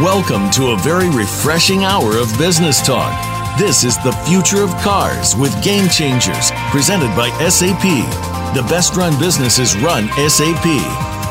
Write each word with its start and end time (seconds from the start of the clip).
Welcome 0.00 0.50
to 0.52 0.68
a 0.68 0.78
very 0.78 1.10
refreshing 1.10 1.84
hour 1.84 2.16
of 2.16 2.32
business 2.38 2.80
talk. 2.80 3.12
This 3.58 3.84
is 3.84 3.98
the 3.98 4.16
future 4.26 4.62
of 4.62 4.70
cars 4.80 5.36
with 5.36 5.52
Game 5.62 5.90
Changers, 5.90 6.50
presented 6.70 7.14
by 7.14 7.28
SAP. 7.50 7.84
The 8.56 8.66
best 8.70 8.96
run 8.96 9.18
businesses 9.20 9.76
run 9.76 10.08
SAP. 10.26 10.64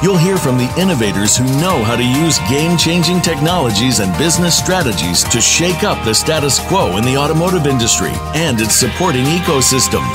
You'll 0.04 0.22
hear 0.22 0.38
from 0.38 0.60
the 0.60 0.72
innovators 0.78 1.36
who 1.36 1.46
know 1.60 1.82
how 1.84 1.96
to 1.96 2.06
use 2.06 2.38
game 2.48 2.78
changing 2.78 3.22
technologies 3.22 4.02
and 4.02 4.16
business 4.20 4.56
strategies 4.56 5.24
to 5.24 5.42
shake 5.42 5.84
up 5.84 6.06
the 6.06 6.14
status 6.14 6.60
quo 6.68 6.96
in 6.98 7.04
the 7.04 7.18
automotive 7.18 7.66
industry 7.66 8.14
and 8.36 8.62
its 8.62 8.76
supporting 8.76 9.26
ecosystem, 9.26 10.06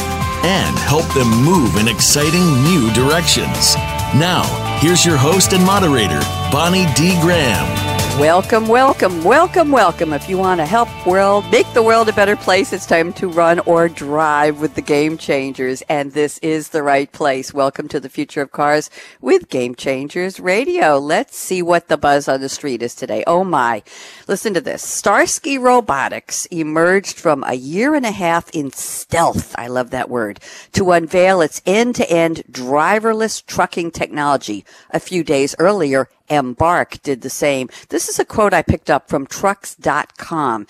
and 0.47 0.79
help 0.79 1.13
them 1.13 1.43
move 1.43 1.77
in 1.77 1.89
exciting 1.89 2.63
new 2.63 2.89
directions. 2.93 3.75
Now, 4.15 4.45
here's 4.79 5.05
your 5.05 5.17
host 5.17 5.53
and 5.53 5.67
moderator, 5.67 6.21
Bonnie 6.53 6.87
D. 6.95 7.19
Graham. 7.21 7.84
Welcome, 8.21 8.69
welcome, 8.69 9.25
welcome, 9.25 9.73
welcome. 9.73 10.13
If 10.13 10.29
you 10.29 10.39
want 10.39 10.61
to 10.61 10.67
help 10.67 10.89
world 11.05 11.45
make 11.51 11.67
the 11.75 11.83
world 11.83 12.09
a 12.09 12.13
better 12.13 12.37
place, 12.37 12.73
it's 12.73 12.87
time 12.87 13.13
to 13.15 13.27
run 13.27 13.59
or 13.67 13.89
drive 13.89 14.61
with 14.61 14.77
the 14.77 14.83
Game 14.83 15.19
Changers, 15.19 15.83
and 15.89 16.13
this 16.13 16.39
is 16.39 16.69
the 16.69 16.85
right 16.85 17.11
place. 17.11 17.53
Welcome 17.53 17.89
to 17.89 17.99
the 17.99 18.09
future 18.09 18.41
of 18.41 18.53
cars 18.53 18.89
with 19.21 19.49
Game 19.49 19.75
Changers 19.75 20.39
Radio. 20.39 20.97
Let's 20.97 21.37
see 21.37 21.61
what 21.61 21.89
the 21.89 21.97
buzz 21.97 22.29
on 22.29 22.41
the 22.41 22.49
street 22.49 22.83
is 22.83 22.95
today. 22.95 23.25
Oh 23.27 23.43
my. 23.43 23.83
Listen 24.29 24.55
to 24.55 24.61
this. 24.61 24.85
Starsky 24.85 25.59
Robotics 25.59 26.47
emerged 26.47 27.19
from 27.19 27.43
a 27.43 27.55
year 27.55 27.97
and 27.97 28.07
a 28.07 28.13
half 28.13 28.49
in 28.51 28.71
stealth. 28.71 29.57
I 29.59 29.67
love 29.67 29.91
that 29.91 30.09
word 30.09 30.39
to 30.75 30.93
unveil 30.93 31.41
its 31.41 31.61
end-to-end 31.67 32.45
driverless 32.49 33.45
trucking 33.45 33.91
technology 33.91 34.65
a 34.91 35.01
few 35.01 35.25
days 35.25 35.57
earlier 35.59 36.09
Embark 36.29 37.03
did 37.03 37.21
the 37.21 37.31
same. 37.31 37.69
This 37.89 38.09
is 38.09 38.19
a 38.19 38.25
quote 38.25 38.55
I 38.55 38.63
picked 38.63 38.91
up 38.91 39.09
from 39.09 39.27
trucks.com. 39.27 40.67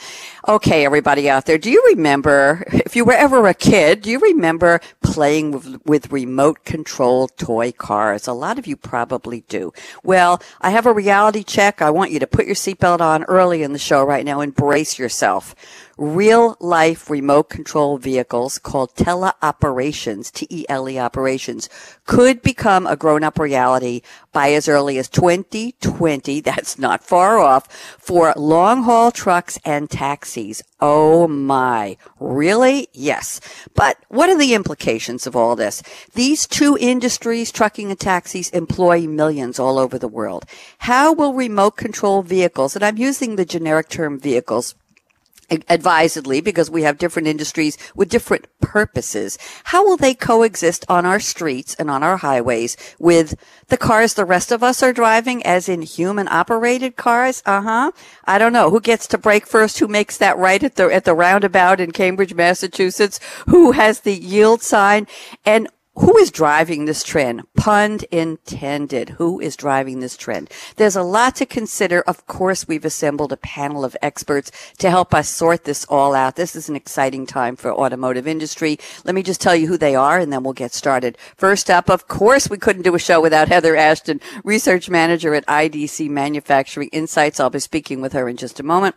Okay, 0.48 0.84
everybody 0.84 1.30
out 1.30 1.46
there, 1.46 1.58
do 1.58 1.70
you 1.70 1.82
remember, 1.88 2.64
if 2.72 2.96
you 2.96 3.04
were 3.04 3.12
ever 3.12 3.46
a 3.46 3.54
kid, 3.54 4.02
do 4.02 4.10
you 4.10 4.20
remember 4.20 4.80
playing 5.02 5.52
with, 5.52 5.86
with 5.86 6.12
remote 6.12 6.64
control 6.64 7.28
toy 7.28 7.72
cars? 7.72 8.26
A 8.26 8.32
lot 8.32 8.58
of 8.58 8.66
you 8.66 8.76
probably 8.76 9.42
do. 9.48 9.72
Well, 10.02 10.42
I 10.60 10.70
have 10.70 10.86
a 10.86 10.92
reality 10.92 11.44
check. 11.44 11.80
I 11.80 11.90
want 11.90 12.10
you 12.10 12.18
to 12.18 12.26
put 12.26 12.46
your 12.46 12.54
seatbelt 12.54 13.00
on 13.00 13.24
early 13.24 13.62
in 13.62 13.72
the 13.72 13.78
show 13.78 14.04
right 14.04 14.24
now 14.24 14.40
and 14.40 14.54
brace 14.54 14.98
yourself 14.98 15.54
real 15.96 16.56
life 16.60 17.08
remote 17.08 17.48
control 17.48 17.98
vehicles 17.98 18.58
called 18.58 18.94
teleoperations, 18.94 20.32
T-E-L-E 20.32 20.98
operations, 20.98 21.68
could 22.04 22.42
become 22.42 22.86
a 22.86 22.96
grown 22.96 23.22
up 23.22 23.38
reality 23.38 24.02
by 24.32 24.52
as 24.52 24.68
early 24.68 24.98
as 24.98 25.08
2020. 25.44 26.40
That's 26.40 26.78
not 26.78 27.04
far 27.04 27.38
off 27.38 27.68
for 27.98 28.32
long 28.36 28.82
haul 28.84 29.10
trucks 29.10 29.58
and 29.64 29.90
taxis. 29.90 30.62
Oh 30.80 31.28
my. 31.28 31.96
Really? 32.18 32.88
Yes. 32.92 33.40
But 33.74 33.98
what 34.08 34.28
are 34.28 34.38
the 34.38 34.54
implications 34.54 35.26
of 35.26 35.36
all 35.36 35.56
this? 35.56 35.82
These 36.14 36.46
two 36.46 36.76
industries, 36.80 37.52
trucking 37.52 37.90
and 37.90 38.00
taxis, 38.00 38.50
employ 38.50 39.06
millions 39.06 39.58
all 39.58 39.78
over 39.78 39.98
the 39.98 40.08
world. 40.08 40.44
How 40.78 41.12
will 41.12 41.34
remote 41.34 41.76
control 41.76 42.22
vehicles, 42.22 42.74
and 42.74 42.84
I'm 42.84 42.98
using 42.98 43.36
the 43.36 43.44
generic 43.44 43.88
term 43.88 44.18
vehicles, 44.18 44.74
advisedly 45.50 46.40
because 46.40 46.70
we 46.70 46.82
have 46.82 46.98
different 46.98 47.28
industries 47.28 47.76
with 47.94 48.08
different 48.08 48.46
purposes. 48.60 49.38
How 49.64 49.84
will 49.84 49.96
they 49.96 50.14
coexist 50.14 50.84
on 50.88 51.06
our 51.06 51.20
streets 51.20 51.74
and 51.74 51.90
on 51.90 52.02
our 52.02 52.18
highways 52.18 52.76
with 52.98 53.34
the 53.68 53.76
cars 53.76 54.14
the 54.14 54.24
rest 54.24 54.52
of 54.52 54.62
us 54.62 54.82
are 54.82 54.92
driving 54.92 55.44
as 55.44 55.68
in 55.68 55.82
human 55.82 56.28
operated 56.28 56.96
cars? 56.96 57.42
Uh-huh. 57.46 57.92
I 58.24 58.38
don't 58.38 58.52
know. 58.52 58.70
Who 58.70 58.80
gets 58.80 59.06
to 59.08 59.18
brake 59.18 59.46
first? 59.46 59.78
Who 59.78 59.88
makes 59.88 60.16
that 60.18 60.38
right 60.38 60.62
at 60.62 60.76
the, 60.76 60.92
at 60.92 61.04
the 61.04 61.14
roundabout 61.14 61.80
in 61.80 61.92
Cambridge, 61.92 62.34
Massachusetts? 62.34 63.20
Who 63.48 63.72
has 63.72 64.00
the 64.00 64.14
yield 64.14 64.62
sign? 64.62 65.06
And 65.44 65.68
who 65.96 66.18
is 66.18 66.32
driving 66.32 66.86
this 66.86 67.04
trend? 67.04 67.42
Pun 67.56 68.00
intended. 68.10 69.10
Who 69.10 69.38
is 69.38 69.54
driving 69.54 70.00
this 70.00 70.16
trend? 70.16 70.50
There's 70.74 70.96
a 70.96 71.04
lot 71.04 71.36
to 71.36 71.46
consider. 71.46 72.02
Of 72.02 72.26
course, 72.26 72.66
we've 72.66 72.84
assembled 72.84 73.32
a 73.32 73.36
panel 73.36 73.84
of 73.84 73.96
experts 74.02 74.50
to 74.78 74.90
help 74.90 75.14
us 75.14 75.28
sort 75.28 75.64
this 75.64 75.84
all 75.84 76.14
out. 76.14 76.34
This 76.34 76.56
is 76.56 76.68
an 76.68 76.74
exciting 76.74 77.26
time 77.26 77.54
for 77.54 77.72
automotive 77.72 78.26
industry. 78.26 78.76
Let 79.04 79.14
me 79.14 79.22
just 79.22 79.40
tell 79.40 79.54
you 79.54 79.68
who 79.68 79.78
they 79.78 79.94
are 79.94 80.18
and 80.18 80.32
then 80.32 80.42
we'll 80.42 80.52
get 80.52 80.74
started. 80.74 81.16
First 81.36 81.70
up, 81.70 81.88
of 81.88 82.08
course, 82.08 82.50
we 82.50 82.58
couldn't 82.58 82.82
do 82.82 82.96
a 82.96 82.98
show 82.98 83.20
without 83.20 83.48
Heather 83.48 83.76
Ashton, 83.76 84.20
research 84.42 84.90
manager 84.90 85.32
at 85.34 85.46
IDC 85.46 86.10
Manufacturing 86.10 86.88
Insights. 86.88 87.38
I'll 87.38 87.50
be 87.50 87.60
speaking 87.60 88.00
with 88.00 88.14
her 88.14 88.28
in 88.28 88.36
just 88.36 88.58
a 88.58 88.64
moment. 88.64 88.96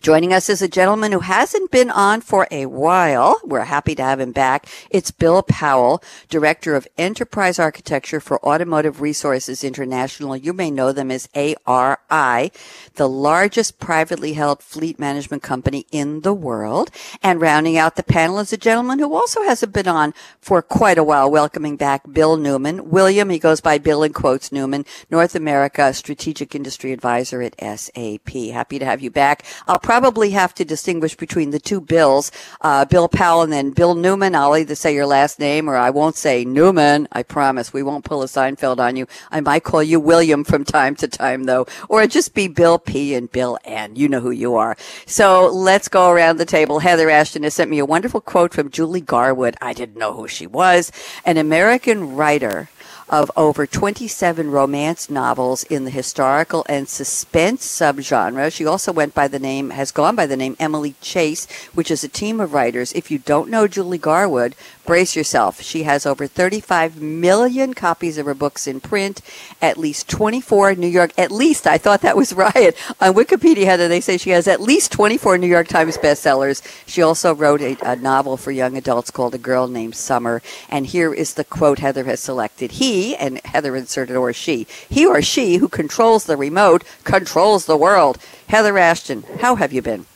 Joining 0.00 0.32
us 0.32 0.48
is 0.48 0.62
a 0.62 0.68
gentleman 0.68 1.12
who 1.12 1.20
hasn't 1.20 1.70
been 1.70 1.90
on 1.90 2.20
for 2.20 2.46
a 2.50 2.66
while. 2.66 3.40
We're 3.44 3.64
happy 3.64 3.94
to 3.94 4.02
have 4.02 4.20
him 4.20 4.32
back. 4.32 4.66
It's 4.90 5.10
Bill 5.10 5.42
Powell, 5.42 6.02
Director 6.28 6.74
of 6.74 6.88
Enterprise 6.98 7.58
Architecture 7.58 8.20
for 8.20 8.44
Automotive 8.44 9.00
Resources 9.00 9.64
International. 9.64 10.36
You 10.36 10.52
may 10.52 10.70
know 10.70 10.92
them 10.92 11.10
as 11.10 11.28
ARI, 11.34 12.52
the 12.94 13.08
largest 13.08 13.78
privately 13.78 14.34
held 14.34 14.62
fleet 14.62 14.98
management 14.98 15.42
company 15.42 15.86
in 15.90 16.20
the 16.22 16.34
world. 16.34 16.90
And 17.22 17.40
rounding 17.40 17.76
out 17.76 17.96
the 17.96 18.02
panel 18.02 18.38
is 18.38 18.52
a 18.52 18.56
gentleman 18.56 18.98
who 18.98 19.14
also 19.14 19.42
hasn't 19.42 19.72
been 19.72 19.88
on 19.88 20.14
for 20.40 20.62
quite 20.62 20.98
a 20.98 21.04
while, 21.04 21.30
welcoming 21.30 21.76
back 21.76 22.02
Bill 22.12 22.36
Newman. 22.36 22.90
William, 22.90 23.30
he 23.30 23.38
goes 23.38 23.60
by 23.60 23.78
Bill 23.78 24.02
in 24.02 24.12
quotes 24.12 24.52
Newman, 24.52 24.84
North 25.10 25.34
America 25.34 25.92
Strategic 25.92 26.54
Industry 26.54 26.92
Advisor 26.92 27.42
at 27.42 27.54
SAP. 27.58 28.28
Happy 28.28 28.78
to 28.78 28.84
have 28.84 29.00
you 29.00 29.10
back. 29.10 29.44
I'll 29.66 29.78
probably 29.78 30.30
have 30.30 30.54
to 30.54 30.64
distinguish 30.64 31.16
between 31.16 31.50
the 31.50 31.58
two 31.58 31.80
Bills, 31.80 32.30
uh, 32.60 32.84
Bill 32.84 33.08
Powell 33.08 33.42
and 33.42 33.52
then 33.52 33.70
Bill 33.70 33.94
Newman. 33.94 34.34
I'll 34.34 34.56
either 34.56 34.74
say 34.74 34.94
your 34.94 35.06
last 35.06 35.38
name 35.38 35.68
or 35.68 35.76
I 35.76 35.90
won't 35.90 36.16
say 36.16 36.44
Newman. 36.44 37.08
I 37.12 37.22
promise 37.22 37.72
we 37.72 37.82
won't 37.82 38.04
pull 38.04 38.22
a 38.22 38.26
Seinfeld 38.26 38.78
on 38.78 38.96
you. 38.96 39.06
I 39.30 39.40
might 39.40 39.64
call 39.64 39.82
you 39.82 39.98
William 39.98 40.44
from 40.44 40.64
time 40.64 40.94
to 40.96 41.08
time 41.08 41.44
though, 41.44 41.66
or 41.88 42.06
just 42.06 42.34
be 42.34 42.48
Bill 42.48 42.78
P 42.78 43.14
and 43.14 43.30
Bill 43.30 43.58
N. 43.64 43.96
You 43.96 44.08
know 44.08 44.20
who 44.20 44.30
you 44.30 44.54
are. 44.54 44.76
So 45.06 45.48
let's 45.48 45.88
go 45.88 46.10
around 46.10 46.36
the 46.36 46.44
table. 46.44 46.78
Heather 46.78 47.10
Ashton 47.10 47.42
has 47.42 47.54
sent 47.54 47.70
me 47.70 47.78
a 47.78 47.86
wonderful 47.86 48.20
quote 48.20 48.54
from 48.54 48.70
Julie 48.70 49.00
Garwood. 49.00 49.56
I 49.60 49.72
didn't 49.72 49.98
know 49.98 50.12
who 50.12 50.28
she 50.28 50.46
was. 50.46 50.92
An 51.24 51.36
American 51.36 52.14
writer 52.14 52.68
of 53.08 53.30
over 53.36 53.66
27 53.66 54.50
romance 54.50 55.08
novels 55.08 55.62
in 55.64 55.84
the 55.84 55.90
historical 55.90 56.64
and 56.68 56.88
suspense 56.88 57.66
subgenre. 57.66 58.52
She 58.52 58.66
also 58.66 58.92
went 58.92 59.14
by 59.14 59.28
the 59.28 59.38
name, 59.38 59.70
has 59.70 59.92
gone 59.92 60.16
by 60.16 60.26
the 60.26 60.36
name 60.36 60.56
Emily 60.58 60.94
Chase, 61.00 61.46
which 61.74 61.90
is 61.90 62.02
a 62.02 62.08
team 62.08 62.40
of 62.40 62.52
writers. 62.52 62.92
If 62.92 63.10
you 63.10 63.18
don't 63.18 63.50
know 63.50 63.68
Julie 63.68 63.98
Garwood, 63.98 64.54
brace 64.86 65.16
yourself. 65.16 65.60
She 65.60 65.82
has 65.82 66.06
over 66.06 66.26
35 66.26 67.02
million 67.02 67.74
copies 67.74 68.18
of 68.18 68.26
her 68.26 68.34
books 68.34 68.66
in 68.66 68.80
print, 68.80 69.20
at 69.60 69.76
least 69.76 70.08
24 70.08 70.76
New 70.76 70.86
York, 70.86 71.12
at 71.18 71.30
least, 71.30 71.66
I 71.66 71.78
thought 71.78 72.02
that 72.02 72.16
was 72.16 72.32
right. 72.34 72.74
On 73.00 73.14
Wikipedia, 73.14 73.64
Heather, 73.64 73.88
they 73.88 74.00
say 74.00 74.16
she 74.16 74.30
has 74.30 74.48
at 74.48 74.60
least 74.60 74.92
24 74.92 75.38
New 75.38 75.46
York 75.46 75.68
Times 75.68 75.98
bestsellers. 75.98 76.62
She 76.86 77.02
also 77.02 77.34
wrote 77.34 77.60
a, 77.60 77.76
a 77.82 77.96
novel 77.96 78.36
for 78.36 78.52
young 78.52 78.76
adults 78.76 79.10
called 79.10 79.34
A 79.34 79.38
Girl 79.38 79.68
Named 79.68 79.96
Summer. 79.96 80.40
And 80.68 80.86
here 80.86 81.12
is 81.12 81.34
the 81.34 81.44
quote 81.44 81.80
Heather 81.80 82.04
has 82.04 82.20
selected. 82.20 82.72
He 82.72 83.16
and 83.16 83.40
Heather 83.44 83.76
inserted 83.76 84.16
or 84.16 84.32
she, 84.32 84.66
he 84.88 85.04
or 85.04 85.20
she 85.22 85.56
who 85.56 85.68
controls 85.68 86.24
the 86.24 86.36
remote 86.36 86.84
controls 87.04 87.66
the 87.66 87.76
world. 87.76 88.18
Heather 88.48 88.78
Ashton, 88.78 89.24
how 89.40 89.56
have 89.56 89.72
you 89.72 89.82
been? 89.82 90.06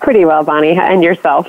Pretty 0.00 0.24
well, 0.24 0.44
Bonnie, 0.44 0.72
and 0.72 1.02
yourself. 1.02 1.46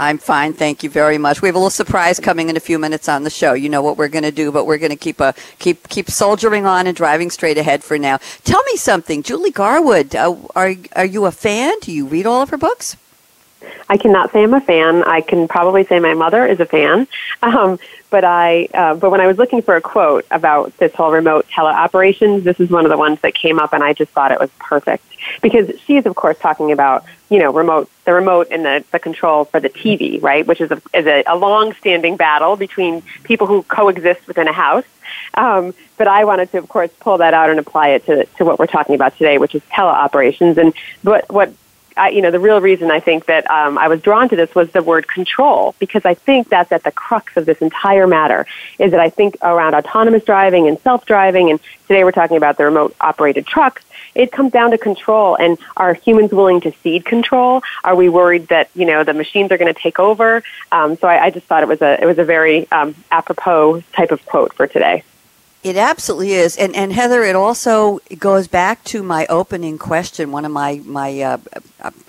I'm 0.00 0.16
fine, 0.16 0.54
thank 0.54 0.82
you 0.82 0.88
very 0.88 1.18
much. 1.18 1.42
We 1.42 1.48
have 1.48 1.54
a 1.54 1.58
little 1.58 1.68
surprise 1.68 2.18
coming 2.18 2.48
in 2.48 2.56
a 2.56 2.60
few 2.60 2.78
minutes 2.78 3.06
on 3.06 3.22
the 3.22 3.28
show. 3.28 3.52
You 3.52 3.68
know 3.68 3.82
what 3.82 3.98
we're 3.98 4.08
going 4.08 4.24
to 4.24 4.32
do, 4.32 4.50
but 4.50 4.64
we're 4.64 4.78
going 4.78 4.92
to 4.92 4.96
keep 4.96 5.20
a 5.20 5.34
keep 5.58 5.90
keep 5.90 6.08
soldiering 6.08 6.64
on 6.64 6.86
and 6.86 6.96
driving 6.96 7.30
straight 7.30 7.58
ahead 7.58 7.84
for 7.84 7.98
now. 7.98 8.16
Tell 8.42 8.62
me 8.64 8.76
something, 8.76 9.22
Julie 9.22 9.50
Garwood. 9.50 10.16
Uh, 10.16 10.36
are 10.56 10.72
are 10.96 11.04
you 11.04 11.26
a 11.26 11.30
fan? 11.30 11.74
Do 11.82 11.92
you 11.92 12.06
read 12.06 12.24
all 12.24 12.40
of 12.40 12.48
her 12.48 12.56
books? 12.56 12.96
I 13.88 13.96
cannot 13.96 14.32
say 14.32 14.42
I'm 14.42 14.54
a 14.54 14.60
fan. 14.60 15.04
I 15.04 15.20
can 15.20 15.48
probably 15.48 15.84
say 15.84 15.98
my 16.00 16.14
mother 16.14 16.46
is 16.46 16.60
a 16.60 16.66
fan. 16.66 17.06
Um, 17.42 17.78
but 18.10 18.22
I, 18.22 18.68
uh, 18.74 18.94
but 18.96 19.10
when 19.10 19.22
I 19.22 19.26
was 19.26 19.38
looking 19.38 19.62
for 19.62 19.74
a 19.76 19.80
quote 19.80 20.26
about 20.30 20.76
this 20.76 20.92
whole 20.94 21.10
remote 21.10 21.46
teleoperations, 21.48 22.42
this 22.42 22.60
is 22.60 22.68
one 22.68 22.84
of 22.84 22.90
the 22.90 22.98
ones 22.98 23.18
that 23.22 23.34
came 23.34 23.58
up, 23.58 23.72
and 23.72 23.82
I 23.82 23.94
just 23.94 24.10
thought 24.10 24.30
it 24.30 24.38
was 24.38 24.50
perfect 24.58 25.04
because 25.40 25.70
she's 25.80 26.04
of 26.04 26.14
course 26.16 26.38
talking 26.38 26.70
about 26.70 27.04
you 27.30 27.38
know 27.38 27.52
remote 27.52 27.88
the 28.04 28.12
remote 28.12 28.48
and 28.50 28.64
the, 28.64 28.84
the 28.90 28.98
control 28.98 29.44
for 29.44 29.60
the 29.60 29.70
TV, 29.70 30.20
right? 30.22 30.46
Which 30.46 30.60
is 30.60 30.70
a, 30.70 30.82
is 30.92 31.06
a, 31.06 31.22
a 31.26 31.36
long-standing 31.36 32.16
battle 32.16 32.56
between 32.56 33.02
people 33.22 33.46
who 33.46 33.62
coexist 33.62 34.26
within 34.26 34.48
a 34.48 34.52
house. 34.52 34.84
Um, 35.34 35.74
but 35.96 36.08
I 36.08 36.24
wanted 36.24 36.50
to, 36.52 36.58
of 36.58 36.68
course, 36.68 36.90
pull 36.98 37.18
that 37.18 37.34
out 37.34 37.50
and 37.50 37.58
apply 37.58 37.90
it 37.90 38.06
to, 38.06 38.24
to 38.24 38.44
what 38.44 38.58
we're 38.58 38.66
talking 38.66 38.94
about 38.94 39.16
today, 39.16 39.38
which 39.38 39.54
is 39.54 39.62
teleoperations. 39.72 40.56
And 40.56 40.74
what, 41.02 41.30
what 41.30 41.52
I, 42.00 42.08
you 42.08 42.22
know, 42.22 42.30
the 42.30 42.40
real 42.40 42.62
reason 42.62 42.90
I 42.90 42.98
think 42.98 43.26
that 43.26 43.48
um, 43.50 43.76
I 43.76 43.88
was 43.88 44.00
drawn 44.00 44.30
to 44.30 44.36
this 44.36 44.54
was 44.54 44.70
the 44.70 44.82
word 44.82 45.06
control, 45.06 45.74
because 45.78 46.06
I 46.06 46.14
think 46.14 46.48
that's 46.48 46.72
at 46.72 46.82
the 46.82 46.90
crux 46.90 47.36
of 47.36 47.44
this 47.44 47.58
entire 47.58 48.06
matter. 48.06 48.46
Is 48.78 48.92
that 48.92 49.00
I 49.00 49.10
think 49.10 49.36
around 49.42 49.74
autonomous 49.74 50.24
driving 50.24 50.66
and 50.66 50.78
self-driving, 50.80 51.50
and 51.50 51.60
today 51.88 52.02
we're 52.02 52.12
talking 52.12 52.38
about 52.38 52.56
the 52.56 52.64
remote 52.64 52.96
operated 53.02 53.46
trucks. 53.46 53.84
It 54.14 54.32
comes 54.32 54.50
down 54.50 54.70
to 54.70 54.78
control, 54.78 55.36
and 55.36 55.58
are 55.76 55.92
humans 55.92 56.32
willing 56.32 56.62
to 56.62 56.72
cede 56.82 57.04
control? 57.04 57.62
Are 57.84 57.94
we 57.94 58.08
worried 58.08 58.48
that 58.48 58.70
you 58.74 58.86
know 58.86 59.04
the 59.04 59.12
machines 59.12 59.52
are 59.52 59.58
going 59.58 59.72
to 59.72 59.78
take 59.78 59.98
over? 59.98 60.42
Um, 60.72 60.96
so 60.96 61.06
I, 61.06 61.24
I, 61.26 61.30
just 61.30 61.46
thought 61.46 61.62
it 61.62 61.68
was 61.68 61.82
a 61.82 62.02
it 62.02 62.06
was 62.06 62.18
a 62.18 62.24
very 62.24 62.66
um, 62.72 62.94
apropos 63.10 63.82
type 63.92 64.10
of 64.10 64.24
quote 64.24 64.54
for 64.54 64.66
today. 64.66 65.04
It 65.62 65.76
absolutely 65.76 66.32
is, 66.32 66.56
and 66.56 66.74
and 66.74 66.90
Heather, 66.90 67.22
it 67.22 67.36
also 67.36 68.00
goes 68.18 68.48
back 68.48 68.82
to 68.84 69.02
my 69.02 69.26
opening 69.26 69.76
question. 69.76 70.32
One 70.32 70.46
of 70.46 70.52
my 70.52 70.80
my 70.86 71.20
uh, 71.20 71.38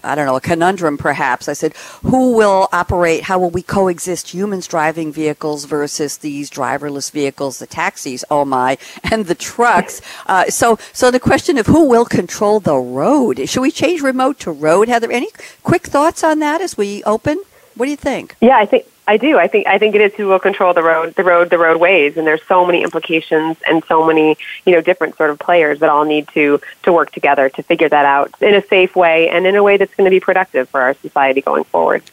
I 0.03 0.15
don't 0.15 0.25
know 0.25 0.37
a 0.37 0.41
conundrum, 0.41 0.97
perhaps. 0.97 1.49
I 1.49 1.53
said, 1.53 1.75
who 2.03 2.31
will 2.33 2.69
operate? 2.71 3.23
How 3.23 3.37
will 3.39 3.49
we 3.49 3.61
coexist? 3.61 4.29
Humans 4.29 4.67
driving 4.67 5.11
vehicles 5.11 5.65
versus 5.65 6.19
these 6.19 6.49
driverless 6.49 7.11
vehicles, 7.11 7.59
the 7.59 7.67
taxis. 7.67 8.23
Oh 8.31 8.45
my, 8.45 8.77
and 9.11 9.25
the 9.25 9.35
trucks. 9.35 10.01
Uh, 10.27 10.45
so 10.45 10.79
so 10.93 11.11
the 11.11 11.19
question 11.19 11.57
of 11.57 11.67
who 11.67 11.89
will 11.89 12.05
control 12.05 12.61
the 12.61 12.77
road? 12.77 13.49
Should 13.49 13.61
we 13.61 13.71
change 13.71 14.01
remote 14.01 14.39
to 14.39 14.51
road? 14.51 14.87
Heather, 14.87 15.11
any 15.11 15.27
quick 15.61 15.87
thoughts 15.87 16.23
on 16.23 16.39
that 16.39 16.61
as 16.61 16.77
we 16.77 17.03
open? 17.03 17.43
What 17.75 17.85
do 17.85 17.91
you 17.91 17.97
think? 17.97 18.37
Yeah, 18.39 18.57
I 18.57 18.65
think 18.65 18.85
I 19.07 19.17
do. 19.17 19.37
I 19.37 19.47
think 19.47 19.67
I 19.67 19.77
think 19.77 19.95
it 19.95 20.01
is 20.01 20.13
who 20.13 20.27
will 20.27 20.39
control 20.39 20.73
the 20.73 20.83
road, 20.83 21.15
the 21.15 21.23
road, 21.23 21.49
the 21.49 21.57
roadways, 21.57 22.17
and 22.17 22.27
there's 22.27 22.43
so 22.47 22.65
many 22.65 22.83
implications 22.83 23.57
and 23.67 23.83
so 23.85 24.05
many 24.05 24.37
you 24.65 24.73
know 24.73 24.81
different 24.81 25.17
sort 25.17 25.31
of 25.31 25.39
players 25.39 25.79
that 25.79 25.89
all 25.89 26.05
need 26.05 26.27
to 26.29 26.61
to 26.83 26.93
work 26.93 27.11
together 27.11 27.49
to 27.49 27.63
figure 27.63 27.89
that 27.89 28.05
out 28.05 28.33
in 28.41 28.53
a 28.53 28.65
safe 28.67 28.95
way 28.95 29.27
and 29.29 29.47
in 29.47 29.55
a 29.55 29.63
way 29.63 29.77
that's 29.77 29.93
going 29.95 30.05
to 30.05 30.11
be 30.11 30.19
productive 30.19 30.69
for 30.69 30.81
our 30.81 30.93
society 30.95 31.41
going 31.41 31.63
forward. 31.63 32.03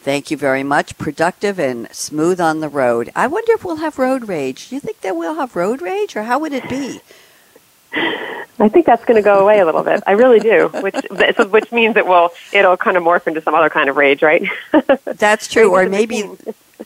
Thank 0.00 0.30
you 0.30 0.36
very 0.36 0.62
much. 0.62 0.96
Productive 0.96 1.58
and 1.58 1.92
smooth 1.92 2.40
on 2.40 2.60
the 2.60 2.68
road. 2.68 3.10
I 3.14 3.26
wonder 3.26 3.52
if 3.52 3.64
we'll 3.64 3.76
have 3.76 3.98
road 3.98 4.28
rage. 4.28 4.70
Do 4.70 4.76
you 4.76 4.80
think 4.80 5.02
that 5.02 5.16
we'll 5.16 5.34
have 5.34 5.54
road 5.54 5.82
rage, 5.82 6.16
or 6.16 6.22
how 6.22 6.38
would 6.38 6.52
it 6.52 6.68
be? 6.68 7.00
I 8.60 8.68
think 8.68 8.86
that's 8.86 9.04
going 9.04 9.16
to 9.16 9.22
go 9.22 9.40
away 9.40 9.60
a 9.60 9.64
little 9.64 9.84
bit. 9.84 10.02
I 10.06 10.12
really 10.12 10.40
do, 10.40 10.68
which 10.82 10.96
which 11.50 11.72
means 11.72 11.96
it 11.96 12.06
will 12.06 12.30
it'll 12.52 12.76
kind 12.76 12.96
of 12.96 13.02
morph 13.02 13.26
into 13.26 13.40
some 13.40 13.54
other 13.54 13.70
kind 13.70 13.88
of 13.88 13.96
rage, 13.96 14.22
right? 14.22 14.42
That's 15.04 15.46
true, 15.46 15.72
or 15.72 15.88
maybe 15.88 16.28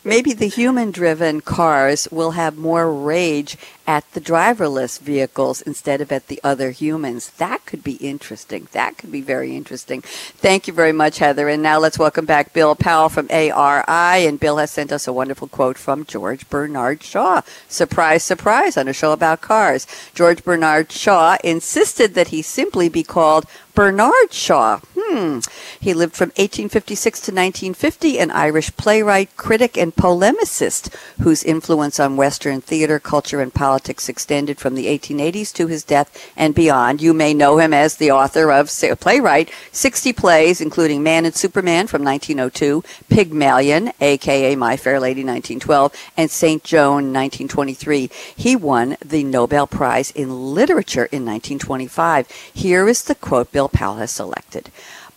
maybe 0.05 0.33
the 0.33 0.49
human 0.49 0.91
driven 0.91 1.41
cars 1.41 2.09
will 2.11 2.33
have 2.33 2.57
more 2.57 2.93
rage 2.93 3.57
at 3.87 4.11
the 4.13 4.21
driverless 4.21 5.01
vehicles 5.01 5.61
instead 5.63 6.01
of 6.01 6.13
at 6.13 6.29
the 6.29 6.41
other 6.45 6.71
humans. 6.71 7.31
That 7.39 7.67
could 7.67 7.83
be 7.83 7.95
interesting. 7.97 8.69
That 8.73 8.99
could 8.99 9.11
be 9.11 9.21
very 9.21 9.57
interesting. 9.57 10.03
Thank 10.03 10.67
you 10.67 10.73
very 10.73 10.93
much, 10.93 11.19
Heather. 11.19 11.49
And 11.49 11.63
now 11.63 11.79
let's 11.79 11.99
welcome 11.99 12.25
back 12.25 12.53
Bill 12.53 12.75
Powell 12.75 13.09
from 13.09 13.29
ARI. 13.31 14.27
And 14.27 14.39
Bill 14.39 14.59
has 14.59 14.71
sent 14.71 14.93
us 14.93 15.07
a 15.07 15.13
wonderful 15.13 15.49
quote 15.49 15.79
from 15.79 16.05
George 16.05 16.49
Bernard 16.49 17.03
Shaw. 17.03 17.43
Surprise, 17.69 18.23
surprise, 18.23 18.77
on 18.77 18.89
a 18.89 18.93
show 18.93 19.13
about 19.13 19.41
cars. 19.41 19.87
George 20.15 20.45
Bernard 20.45 20.93
Shaw 20.93 21.37
insisted 21.43 22.15
that 22.15 22.29
he 22.29 22.43
simply 22.43 22.89
be 22.89 23.03
called 23.03 23.47
Bernard 23.75 24.33
Shaw. 24.33 24.81
Hmm. 24.97 25.41
He 25.81 25.95
lived 25.95 26.15
from 26.15 26.29
1856 26.31 27.21
to 27.21 27.31
1950, 27.33 28.19
an 28.19 28.31
Irish 28.31 28.77
playwright, 28.77 29.35
critic, 29.37 29.79
and 29.79 29.95
polemicist 29.95 30.95
whose 31.23 31.43
influence 31.43 31.99
on 31.99 32.17
Western 32.17 32.61
theater, 32.61 32.99
culture, 32.99 33.41
and 33.41 33.53
politics 33.53 33.72
extended 34.09 34.59
from 34.59 34.75
the 34.75 34.87
1880s 34.87 35.53
to 35.55 35.67
his 35.67 35.85
death 35.85 36.33
and 36.37 36.55
beyond. 36.55 37.01
You 37.01 37.13
may 37.15 37.35
know 37.35 37.59
him 37.59 37.73
as 37.73 37.97
the 37.97 38.11
author 38.11 38.51
of 38.51 38.71
playwright 39.01 39.51
60 39.73 40.13
plays, 40.13 40.61
including 40.61 41.03
Man 41.03 41.25
and 41.25 41.35
Superman 41.35 41.87
from 41.87 42.05
1902, 42.05 42.83
Pygmalion, 43.09 43.93
aka 44.01 44.57
My 44.57 44.77
Fair 44.77 45.01
Lady 45.01 45.23
1912, 45.23 45.95
and 46.17 46.31
Saint 46.31 46.65
Joan 46.65 47.13
1923. 47.13 48.11
He 48.37 48.57
won 48.57 48.97
the 49.05 49.25
Nobel 49.25 49.67
Prize 49.67 50.11
in 50.11 50.55
Literature 50.55 51.07
in 51.07 51.25
1925. 51.25 52.31
Here 52.53 52.89
is 52.89 53.05
the 53.05 53.15
quote 53.15 53.53
Bill 53.53 53.69
Powell 53.69 53.97
has 53.97 54.11
selected. 54.11 54.71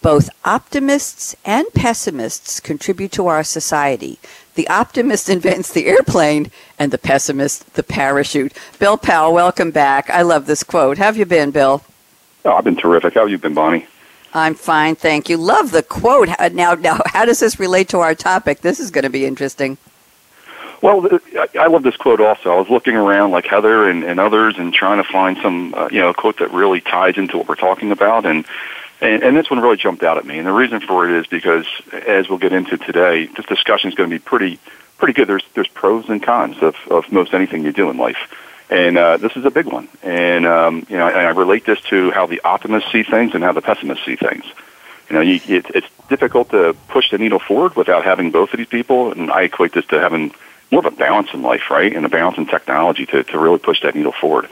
Both 0.06 0.30
optimists 0.46 1.36
and 1.44 1.66
pessimists 1.74 2.60
contribute 2.60 3.12
to 3.14 3.26
our 3.26 3.44
society. 3.44 4.20
The 4.54 4.68
optimist 4.68 5.30
invents 5.36 5.74
the 5.74 5.88
airplane, 5.88 6.52
and 6.78 6.92
the 6.92 7.00
pessimist 7.00 7.74
the 7.74 7.82
parachute. 7.82 8.54
Bill 8.78 8.98
Powell, 8.98 9.34
welcome 9.34 9.72
back. 9.72 10.12
I 10.12 10.22
love 10.22 10.46
this 10.46 10.62
quote. 10.62 11.00
How 11.00 11.06
have 11.06 11.18
you 11.18 11.26
been, 11.26 11.50
Bill? 11.50 11.84
Oh, 12.46 12.52
I've 12.52 12.64
been 12.64 12.76
terrific. 12.76 13.16
How 13.16 13.22
have 13.22 13.32
you 13.32 13.40
been, 13.40 13.56
Bonnie? 13.56 13.88
I'm 14.32 14.54
fine, 14.54 14.94
thank 14.94 15.28
you. 15.28 15.38
Love 15.38 15.72
the 15.72 15.82
quote. 15.82 16.30
Now, 16.52 16.76
now, 16.76 17.02
how 17.08 17.26
does 17.26 17.40
this 17.40 17.60
relate 17.60 17.90
to 17.90 17.98
our 17.98 18.14
topic? 18.14 18.62
This 18.62 18.80
is 18.80 18.92
going 18.92 19.06
to 19.06 19.10
be 19.10 19.26
interesting. 19.26 19.76
Well, 20.84 21.10
I 21.60 21.66
love 21.66 21.82
this 21.82 21.98
quote 21.98 22.22
also. 22.22 22.52
I 22.52 22.60
was 22.60 22.70
looking 22.70 22.96
around 22.96 23.32
like 23.32 23.46
Heather 23.46 23.90
and, 23.90 24.04
and 24.04 24.20
others 24.20 24.54
and 24.60 24.72
trying 24.72 25.04
to 25.04 25.12
find 25.12 25.36
some, 25.42 25.74
uh, 25.74 25.90
you 25.92 26.00
know, 26.00 26.14
quote 26.14 26.38
that 26.38 26.52
really 26.52 26.80
ties 26.80 27.18
into 27.18 27.40
what 27.40 27.48
we're 27.48 27.56
talking 27.56 27.92
about. 27.92 28.28
And, 28.28 28.46
and, 29.02 29.24
and 29.24 29.36
this 29.36 29.50
one 29.50 29.60
really 29.60 29.78
jumped 29.78 30.04
out 30.04 30.18
at 30.18 30.26
me. 30.26 30.38
And 30.38 30.48
the 30.48 30.54
reason 30.54 30.80
for 30.80 31.10
it 31.10 31.20
is 31.20 31.28
because, 31.28 31.66
as 31.92 32.30
we'll 32.30 32.40
get 32.40 32.54
into 32.54 32.78
today, 32.78 33.26
this 33.28 33.46
discussion 33.46 33.90
is 33.90 33.96
going 33.96 34.10
to 34.10 34.16
be 34.16 34.20
pretty, 34.20 34.60
pretty 34.98 35.14
good. 35.14 35.28
There's, 35.28 35.44
there's 35.54 35.68
pros 35.68 36.10
and 36.10 36.22
cons 36.24 36.58
of, 36.62 36.76
of 36.90 37.12
most 37.12 37.34
anything 37.34 37.64
you 37.64 37.72
do 37.72 37.90
in 37.90 37.98
life. 37.98 38.18
And 38.70 38.98
uh, 38.98 39.18
this 39.18 39.36
is 39.36 39.46
a 39.46 39.52
big 39.52 39.68
one. 39.68 39.88
And, 40.02 40.46
um, 40.46 40.88
you 40.90 40.98
know, 40.98 41.08
and 41.08 41.18
I 41.18 41.30
relate 41.30 41.66
this 41.66 41.80
to 41.90 42.12
how 42.12 42.26
the 42.26 42.42
optimists 42.44 42.92
see 42.92 43.04
things 43.04 43.36
and 43.36 43.44
how 43.44 43.52
the 43.52 43.62
pessimists 43.62 44.06
see 44.06 44.16
things. 44.16 44.44
You 45.10 45.16
know, 45.16 45.22
you, 45.22 45.40
it, 45.48 45.68
it's 45.76 45.88
difficult 46.10 46.50
to 46.50 46.76
push 46.88 47.12
the 47.12 47.20
needle 47.20 47.40
forward 47.40 47.76
without 47.76 48.04
having 48.04 48.32
both 48.32 48.54
of 48.54 48.58
these 48.58 48.68
people. 48.68 49.12
And 49.12 49.30
I 49.32 49.44
equate 49.44 49.74
this 49.74 49.86
to 49.88 50.00
having 50.00 50.34
more 50.72 50.80
of 50.80 50.92
a 50.92 50.96
balance 50.96 51.30
in 51.34 51.44
life, 51.44 51.70
right? 51.70 51.96
And 51.96 52.06
a 52.06 52.10
balance 52.10 52.38
in 52.38 52.48
technology 52.48 53.06
to, 53.08 53.24
to 53.24 53.38
really 53.38 53.60
push 53.60 53.82
that 53.82 53.94
needle 53.94 54.14
forward. 54.14 54.50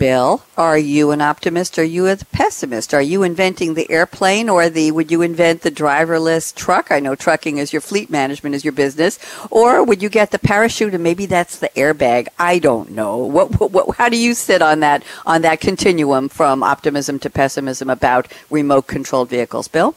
Bill, 0.00 0.42
are 0.56 0.78
you 0.78 1.10
an 1.10 1.20
optimist 1.20 1.78
are 1.78 1.84
you 1.84 2.06
a 2.06 2.16
pessimist? 2.16 2.94
Are 2.94 3.02
you 3.02 3.22
inventing 3.22 3.74
the 3.74 3.90
airplane 3.90 4.48
or 4.48 4.70
the 4.70 4.90
would 4.92 5.10
you 5.10 5.20
invent 5.20 5.60
the 5.60 5.70
driverless 5.70 6.54
truck? 6.54 6.90
I 6.90 7.00
know 7.00 7.14
trucking 7.14 7.58
is 7.58 7.74
your 7.74 7.82
fleet 7.82 8.08
management 8.08 8.54
is 8.54 8.64
your 8.64 8.72
business. 8.72 9.18
Or 9.50 9.84
would 9.84 10.02
you 10.02 10.08
get 10.08 10.30
the 10.30 10.38
parachute 10.38 10.94
and 10.94 11.04
maybe 11.04 11.26
that's 11.26 11.58
the 11.58 11.68
airbag? 11.76 12.28
I 12.38 12.58
don't 12.58 12.92
know. 12.92 13.18
What, 13.18 13.60
what, 13.60 13.72
what 13.72 13.96
how 13.98 14.08
do 14.08 14.16
you 14.16 14.32
sit 14.32 14.62
on 14.62 14.80
that 14.80 15.04
on 15.26 15.42
that 15.42 15.60
continuum 15.60 16.30
from 16.30 16.62
optimism 16.62 17.18
to 17.18 17.28
pessimism 17.28 17.90
about 17.90 18.26
remote 18.48 18.86
controlled 18.86 19.28
vehicles, 19.28 19.68
Bill? 19.68 19.94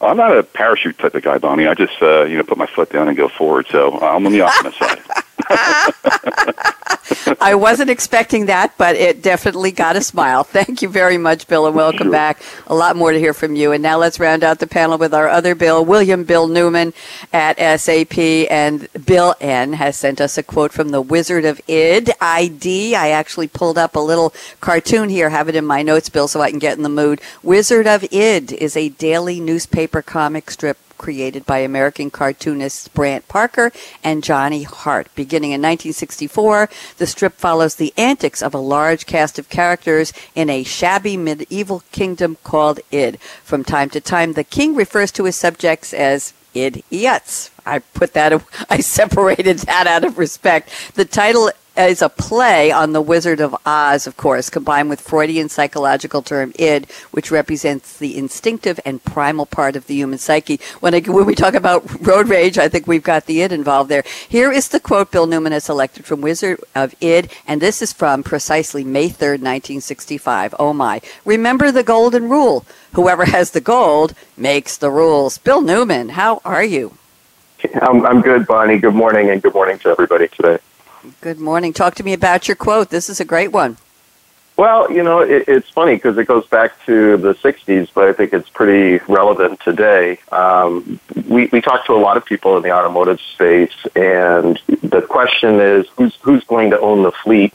I'm 0.00 0.16
not 0.16 0.34
a 0.34 0.42
parachute 0.42 0.96
type 0.96 1.14
of 1.14 1.22
guy, 1.22 1.36
Bonnie. 1.36 1.66
I 1.66 1.74
just 1.74 2.00
uh, 2.00 2.22
you 2.22 2.38
know 2.38 2.44
put 2.44 2.56
my 2.56 2.66
foot 2.66 2.90
down 2.90 3.08
and 3.08 3.16
go 3.16 3.28
forward. 3.28 3.66
So 3.68 4.00
I'm 4.00 4.24
on 4.24 4.32
the 4.32 4.40
optimist 4.40 4.78
side. 4.78 5.02
I 7.40 7.54
wasn't 7.54 7.90
expecting 7.90 8.46
that, 8.46 8.76
but 8.78 8.96
it 8.96 9.22
definitely 9.22 9.70
got 9.70 9.96
a 9.96 10.00
smile. 10.00 10.44
Thank 10.44 10.82
you 10.82 10.88
very 10.88 11.18
much, 11.18 11.46
Bill, 11.46 11.66
and 11.66 11.76
welcome 11.76 12.06
sure. 12.06 12.12
back. 12.12 12.42
A 12.66 12.74
lot 12.74 12.96
more 12.96 13.12
to 13.12 13.18
hear 13.18 13.34
from 13.34 13.54
you. 13.54 13.72
And 13.72 13.82
now 13.82 13.98
let's 13.98 14.18
round 14.18 14.42
out 14.42 14.58
the 14.58 14.66
panel 14.66 14.98
with 14.98 15.14
our 15.14 15.28
other 15.28 15.54
Bill, 15.54 15.84
William 15.84 16.24
Bill 16.24 16.48
Newman 16.48 16.92
at 17.32 17.58
SAP. 17.80 18.18
And 18.18 18.88
Bill 19.04 19.34
N 19.40 19.74
has 19.74 19.96
sent 19.96 20.20
us 20.20 20.38
a 20.38 20.42
quote 20.42 20.72
from 20.72 20.88
the 20.90 21.02
Wizard 21.02 21.44
of 21.44 21.60
Id, 21.68 22.12
ID. 22.20 22.94
I 22.94 23.10
actually 23.10 23.48
pulled 23.48 23.78
up 23.78 23.94
a 23.94 24.00
little 24.00 24.32
cartoon 24.60 25.08
here, 25.08 25.30
have 25.30 25.48
it 25.48 25.56
in 25.56 25.66
my 25.66 25.82
notes, 25.82 26.08
Bill, 26.08 26.28
so 26.28 26.40
I 26.40 26.50
can 26.50 26.58
get 26.58 26.76
in 26.76 26.82
the 26.82 26.88
mood. 26.88 27.20
Wizard 27.42 27.86
of 27.86 28.04
Id 28.10 28.52
is 28.52 28.76
a 28.76 28.88
daily 28.90 29.40
newspaper 29.40 30.02
comic 30.02 30.50
strip 30.50 30.78
created 31.04 31.44
by 31.44 31.58
American 31.58 32.10
cartoonists 32.10 32.88
Brant 32.88 33.28
Parker 33.28 33.70
and 34.02 34.24
Johnny 34.24 34.62
Hart. 34.62 35.06
Beginning 35.14 35.50
in 35.50 35.60
1964, 35.60 36.70
the 36.96 37.06
strip 37.06 37.34
follows 37.34 37.74
the 37.74 37.92
antics 37.98 38.40
of 38.40 38.54
a 38.54 38.68
large 38.74 39.04
cast 39.04 39.38
of 39.38 39.50
characters 39.50 40.14
in 40.34 40.48
a 40.48 40.62
shabby 40.62 41.18
medieval 41.18 41.82
kingdom 41.92 42.38
called 42.42 42.80
Id. 42.90 43.18
From 43.42 43.64
time 43.64 43.90
to 43.90 44.00
time, 44.00 44.32
the 44.32 44.44
king 44.44 44.74
refers 44.74 45.12
to 45.12 45.24
his 45.24 45.36
subjects 45.36 45.92
as 45.92 46.32
idiots. 46.54 47.50
I 47.66 47.80
put 47.80 48.12
that, 48.14 48.42
I 48.70 48.80
separated 48.80 49.58
that 49.60 49.86
out 49.86 50.04
of 50.04 50.18
respect. 50.18 50.70
The 50.94 51.04
title 51.04 51.50
is 51.76 52.02
a 52.02 52.08
play 52.08 52.70
on 52.70 52.92
the 52.92 53.00
Wizard 53.00 53.40
of 53.40 53.54
Oz, 53.66 54.06
of 54.06 54.16
course, 54.16 54.48
combined 54.48 54.88
with 54.88 55.00
Freudian 55.00 55.48
psychological 55.48 56.22
term 56.22 56.52
id, 56.58 56.86
which 57.10 57.30
represents 57.30 57.98
the 57.98 58.16
instinctive 58.16 58.78
and 58.84 59.02
primal 59.02 59.46
part 59.46 59.74
of 59.74 59.86
the 59.86 59.94
human 59.94 60.18
psyche. 60.18 60.60
When, 60.80 60.94
I, 60.94 61.00
when 61.00 61.26
we 61.26 61.34
talk 61.34 61.54
about 61.54 62.06
road 62.06 62.28
rage, 62.28 62.58
I 62.58 62.68
think 62.68 62.86
we've 62.86 63.02
got 63.02 63.26
the 63.26 63.42
id 63.42 63.52
involved 63.52 63.90
there. 63.90 64.04
Here 64.28 64.52
is 64.52 64.68
the 64.68 64.80
quote 64.80 65.10
Bill 65.10 65.26
Newman 65.26 65.52
has 65.52 65.64
selected 65.64 66.04
from 66.04 66.20
Wizard 66.20 66.60
of 66.74 66.94
Id, 67.00 67.30
and 67.46 67.60
this 67.60 67.82
is 67.82 67.92
from 67.92 68.22
precisely 68.22 68.84
May 68.84 69.08
3rd, 69.08 69.42
1965. 69.42 70.54
Oh 70.58 70.72
my. 70.72 71.00
Remember 71.24 71.72
the 71.72 71.82
golden 71.82 72.28
rule. 72.28 72.64
Whoever 72.92 73.24
has 73.24 73.50
the 73.50 73.60
gold 73.60 74.14
makes 74.36 74.76
the 74.76 74.90
rules. 74.90 75.38
Bill 75.38 75.60
Newman, 75.60 76.10
how 76.10 76.40
are 76.44 76.64
you? 76.64 76.96
I'm, 77.80 78.04
I'm 78.06 78.20
good, 78.20 78.46
Bonnie. 78.46 78.78
Good 78.78 78.94
morning, 78.94 79.30
and 79.30 79.42
good 79.42 79.54
morning 79.54 79.78
to 79.80 79.88
everybody 79.88 80.28
today. 80.28 80.58
Good 81.20 81.38
morning. 81.38 81.72
Talk 81.72 81.94
to 81.96 82.04
me 82.04 82.12
about 82.12 82.48
your 82.48 82.56
quote. 82.56 82.90
This 82.90 83.08
is 83.08 83.20
a 83.20 83.24
great 83.24 83.52
one. 83.52 83.76
Well, 84.56 84.90
you 84.92 85.02
know, 85.02 85.20
it, 85.20 85.44
it's 85.48 85.68
funny 85.70 85.96
because 85.96 86.16
it 86.16 86.26
goes 86.26 86.46
back 86.46 86.84
to 86.86 87.16
the 87.16 87.34
60s, 87.34 87.88
but 87.92 88.08
I 88.08 88.12
think 88.12 88.32
it's 88.32 88.48
pretty 88.48 89.04
relevant 89.08 89.60
today. 89.60 90.18
Um, 90.30 91.00
we, 91.28 91.46
we 91.46 91.60
talk 91.60 91.84
to 91.86 91.92
a 91.92 91.98
lot 91.98 92.16
of 92.16 92.24
people 92.24 92.56
in 92.56 92.62
the 92.62 92.70
automotive 92.70 93.20
space, 93.20 93.74
and 93.96 94.60
the 94.82 95.02
question 95.02 95.60
is 95.60 95.86
who's, 95.96 96.14
who's 96.22 96.44
going 96.44 96.70
to 96.70 96.78
own 96.78 97.02
the 97.02 97.10
fleet? 97.10 97.52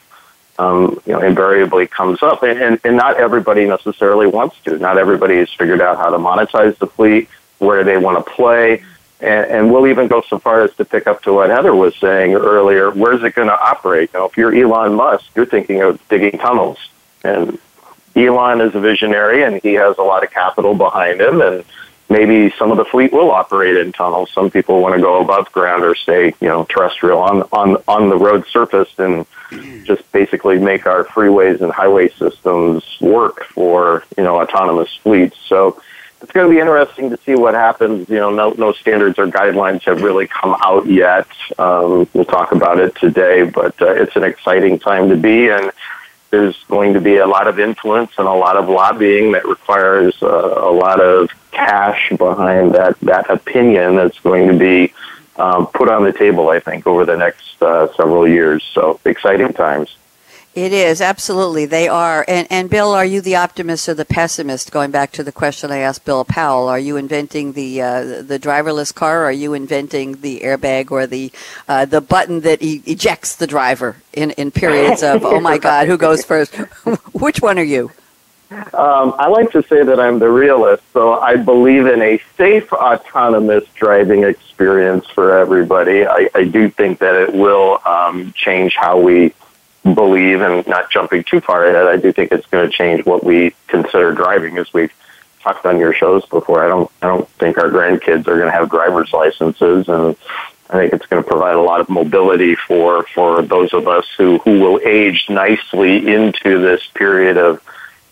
Um, 0.58 1.00
you 1.06 1.14
know, 1.14 1.22
invariably 1.22 1.88
comes 1.88 2.22
up, 2.22 2.44
and, 2.44 2.60
and, 2.60 2.80
and 2.84 2.98
not 2.98 3.16
everybody 3.16 3.66
necessarily 3.66 4.28
wants 4.28 4.58
to. 4.66 4.78
Not 4.78 4.98
everybody 4.98 5.38
has 5.38 5.50
figured 5.54 5.82
out 5.82 5.96
how 5.96 6.10
to 6.10 6.18
monetize 6.18 6.78
the 6.80 6.88
fleet, 6.88 7.30
where 7.60 7.86
they 7.86 7.98
want 7.98 8.26
to 8.26 8.30
play. 8.30 8.84
And, 9.22 9.46
and 9.52 9.72
we'll 9.72 9.88
even 9.88 10.08
go 10.08 10.22
so 10.22 10.40
far 10.40 10.62
as 10.62 10.74
to 10.76 10.86
pick 10.86 11.08
up 11.08 11.24
to 11.24 11.34
what 11.34 11.50
Heather 11.50 11.76
was 11.76 11.96
saying 11.98 12.34
earlier. 12.34 12.90
Where's 12.90 13.24
it 13.24 13.36
going 13.36 13.50
to 13.50 13.60
operate? 13.60 14.14
Know, 14.14 14.26
if 14.26 14.38
you're 14.38 14.56
Elon 14.56 14.96
Musk, 14.96 15.26
you're 15.36 15.46
thinking 15.46 15.82
of 15.82 16.00
digging 16.08 16.40
tunnels. 16.40 16.78
And 17.24 17.60
Elon 18.16 18.62
is 18.62 18.76
a 18.76 18.80
visionary, 18.80 19.44
and 19.44 19.62
he 19.62 19.74
has 19.74 19.98
a 19.98 20.04
lot 20.04 20.24
of 20.24 20.32
capital 20.32 20.74
behind 20.74 21.22
him. 21.22 21.42
And 21.42 21.66
maybe 22.10 22.54
some 22.58 22.72
of 22.72 22.78
the 22.78 22.86
fleet 22.86 23.14
will 23.14 23.32
operate 23.32 23.78
in 23.78 23.92
tunnels. 23.92 24.32
Some 24.32 24.50
people 24.50 24.82
want 24.82 24.96
to 24.96 25.02
go 25.02 25.22
above 25.22 25.52
ground 25.52 25.84
or 25.84 25.96
stay, 25.96 26.34
you 26.40 26.48
know, 26.48 26.66
terrestrial 26.66 27.20
on 27.20 27.44
on 27.52 27.78
on 27.88 28.10
the 28.10 28.18
road 28.18 28.46
surface 28.48 28.90
and 28.98 29.26
just 29.86 30.12
basically 30.12 30.60
make 30.60 30.86
our 30.86 31.04
freeways 31.06 31.62
and 31.62 31.72
highway 31.72 32.10
systems 32.10 32.84
work 33.00 33.46
for 33.46 34.04
you 34.18 34.24
know 34.24 34.42
autonomous 34.42 34.94
fleets. 35.04 35.38
So 35.48 35.82
it's 36.22 36.32
going 36.32 36.48
to 36.48 36.54
be 36.54 36.60
interesting 36.60 37.10
to 37.10 37.18
see 37.26 37.36
what 37.36 37.54
happens. 37.54 38.10
You 38.10 38.18
know, 38.18 38.30
no, 38.30 38.52
no 38.52 38.74
standards 38.74 39.18
or 39.18 39.28
guidelines 39.28 39.84
have 39.84 40.02
really 40.02 40.28
come 40.28 40.56
out 40.64 40.86
yet. 40.86 41.28
Um, 41.58 42.08
we'll 42.14 42.26
talk 42.26 42.52
about 42.52 42.80
it 42.80 42.96
today, 42.96 43.44
but 43.44 43.82
uh, 43.82 43.94
it's 43.94 44.16
an 44.16 44.24
exciting 44.24 44.80
time 44.80 45.10
to 45.10 45.16
be, 45.16 45.50
and 45.50 45.72
there's 46.30 46.62
going 46.66 46.94
to 46.94 47.02
be 47.02 47.18
a 47.18 47.28
lot 47.28 47.48
of 47.48 47.60
influence 47.60 48.12
and 48.18 48.28
a 48.28 48.34
lot 48.34 48.58
of 48.58 48.68
lobbying 48.68 49.32
that 49.32 49.48
requires 49.48 50.22
uh, 50.22 50.28
a 50.58 50.72
lot 50.72 51.02
of 51.02 51.30
cash 51.52 52.12
behind 52.18 52.74
that 52.76 53.00
that 53.02 53.30
opinion 53.30 53.96
that's 53.96 54.20
going 54.20 54.48
to 54.48 54.58
be 54.58 54.94
um, 55.38 55.68
put 55.68 55.90
on 55.90 56.04
the 56.04 56.14
table. 56.14 56.50
I 56.50 56.60
think 56.60 56.86
over 56.86 57.06
the 57.06 57.18
next 57.18 57.62
uh, 57.62 57.88
several 57.96 58.28
years. 58.28 58.64
So 58.74 59.00
exciting 59.06 59.54
times. 59.54 59.96
It 60.56 60.74
is 60.74 61.00
absolutely 61.00 61.66
they 61.66 61.88
are. 61.88 62.26
And 62.28 62.48
and 62.50 62.70
Bill, 62.70 62.92
are 62.92 63.06
you 63.06 63.22
the 63.22 63.36
optimist 63.36 63.88
or 63.88 63.94
the 63.94 64.04
pessimist? 64.04 64.72
Going 64.72 64.90
back 64.90 65.12
to 65.14 65.24
the 65.24 65.32
question 65.32 65.72
I 65.72 65.78
asked 65.78 66.06
Bill 66.06 66.26
Powell, 66.26 66.68
are 66.68 66.80
you 66.80 66.98
inventing 66.98 67.54
the 67.54 67.82
uh, 67.82 68.22
the 68.24 68.40
driverless 68.40 68.94
car? 68.94 69.22
Or 69.22 69.26
are 69.26 69.32
you 69.32 69.54
inventing 69.54 70.22
the 70.22 70.40
airbag 70.40 70.90
or 70.90 71.06
the 71.06 71.32
uh, 71.68 71.86
the 71.86 72.02
button 72.02 72.42
that 72.42 72.64
e- 72.64 72.82
ejects 72.88 73.36
the 73.36 73.46
driver 73.46 73.98
in 74.12 74.32
in 74.32 74.50
periods 74.50 75.04
of 75.04 75.24
oh 75.24 75.40
my 75.40 75.60
God, 75.60 75.88
who 75.88 75.98
goes 75.98 76.26
first? 76.26 76.56
Which 77.14 77.42
one 77.42 77.60
are 77.60 77.64
you? 77.64 77.92
Um, 78.52 79.14
I 79.20 79.28
like 79.28 79.52
to 79.52 79.62
say 79.62 79.84
that 79.84 80.00
I'm 80.00 80.18
the 80.18 80.32
realist, 80.32 80.82
so 80.92 81.20
I 81.20 81.36
believe 81.36 81.86
in 81.86 82.02
a 82.02 82.20
safe, 82.36 82.74
autonomous 82.74 83.64
driving 83.76 84.24
experience 84.24 85.06
for 85.06 85.38
everybody. 85.38 86.08
I, 86.08 86.30
I 86.34 86.46
do 86.46 86.72
think 86.72 86.98
that 86.98 87.14
it 87.14 87.32
will 87.32 87.80
um, 87.86 88.34
change 88.34 88.76
how 88.76 89.00
we 89.00 89.36
believe, 89.84 90.42
and 90.42 90.66
not 90.68 90.92
jumping 90.92 91.24
too 91.24 91.42
far 91.42 91.66
ahead, 91.66 91.88
I 91.88 91.98
do 91.98 92.12
think 92.12 92.32
it's 92.32 92.48
going 92.48 92.70
to 92.70 92.76
change 92.76 93.06
what 93.06 93.24
we 93.24 93.54
consider 93.68 94.14
driving. 94.14 94.58
As 94.58 94.74
we've 94.74 94.94
talked 95.42 95.66
on 95.66 95.80
your 95.80 95.94
shows 95.94 96.26
before, 96.26 96.64
I 96.64 96.68
don't, 96.68 96.92
I 97.02 97.08
don't 97.08 97.28
think 97.30 97.58
our 97.58 97.70
grandkids 97.70 98.28
are 98.28 98.38
going 98.38 98.46
to 98.46 98.52
have 98.52 98.70
driver's 98.70 99.12
licenses, 99.14 99.88
and 99.88 100.16
I 100.70 100.74
think 100.74 100.94
it's 100.94 101.06
going 101.08 101.24
to 101.24 101.28
provide 101.28 101.56
a 101.56 101.62
lot 101.62 101.82
of 101.82 101.90
mobility 101.90 102.56
for 102.56 103.04
for 103.16 103.42
those 103.42 103.74
of 103.74 103.88
us 103.88 104.06
who 104.18 104.38
who 104.40 104.60
will 104.60 104.80
age 104.86 105.26
nicely 105.30 106.08
into 106.14 106.62
this 106.62 106.86
period 106.94 107.38
of 107.38 107.62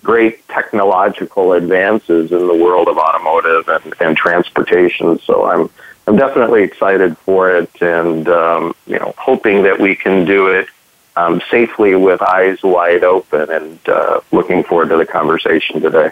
great 0.04 0.48
technological 0.48 1.52
advances 1.54 2.32
in 2.32 2.48
the 2.48 2.56
world 2.56 2.88
of 2.88 2.98
automotive 2.98 3.68
and, 3.68 3.94
and 4.00 4.18
transportation. 4.18 5.20
So 5.20 5.46
I'm 5.46 5.70
I'm 6.08 6.16
definitely 6.16 6.64
excited 6.64 7.18
for 7.20 7.52
it, 7.52 7.70
and 7.82 8.28
um, 8.30 8.74
you 8.88 8.98
know, 8.98 9.14
hoping 9.18 9.64
that 9.64 9.80
we 9.80 9.96
can 9.96 10.26
do 10.26 10.48
it 10.48 10.70
um, 11.18 11.42
safely 11.50 11.96
with 11.96 12.22
eyes 12.22 12.62
wide 12.62 13.04
open 13.04 13.50
and 13.50 13.90
uh, 13.90 14.22
looking 14.32 14.64
forward 14.64 14.90
to 14.90 14.98
the 14.98 15.06
conversation 15.06 15.82
today. 15.82 16.12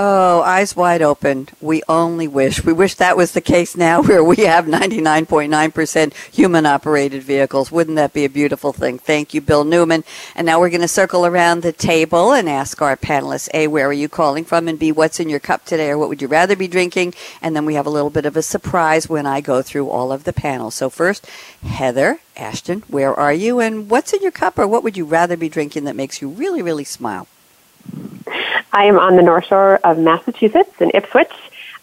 Oh, 0.00 0.42
eyes 0.42 0.76
wide 0.76 1.02
open. 1.02 1.48
We 1.60 1.82
only 1.88 2.28
wish. 2.28 2.62
We 2.62 2.72
wish 2.72 2.94
that 2.94 3.16
was 3.16 3.32
the 3.32 3.40
case 3.40 3.76
now 3.76 4.00
where 4.04 4.22
we 4.22 4.36
have 4.36 4.66
99.9% 4.66 6.14
human 6.32 6.66
operated 6.66 7.24
vehicles. 7.24 7.72
Wouldn't 7.72 7.96
that 7.96 8.12
be 8.12 8.24
a 8.24 8.30
beautiful 8.30 8.72
thing? 8.72 9.00
Thank 9.00 9.34
you, 9.34 9.40
Bill 9.40 9.64
Newman. 9.64 10.04
And 10.36 10.46
now 10.46 10.60
we're 10.60 10.70
going 10.70 10.82
to 10.82 10.86
circle 10.86 11.26
around 11.26 11.62
the 11.62 11.72
table 11.72 12.32
and 12.32 12.48
ask 12.48 12.80
our 12.80 12.96
panelists 12.96 13.48
A, 13.52 13.66
where 13.66 13.88
are 13.88 13.92
you 13.92 14.08
calling 14.08 14.44
from? 14.44 14.68
And 14.68 14.78
B, 14.78 14.92
what's 14.92 15.18
in 15.18 15.28
your 15.28 15.40
cup 15.40 15.64
today 15.64 15.90
or 15.90 15.98
what 15.98 16.08
would 16.10 16.22
you 16.22 16.28
rather 16.28 16.54
be 16.54 16.68
drinking? 16.68 17.14
And 17.42 17.56
then 17.56 17.66
we 17.66 17.74
have 17.74 17.86
a 17.86 17.90
little 17.90 18.10
bit 18.10 18.24
of 18.24 18.36
a 18.36 18.42
surprise 18.42 19.08
when 19.08 19.26
I 19.26 19.40
go 19.40 19.62
through 19.62 19.90
all 19.90 20.12
of 20.12 20.22
the 20.22 20.32
panels. 20.32 20.76
So 20.76 20.90
first, 20.90 21.26
Heather 21.64 22.20
Ashton, 22.36 22.84
where 22.86 23.12
are 23.12 23.34
you? 23.34 23.58
And 23.58 23.90
what's 23.90 24.12
in 24.12 24.22
your 24.22 24.30
cup 24.30 24.60
or 24.60 24.68
what 24.68 24.84
would 24.84 24.96
you 24.96 25.04
rather 25.04 25.36
be 25.36 25.48
drinking 25.48 25.82
that 25.86 25.96
makes 25.96 26.22
you 26.22 26.28
really, 26.28 26.62
really 26.62 26.84
smile? 26.84 27.26
I 28.72 28.84
am 28.84 28.98
on 28.98 29.16
the 29.16 29.22
North 29.22 29.46
Shore 29.46 29.80
of 29.84 29.98
Massachusetts 29.98 30.80
in 30.80 30.90
Ipswich. 30.94 31.32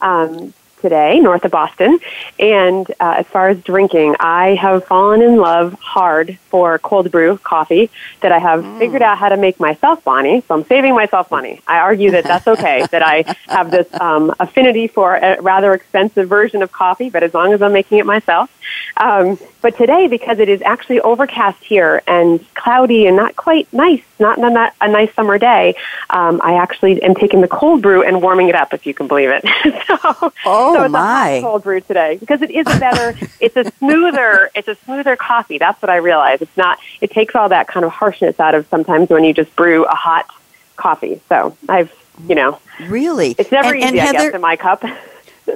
Um, 0.02 0.54
today, 0.86 1.20
north 1.20 1.44
of 1.44 1.50
Boston. 1.50 1.98
And 2.38 2.88
uh, 3.00 3.16
as 3.18 3.26
far 3.26 3.50
as 3.50 3.60
drinking, 3.64 4.18
I 4.20 4.54
have 4.54 4.86
fallen 4.86 5.24
in 5.24 5.38
love 5.38 5.74
hard 5.80 6.38
for 6.50 6.78
cold 6.78 7.10
brew 7.12 7.40
coffee 7.40 7.90
that 8.22 8.32
I 8.32 8.38
have 8.38 8.64
mm. 8.64 8.78
figured 8.78 9.02
out 9.02 9.18
how 9.18 9.30
to 9.30 9.38
make 9.38 9.60
myself, 9.60 10.04
Bonnie. 10.04 10.42
So 10.42 10.54
I'm 10.54 10.64
saving 10.66 10.94
myself 10.94 11.32
money. 11.32 11.60
I 11.68 11.80
argue 11.80 12.12
that 12.12 12.26
that's 12.26 12.48
okay, 12.48 12.86
that 12.92 13.02
I 13.02 13.36
have 13.48 13.72
this 13.72 13.88
um, 14.00 14.32
affinity 14.40 14.88
for 14.88 15.16
a 15.16 15.42
rather 15.42 15.74
expensive 15.74 16.30
version 16.30 16.62
of 16.62 16.72
coffee, 16.72 17.10
but 17.10 17.24
as 17.24 17.34
long 17.34 17.52
as 17.52 17.64
I'm 17.64 17.74
making 17.74 17.98
it 17.98 18.06
myself. 18.06 18.52
Um, 18.98 19.38
but 19.62 19.78
today, 19.78 20.08
because 20.08 20.40
it 20.40 20.50
is 20.50 20.62
actually 20.62 21.00
overcast 21.02 21.64
here 21.64 22.02
and 22.08 22.46
cloudy 22.54 23.08
and 23.08 23.16
not 23.16 23.36
quite 23.36 23.72
nice, 23.74 24.02
not, 24.20 24.40
not 24.40 24.74
a 24.80 24.88
nice 24.88 25.14
summer 25.14 25.38
day, 25.38 25.76
um, 26.10 26.40
I 26.44 26.56
actually 26.56 27.02
am 27.04 27.16
taking 27.16 27.42
the 27.42 27.48
cold 27.48 27.82
brew 27.82 28.04
and 28.04 28.22
warming 28.22 28.48
it 28.48 28.56
up, 28.56 28.74
if 28.74 28.86
you 28.86 28.94
can 28.94 29.08
believe 29.08 29.30
it. 29.32 29.44
so, 29.88 29.98
oh 30.46 30.76
so 30.76 30.84
it's 30.84 30.92
my! 30.92 31.30
A 31.30 31.42
cold 31.42 31.64
brew 31.64 31.82
today 31.82 32.18
because 32.18 32.42
it 32.42 32.52
is 32.52 32.66
a 32.68 32.80
better, 32.80 33.18
it's 33.40 33.56
a 33.56 33.70
smoother, 33.80 34.50
it's 34.56 34.68
a 34.68 34.76
smoother 34.76 35.16
coffee. 35.16 35.58
That's 35.58 35.82
what 35.82 35.90
I 35.90 35.98
realize. 35.98 36.42
It's 36.42 36.58
not. 36.58 36.80
It 37.02 37.12
takes 37.12 37.36
all 37.36 37.50
that 37.50 37.68
kind 37.68 37.86
of 37.86 37.92
harshness 37.92 38.40
out 38.40 38.56
of 38.56 38.68
sometimes 38.68 39.10
when 39.10 39.24
you 39.24 39.34
just 39.34 39.56
brew 39.56 39.86
a 39.86 39.96
hot 39.96 40.30
coffee. 40.76 41.22
So 41.30 41.58
I've, 41.68 41.94
you 42.28 42.36
know, 42.36 42.60
really, 42.82 43.36
it's 43.38 43.52
never 43.52 43.74
and, 43.74 43.84
easy. 43.84 44.00
And 44.00 44.10
I 44.10 44.12
guess 44.12 44.34
in 44.34 44.42
my 44.42 44.56
cup. 44.56 44.84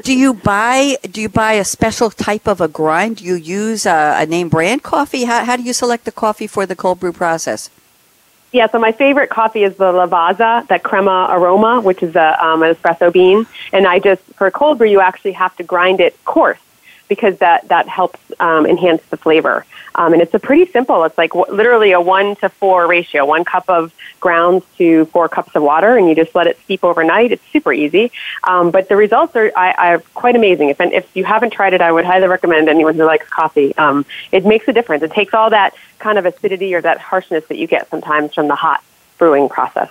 Do 0.03 0.17
you 0.17 0.33
buy 0.33 0.97
do 1.03 1.21
you 1.21 1.29
buy 1.29 1.53
a 1.53 1.65
special 1.65 2.09
type 2.09 2.47
of 2.47 2.61
a 2.61 2.67
grind? 2.67 3.17
Do 3.17 3.25
you 3.25 3.35
use 3.35 3.85
a, 3.85 4.15
a 4.17 4.25
name 4.25 4.49
brand 4.49 4.83
coffee? 4.83 5.25
How, 5.25 5.43
how 5.43 5.57
do 5.57 5.63
you 5.63 5.73
select 5.73 6.05
the 6.05 6.11
coffee 6.11 6.47
for 6.47 6.65
the 6.65 6.75
cold 6.75 6.99
brew 6.99 7.13
process? 7.13 7.69
Yeah, 8.51 8.67
so 8.67 8.79
my 8.79 8.91
favorite 8.91 9.29
coffee 9.29 9.63
is 9.63 9.75
the 9.75 9.91
Lavazza, 9.91 10.67
that 10.67 10.81
crema 10.81 11.27
aroma, 11.29 11.81
which 11.81 12.01
is 12.01 12.15
a, 12.15 12.43
um, 12.43 12.63
an 12.63 12.73
espresso 12.73 13.13
bean. 13.13 13.45
And 13.71 13.85
I 13.85 13.99
just, 13.99 14.23
for 14.37 14.49
cold 14.49 14.79
brew, 14.79 14.87
you 14.87 15.01
actually 15.01 15.33
have 15.33 15.55
to 15.57 15.63
grind 15.63 15.99
it 15.99 16.17
coarse 16.25 16.57
because 17.09 17.37
that, 17.39 17.67
that 17.67 17.89
helps 17.89 18.19
um, 18.39 18.65
enhance 18.65 19.01
the 19.09 19.17
flavor. 19.17 19.65
Um, 19.95 20.13
and 20.13 20.21
it's 20.21 20.33
a 20.33 20.39
pretty 20.39 20.71
simple, 20.71 21.03
it's 21.03 21.17
like 21.17 21.31
w- 21.31 21.53
literally 21.53 21.91
a 21.91 21.99
one 21.99 22.35
to 22.37 22.47
four 22.47 22.87
ratio, 22.87 23.25
one 23.25 23.43
cup 23.43 23.67
of 23.67 23.93
grounds 24.19 24.63
to 24.77 25.05
four 25.05 25.27
cups 25.27 25.55
of 25.55 25.63
water, 25.63 25.97
and 25.97 26.07
you 26.07 26.15
just 26.15 26.33
let 26.35 26.47
it 26.47 26.57
steep 26.63 26.83
overnight. 26.83 27.31
It's 27.33 27.43
super 27.51 27.73
easy. 27.73 28.11
Um, 28.43 28.71
but 28.71 28.87
the 28.87 28.95
results 28.95 29.35
are, 29.35 29.51
I, 29.55 29.71
are 29.71 29.99
quite 30.13 30.35
amazing. 30.35 30.69
If, 30.69 30.79
if 30.79 31.15
you 31.15 31.25
haven't 31.25 31.51
tried 31.51 31.73
it, 31.73 31.81
I 31.81 31.91
would 31.91 32.05
highly 32.05 32.27
recommend 32.27 32.69
anyone 32.69 32.95
who 32.95 33.03
likes 33.03 33.27
coffee. 33.27 33.75
Um, 33.77 34.05
it 34.31 34.45
makes 34.45 34.67
a 34.67 34.73
difference. 34.73 35.03
It 35.03 35.11
takes 35.11 35.33
all 35.33 35.49
that 35.49 35.73
kind 35.97 36.17
of 36.17 36.25
acidity 36.25 36.75
or 36.75 36.81
that 36.81 36.99
harshness 36.99 37.45
that 37.47 37.57
you 37.57 37.67
get 37.67 37.89
sometimes 37.89 38.33
from 38.33 38.47
the 38.47 38.55
hot 38.55 38.83
brewing 39.17 39.49
process. 39.49 39.89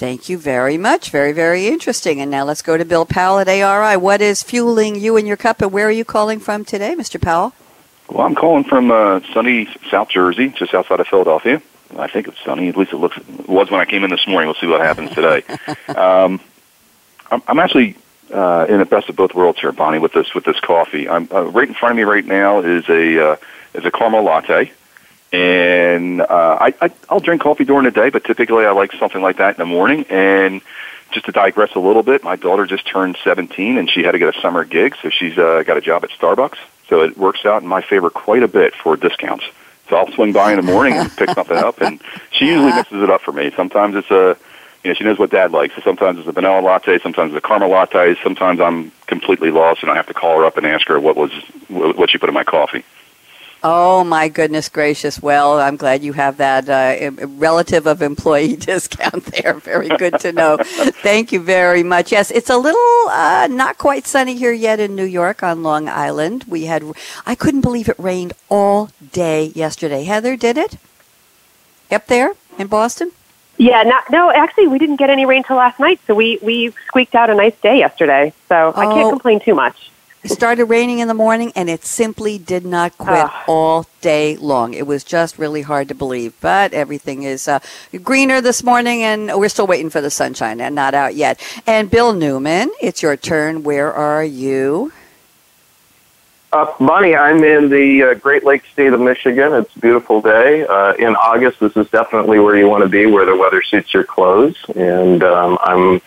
Thank 0.00 0.30
you 0.30 0.38
very 0.38 0.78
much. 0.78 1.10
Very, 1.10 1.32
very 1.32 1.66
interesting. 1.66 2.22
And 2.22 2.30
now 2.30 2.42
let's 2.42 2.62
go 2.62 2.78
to 2.78 2.86
Bill 2.86 3.04
Powell 3.04 3.38
at 3.38 3.50
ARI. 3.50 3.98
What 3.98 4.22
is 4.22 4.42
fueling 4.42 4.98
you 4.98 5.18
and 5.18 5.28
your 5.28 5.36
cup, 5.36 5.60
and 5.60 5.70
where 5.70 5.88
are 5.88 5.90
you 5.90 6.06
calling 6.06 6.40
from 6.40 6.64
today, 6.64 6.94
Mr. 6.96 7.20
Powell? 7.20 7.52
Well, 8.08 8.26
I'm 8.26 8.34
calling 8.34 8.64
from 8.64 8.90
uh, 8.90 9.20
sunny 9.34 9.68
South 9.90 10.08
Jersey, 10.08 10.54
just 10.56 10.72
outside 10.72 11.00
of 11.00 11.06
Philadelphia. 11.06 11.60
I 11.98 12.08
think 12.08 12.28
it's 12.28 12.42
sunny. 12.42 12.70
At 12.70 12.78
least 12.78 12.94
it 12.94 12.96
looks 12.96 13.18
it 13.18 13.46
was 13.46 13.70
when 13.70 13.78
I 13.78 13.84
came 13.84 14.02
in 14.02 14.08
this 14.08 14.26
morning. 14.26 14.46
We'll 14.46 14.54
see 14.54 14.68
what 14.68 14.80
happens 14.80 15.10
today. 15.10 15.42
um, 15.94 16.40
I'm, 17.30 17.42
I'm 17.46 17.58
actually 17.58 17.98
uh, 18.32 18.64
in 18.70 18.78
the 18.78 18.86
best 18.86 19.10
of 19.10 19.16
both 19.16 19.34
worlds 19.34 19.60
here, 19.60 19.70
Bonnie, 19.70 19.98
with 19.98 20.14
this 20.14 20.32
with 20.32 20.46
this 20.46 20.58
coffee. 20.60 21.10
I'm 21.10 21.28
uh, 21.30 21.42
right 21.42 21.68
in 21.68 21.74
front 21.74 21.92
of 21.92 21.96
me 21.98 22.04
right 22.04 22.24
now 22.24 22.60
is 22.60 22.88
a 22.88 23.32
uh, 23.32 23.36
is 23.74 23.84
a 23.84 23.90
caramel 23.90 24.22
latte, 24.22 24.72
and 25.32 26.20
uh, 26.20 26.58
I, 26.60 26.74
I 26.80 26.90
I'll 27.08 27.20
drink 27.20 27.42
coffee 27.42 27.64
during 27.64 27.84
the 27.84 27.90
day, 27.90 28.10
but 28.10 28.24
typically 28.24 28.64
I 28.64 28.72
like 28.72 28.92
something 28.92 29.22
like 29.22 29.36
that 29.38 29.56
in 29.56 29.58
the 29.58 29.66
morning. 29.66 30.04
And 30.10 30.60
just 31.12 31.26
to 31.26 31.32
digress 31.32 31.74
a 31.74 31.80
little 31.80 32.02
bit, 32.02 32.22
my 32.22 32.36
daughter 32.36 32.66
just 32.66 32.86
turned 32.86 33.16
17, 33.22 33.78
and 33.78 33.90
she 33.90 34.02
had 34.02 34.12
to 34.12 34.18
get 34.18 34.34
a 34.34 34.40
summer 34.40 34.64
gig, 34.64 34.96
so 35.02 35.10
she's 35.10 35.36
uh, 35.38 35.62
got 35.66 35.76
a 35.76 35.80
job 35.80 36.04
at 36.04 36.10
Starbucks. 36.10 36.58
So 36.88 37.02
it 37.02 37.16
works 37.16 37.44
out 37.44 37.62
in 37.62 37.68
my 37.68 37.82
favor 37.82 38.10
quite 38.10 38.42
a 38.42 38.48
bit 38.48 38.74
for 38.74 38.96
discounts. 38.96 39.44
So 39.88 39.96
I'll 39.96 40.10
swing 40.12 40.32
by 40.32 40.52
in 40.52 40.56
the 40.56 40.62
morning 40.62 40.94
and 40.94 41.10
pick 41.16 41.30
something 41.30 41.56
up, 41.56 41.80
and 41.80 42.00
she 42.30 42.46
usually 42.46 42.72
mixes 42.74 43.02
it 43.02 43.10
up 43.10 43.22
for 43.22 43.32
me. 43.32 43.50
Sometimes 43.56 43.96
it's 43.96 44.10
a 44.10 44.36
you 44.82 44.90
know, 44.90 44.94
she 44.94 45.04
knows 45.04 45.18
what 45.18 45.30
dad 45.30 45.52
likes. 45.52 45.74
So 45.74 45.82
sometimes 45.82 46.18
it's 46.18 46.28
a 46.28 46.32
vanilla 46.32 46.60
latte, 46.60 46.98
sometimes 47.00 47.34
it's 47.34 47.44
a 47.44 47.46
caramel 47.46 47.68
latte. 47.68 48.16
Sometimes 48.22 48.60
I'm 48.60 48.92
completely 49.06 49.50
lost 49.50 49.82
and 49.82 49.90
I 49.90 49.96
have 49.96 50.06
to 50.06 50.14
call 50.14 50.38
her 50.38 50.44
up 50.44 50.56
and 50.56 50.66
ask 50.66 50.86
her 50.88 50.98
what 50.98 51.16
was 51.16 51.30
what 51.68 52.10
she 52.10 52.18
put 52.18 52.28
in 52.28 52.34
my 52.34 52.44
coffee. 52.44 52.84
Oh 53.62 54.04
my 54.04 54.28
goodness 54.28 54.70
gracious! 54.70 55.20
Well, 55.20 55.60
I'm 55.60 55.76
glad 55.76 56.02
you 56.02 56.14
have 56.14 56.38
that 56.38 56.68
uh, 56.68 57.10
relative 57.26 57.86
of 57.86 58.00
employee 58.00 58.56
discount 58.70 59.24
there. 59.26 59.54
Very 59.54 59.88
good 59.88 60.18
to 60.20 60.32
know. 60.32 60.56
Thank 60.62 61.30
you 61.30 61.40
very 61.40 61.82
much. 61.82 62.10
Yes, 62.10 62.30
it's 62.30 62.48
a 62.48 62.56
little 62.56 63.08
uh, 63.10 63.48
not 63.50 63.76
quite 63.76 64.06
sunny 64.06 64.36
here 64.36 64.52
yet 64.52 64.80
in 64.80 64.94
New 64.94 65.04
York 65.04 65.42
on 65.42 65.62
Long 65.62 65.88
Island. 65.88 66.44
We 66.48 66.64
had 66.64 66.84
I 67.26 67.34
couldn't 67.34 67.60
believe 67.60 67.88
it 67.90 67.98
rained 67.98 68.32
all 68.48 68.90
day 69.12 69.46
yesterday. 69.54 70.04
Heather, 70.04 70.36
did 70.36 70.56
it? 70.56 70.78
Up 71.90 72.06
there 72.06 72.32
in 72.58 72.68
Boston? 72.68 73.12
Yeah, 73.60 73.82
not, 73.82 74.10
no, 74.10 74.30
actually, 74.30 74.68
we 74.68 74.78
didn't 74.78 74.96
get 74.96 75.10
any 75.10 75.26
rain 75.26 75.42
till 75.42 75.56
last 75.56 75.78
night, 75.78 76.00
so 76.06 76.14
we, 76.14 76.38
we 76.40 76.72
squeaked 76.86 77.14
out 77.14 77.28
a 77.28 77.34
nice 77.34 77.54
day 77.60 77.76
yesterday. 77.78 78.32
So 78.48 78.72
oh, 78.74 78.80
I 78.80 78.86
can't 78.86 79.08
oh. 79.08 79.10
complain 79.10 79.38
too 79.38 79.54
much. 79.54 79.90
It 80.22 80.30
started 80.30 80.66
raining 80.66 80.98
in 80.98 81.08
the 81.08 81.14
morning, 81.14 81.50
and 81.56 81.70
it 81.70 81.82
simply 81.82 82.36
did 82.36 82.66
not 82.66 82.96
quit 82.98 83.26
oh. 83.26 83.44
all 83.48 83.86
day 84.02 84.36
long. 84.36 84.74
It 84.74 84.86
was 84.86 85.02
just 85.02 85.38
really 85.38 85.62
hard 85.62 85.88
to 85.88 85.94
believe. 85.94 86.34
But 86.42 86.74
everything 86.74 87.22
is 87.22 87.48
uh, 87.48 87.60
greener 88.02 88.42
this 88.42 88.62
morning, 88.62 89.02
and 89.02 89.32
we're 89.38 89.48
still 89.48 89.66
waiting 89.66 89.88
for 89.88 90.02
the 90.02 90.10
sunshine, 90.10 90.60
and 90.60 90.74
not 90.74 90.92
out 90.92 91.14
yet. 91.14 91.40
And 91.66 91.90
Bill 91.90 92.12
Newman, 92.12 92.70
it's 92.82 93.02
your 93.02 93.16
turn. 93.16 93.62
Where 93.62 93.92
are 93.92 94.22
you? 94.22 94.92
Uh, 96.52 96.70
Bonnie, 96.78 97.14
I'm 97.14 97.42
in 97.42 97.70
the 97.70 98.02
uh, 98.02 98.14
Great 98.14 98.44
Lakes 98.44 98.68
state 98.72 98.92
of 98.92 99.00
Michigan. 99.00 99.54
It's 99.54 99.74
a 99.74 99.78
beautiful 99.78 100.20
day. 100.20 100.66
Uh, 100.66 100.94
in 100.94 101.14
August, 101.16 101.60
this 101.60 101.74
is 101.76 101.88
definitely 101.90 102.40
where 102.40 102.58
you 102.58 102.68
want 102.68 102.82
to 102.82 102.90
be, 102.90 103.06
where 103.06 103.24
the 103.24 103.36
weather 103.36 103.62
suits 103.62 103.94
your 103.94 104.04
clothes. 104.04 104.56
And 104.74 105.22
um, 105.22 105.56
I'm 105.62 106.02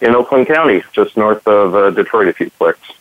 in 0.00 0.14
Oakland 0.14 0.46
County, 0.46 0.84
just 0.92 1.16
north 1.16 1.48
of 1.48 1.74
uh, 1.74 1.90
Detroit, 1.90 2.28
if 2.28 2.38
you 2.38 2.50
clicks. 2.50 2.92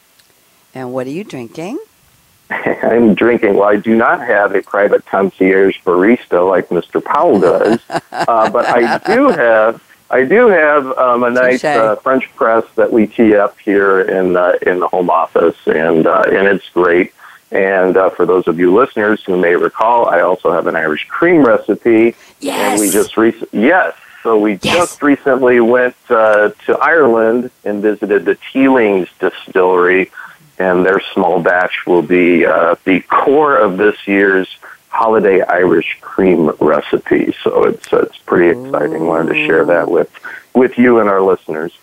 And 0.75 0.91
what 0.94 1.08
are 1.08 1.12
you 1.12 1.24
drinking? 1.24 1.79
I'm 2.50 3.15
drinking. 3.15 3.55
Well, 3.55 3.70
I 3.70 3.77
do 3.77 3.96
not 3.96 4.20
have 4.20 4.53
a 4.53 4.62
private 4.62 5.05
concierge 5.05 5.77
barista 5.84 6.48
like 6.48 6.70
Mr. 6.70 7.03
Powell 7.03 7.39
does, 7.39 7.79
uh, 7.89 8.50
but 8.51 8.65
I 8.67 9.00
do 9.00 9.29
have 9.29 9.82
I 10.12 10.24
do 10.24 10.48
have 10.48 10.86
um, 10.98 11.24
a 11.24 11.32
nice 11.32 11.63
uh, 11.63 11.96
French 11.96 12.29
press 12.36 12.63
that 12.75 12.91
we 12.91 13.08
tee 13.08 13.36
up 13.36 13.58
here 13.60 14.01
in 14.01 14.36
uh, 14.36 14.53
in 14.62 14.79
the 14.79 14.88
home 14.88 15.10
office, 15.10 15.58
and 15.65 16.05
uh, 16.05 16.24
and 16.27 16.48
it's 16.48 16.70
great. 16.70 17.13
And 17.51 17.96
uh, 17.96 18.10
for 18.10 18.25
those 18.25 18.48
of 18.48 18.60
you 18.60 18.75
listeners 18.75 19.24
who 19.24 19.39
may 19.39 19.55
recall, 19.55 20.08
I 20.08 20.22
also 20.22 20.51
have 20.51 20.67
an 20.67 20.75
Irish 20.75 21.08
cream 21.08 21.44
recipe. 21.44 22.15
Yes. 22.41 22.72
And 22.72 22.82
we 22.82 22.89
just 22.91 23.15
rec- 23.17 23.53
yes. 23.53 23.96
So 24.24 24.38
we 24.38 24.53
yes. 24.53 24.75
just 24.75 25.01
recently 25.01 25.60
went 25.62 25.96
uh, 26.10 26.50
to 26.65 26.77
Ireland 26.79 27.51
and 27.63 27.82
visited 27.82 28.25
the 28.25 28.38
Teelings 28.51 29.08
distillery, 29.20 30.12
and 30.57 30.85
their 30.85 31.01
small 31.13 31.41
batch 31.41 31.85
will 31.85 32.01
be 32.01 32.45
uh, 32.45 32.75
the 32.85 33.01
core 33.01 33.57
of 33.57 33.77
this 33.77 34.07
year's 34.07 34.47
holiday 34.89 35.41
Irish 35.41 35.97
cream 36.00 36.50
recipe. 36.59 37.34
So 37.43 37.65
it's 37.65 37.91
it's 37.91 38.17
pretty 38.19 38.58
exciting. 38.58 39.01
Ooh. 39.01 39.06
Wanted 39.06 39.34
to 39.34 39.45
share 39.45 39.65
that 39.65 39.89
with 39.89 40.10
with 40.53 40.77
you 40.77 40.99
and 40.99 41.10
our 41.10 41.21
listeners. 41.21 41.77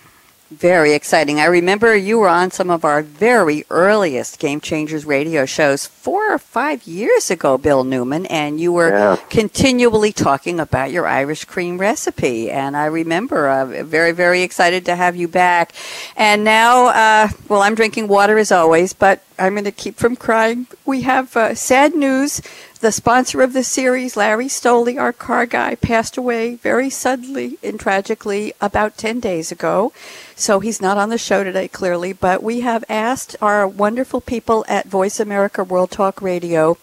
Very 0.52 0.92
exciting. 0.92 1.40
I 1.40 1.46
remember 1.46 1.96
you 1.96 2.18
were 2.18 2.28
on 2.28 2.50
some 2.50 2.68
of 2.68 2.84
our 2.84 3.00
very 3.00 3.64
earliest 3.70 4.38
Game 4.38 4.60
Changers 4.60 5.06
radio 5.06 5.46
shows 5.46 5.86
four 5.86 6.30
or 6.30 6.36
five 6.36 6.86
years 6.86 7.30
ago, 7.30 7.56
Bill 7.56 7.84
Newman, 7.84 8.26
and 8.26 8.60
you 8.60 8.70
were 8.70 8.90
yeah. 8.90 9.16
continually 9.30 10.12
talking 10.12 10.60
about 10.60 10.92
your 10.92 11.06
Irish 11.06 11.46
cream 11.46 11.78
recipe. 11.78 12.50
And 12.50 12.76
I 12.76 12.84
remember 12.84 13.48
uh, 13.48 13.82
very, 13.84 14.12
very 14.12 14.42
excited 14.42 14.84
to 14.84 14.94
have 14.94 15.16
you 15.16 15.26
back. 15.26 15.72
And 16.16 16.44
now, 16.44 16.88
uh, 16.88 17.28
well, 17.48 17.62
I'm 17.62 17.74
drinking 17.74 18.08
water 18.08 18.36
as 18.36 18.52
always, 18.52 18.92
but 18.92 19.24
I'm 19.38 19.54
going 19.54 19.64
to 19.64 19.72
keep 19.72 19.96
from 19.96 20.16
crying. 20.16 20.66
We 20.84 21.00
have 21.02 21.34
uh, 21.34 21.54
sad 21.54 21.94
news 21.94 22.42
the 22.82 22.90
sponsor 22.90 23.40
of 23.42 23.52
the 23.52 23.62
series, 23.62 24.16
Larry 24.16 24.48
Stoley, 24.48 25.00
our 25.00 25.12
car 25.12 25.46
guy, 25.46 25.76
passed 25.76 26.16
away 26.16 26.56
very 26.56 26.90
suddenly 26.90 27.56
and 27.62 27.78
tragically 27.78 28.54
about 28.60 28.96
10 28.96 29.20
days 29.20 29.52
ago. 29.52 29.92
So 30.34 30.58
he's 30.58 30.82
not 30.82 30.98
on 30.98 31.08
the 31.08 31.16
show 31.16 31.44
today, 31.44 31.68
clearly, 31.68 32.12
but 32.12 32.42
we 32.42 32.62
have 32.62 32.84
asked 32.88 33.36
our 33.40 33.68
wonderful 33.68 34.20
people 34.20 34.64
at 34.66 34.88
Voice 34.88 35.20
America 35.20 35.62
World 35.62 35.92
Talk 35.92 36.20
Radio 36.20 36.76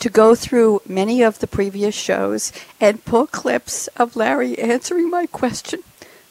to 0.00 0.10
go 0.10 0.34
through 0.34 0.82
many 0.86 1.22
of 1.22 1.38
the 1.38 1.46
previous 1.46 1.94
shows 1.94 2.52
and 2.78 3.06
pull 3.06 3.26
clips 3.26 3.86
of 3.96 4.16
Larry 4.16 4.58
answering 4.58 5.08
my 5.08 5.24
question. 5.24 5.80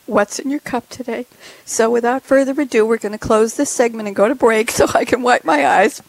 What's 0.05 0.37
in 0.37 0.51
your 0.51 0.59
cup 0.59 0.89
today? 0.89 1.25
So, 1.65 1.89
without 1.89 2.21
further 2.21 2.61
ado, 2.61 2.85
we're 2.85 2.97
going 2.97 3.13
to 3.13 3.17
close 3.17 3.55
this 3.55 3.71
segment 3.71 4.05
and 4.05 4.15
go 4.15 4.27
to 4.27 4.35
break 4.35 4.69
so 4.77 4.85
I 4.93 5.05
can 5.05 5.23
wipe 5.23 5.43
my 5.43 5.65
eyes. 5.65 6.03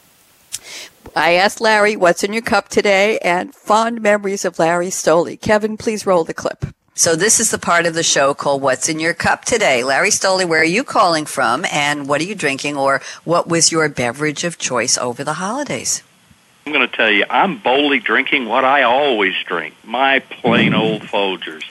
I 1.19 1.33
asked 1.33 1.61
Larry, 1.61 1.97
what's 1.97 2.23
in 2.23 2.33
your 2.33 2.43
cup 2.43 2.69
today? 2.69 3.19
And 3.19 3.53
fond 3.53 4.01
memories 4.01 4.45
of 4.45 4.61
Larry 4.61 4.87
Stoley. 4.87 5.39
Kevin, 5.39 5.77
please 5.77 6.07
roll 6.07 6.23
the 6.23 6.33
clip. 6.33 6.67
So 6.95 7.17
this 7.17 7.41
is 7.41 7.51
the 7.51 7.59
part 7.59 7.87
of 7.87 7.95
the 7.95 8.05
show 8.05 8.35
called 8.35 8.63
What's 8.63 8.89
in 8.89 9.01
Your 9.01 9.15
Cup 9.15 9.45
Today. 9.45 9.83
Larry 9.83 10.11
Stoley, 10.11 10.49
where 10.49 10.61
are 10.61 10.65
you 10.65 10.85
calling 10.85 11.27
from 11.27 11.65
and 11.73 12.09
what 12.09 12.21
are 12.21 12.25
you 12.25 12.37
drinking 12.37 12.77
or 12.77 13.03
what 13.25 13.49
was 13.49 13.73
your 13.73 13.89
beverage 13.89 14.45
of 14.45 14.59
choice 14.59 14.97
over 14.97 15.25
the 15.25 15.35
holidays? 15.35 16.05
I'm 16.65 16.73
going 16.73 16.89
to 16.89 16.97
tell 16.97 17.11
you, 17.11 17.25
I'm 17.29 17.59
boldly 17.59 17.99
drinking 17.99 18.47
what 18.47 18.65
I 18.65 18.85
always 18.85 19.35
drink, 19.45 19.75
my 19.83 20.21
plain 20.21 20.73
old 20.73 21.03
Folgers. 21.03 21.65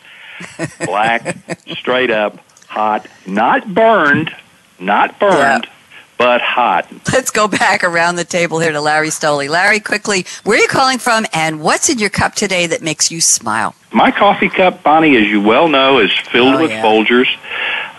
Black, 0.85 1.37
straight 1.69 2.11
up, 2.11 2.37
hot, 2.67 3.07
not 3.25 3.73
burned, 3.73 4.35
not 4.77 5.17
burned, 5.21 5.65
yeah 5.67 5.71
but 6.17 6.41
hot. 6.41 6.87
Let's 7.11 7.31
go 7.31 7.47
back 7.47 7.83
around 7.83 8.15
the 8.15 8.23
table 8.23 8.59
here 8.59 8.71
to 8.71 8.81
Larry 8.81 9.09
Stoley. 9.09 9.49
Larry, 9.49 9.79
quickly, 9.79 10.25
where 10.43 10.57
are 10.57 10.61
you 10.61 10.67
calling 10.67 10.97
from 10.97 11.25
and 11.33 11.61
what's 11.61 11.89
in 11.89 11.99
your 11.99 12.09
cup 12.09 12.35
today 12.35 12.67
that 12.67 12.81
makes 12.81 13.11
you 13.11 13.21
smile? 13.21 13.75
My 13.91 14.11
coffee 14.11 14.49
cup, 14.49 14.83
Bonnie, 14.83 15.15
as 15.17 15.27
you 15.27 15.41
well 15.41 15.67
know, 15.67 15.99
is 15.99 16.11
filled 16.31 16.55
oh, 16.55 16.61
with 16.61 16.71
yeah. 16.71 16.83
Folgers. 16.83 17.27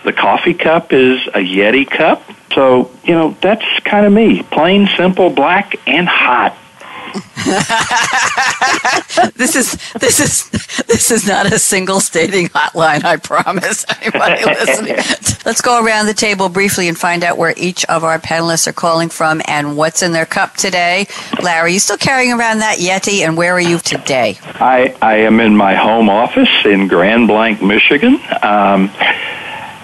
The 0.03 0.13
coffee 0.13 0.53
cup 0.53 0.93
is 0.93 1.25
a 1.27 1.39
Yeti 1.39 1.89
cup. 1.89 2.23
So, 2.53 2.91
you 3.03 3.13
know, 3.13 3.37
that's 3.41 3.65
kind 3.81 4.05
of 4.05 4.13
me. 4.13 4.43
Plain, 4.43 4.87
simple, 4.97 5.29
black, 5.29 5.75
and 5.87 6.07
hot. 6.07 6.57
this 9.35 9.55
is 9.55 9.71
this 9.93 10.19
is 10.19 10.49
this 10.85 11.11
is 11.11 11.27
not 11.27 11.51
a 11.51 11.57
single 11.57 11.99
stating 11.99 12.47
hotline. 12.49 13.03
I 13.03 13.17
promise 13.17 13.85
anybody 14.01 14.43
listening. 14.45 14.95
Let's 15.45 15.61
go 15.61 15.83
around 15.83 16.07
the 16.07 16.13
table 16.13 16.49
briefly 16.49 16.87
and 16.87 16.97
find 16.97 17.23
out 17.23 17.37
where 17.37 17.53
each 17.57 17.85
of 17.85 18.03
our 18.03 18.19
panelists 18.19 18.67
are 18.67 18.73
calling 18.73 19.09
from 19.09 19.41
and 19.45 19.77
what's 19.77 20.03
in 20.03 20.11
their 20.11 20.25
cup 20.25 20.55
today. 20.55 21.07
Larry, 21.41 21.73
you 21.73 21.79
still 21.79 21.97
carrying 21.97 22.33
around 22.33 22.59
that 22.59 22.77
Yeti, 22.77 23.25
and 23.25 23.37
where 23.37 23.53
are 23.53 23.61
you 23.61 23.79
today? 23.79 24.37
I 24.43 24.95
I 25.01 25.15
am 25.17 25.39
in 25.39 25.55
my 25.55 25.75
home 25.75 26.09
office 26.09 26.49
in 26.65 26.87
Grand 26.87 27.27
Blanc, 27.27 27.61
Michigan. 27.61 28.19
Um, 28.43 28.89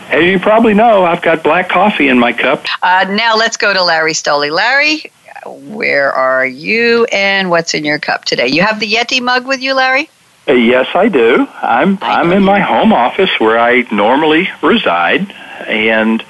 as 0.10 0.24
you 0.24 0.40
probably 0.40 0.74
know, 0.74 1.04
I've 1.04 1.22
got 1.22 1.44
black 1.44 1.68
coffee 1.70 2.10
in 2.10 2.20
my 2.20 2.32
cup. 2.32 2.66
Uh, 2.84 3.06
now 3.10 3.36
let's 3.36 3.58
go 3.58 3.74
to 3.74 3.84
Larry 3.84 4.14
Stoley. 4.14 4.52
Larry, 4.52 5.12
where 5.46 6.12
are 6.12 6.46
you 6.46 7.06
and 7.06 7.50
what's 7.50 7.74
in 7.74 7.86
your 7.86 8.00
cup 8.00 8.26
today? 8.26 8.48
You 8.48 8.62
have 8.62 8.80
the 8.80 8.92
Yeti 8.92 9.22
mug 9.22 9.48
with 9.48 9.62
you, 9.62 9.74
Larry? 9.74 10.10
Uh, 10.48 10.54
yes, 10.54 10.88
I 10.94 11.10
do. 11.10 11.48
I'm 11.62 11.98
I 12.02 12.22
am 12.22 12.32
in 12.32 12.44
my 12.44 12.60
home 12.60 12.94
office 12.94 13.32
where 13.40 13.58
I 13.58 13.88
normally 13.92 14.50
reside, 14.62 15.32
and 15.68 16.24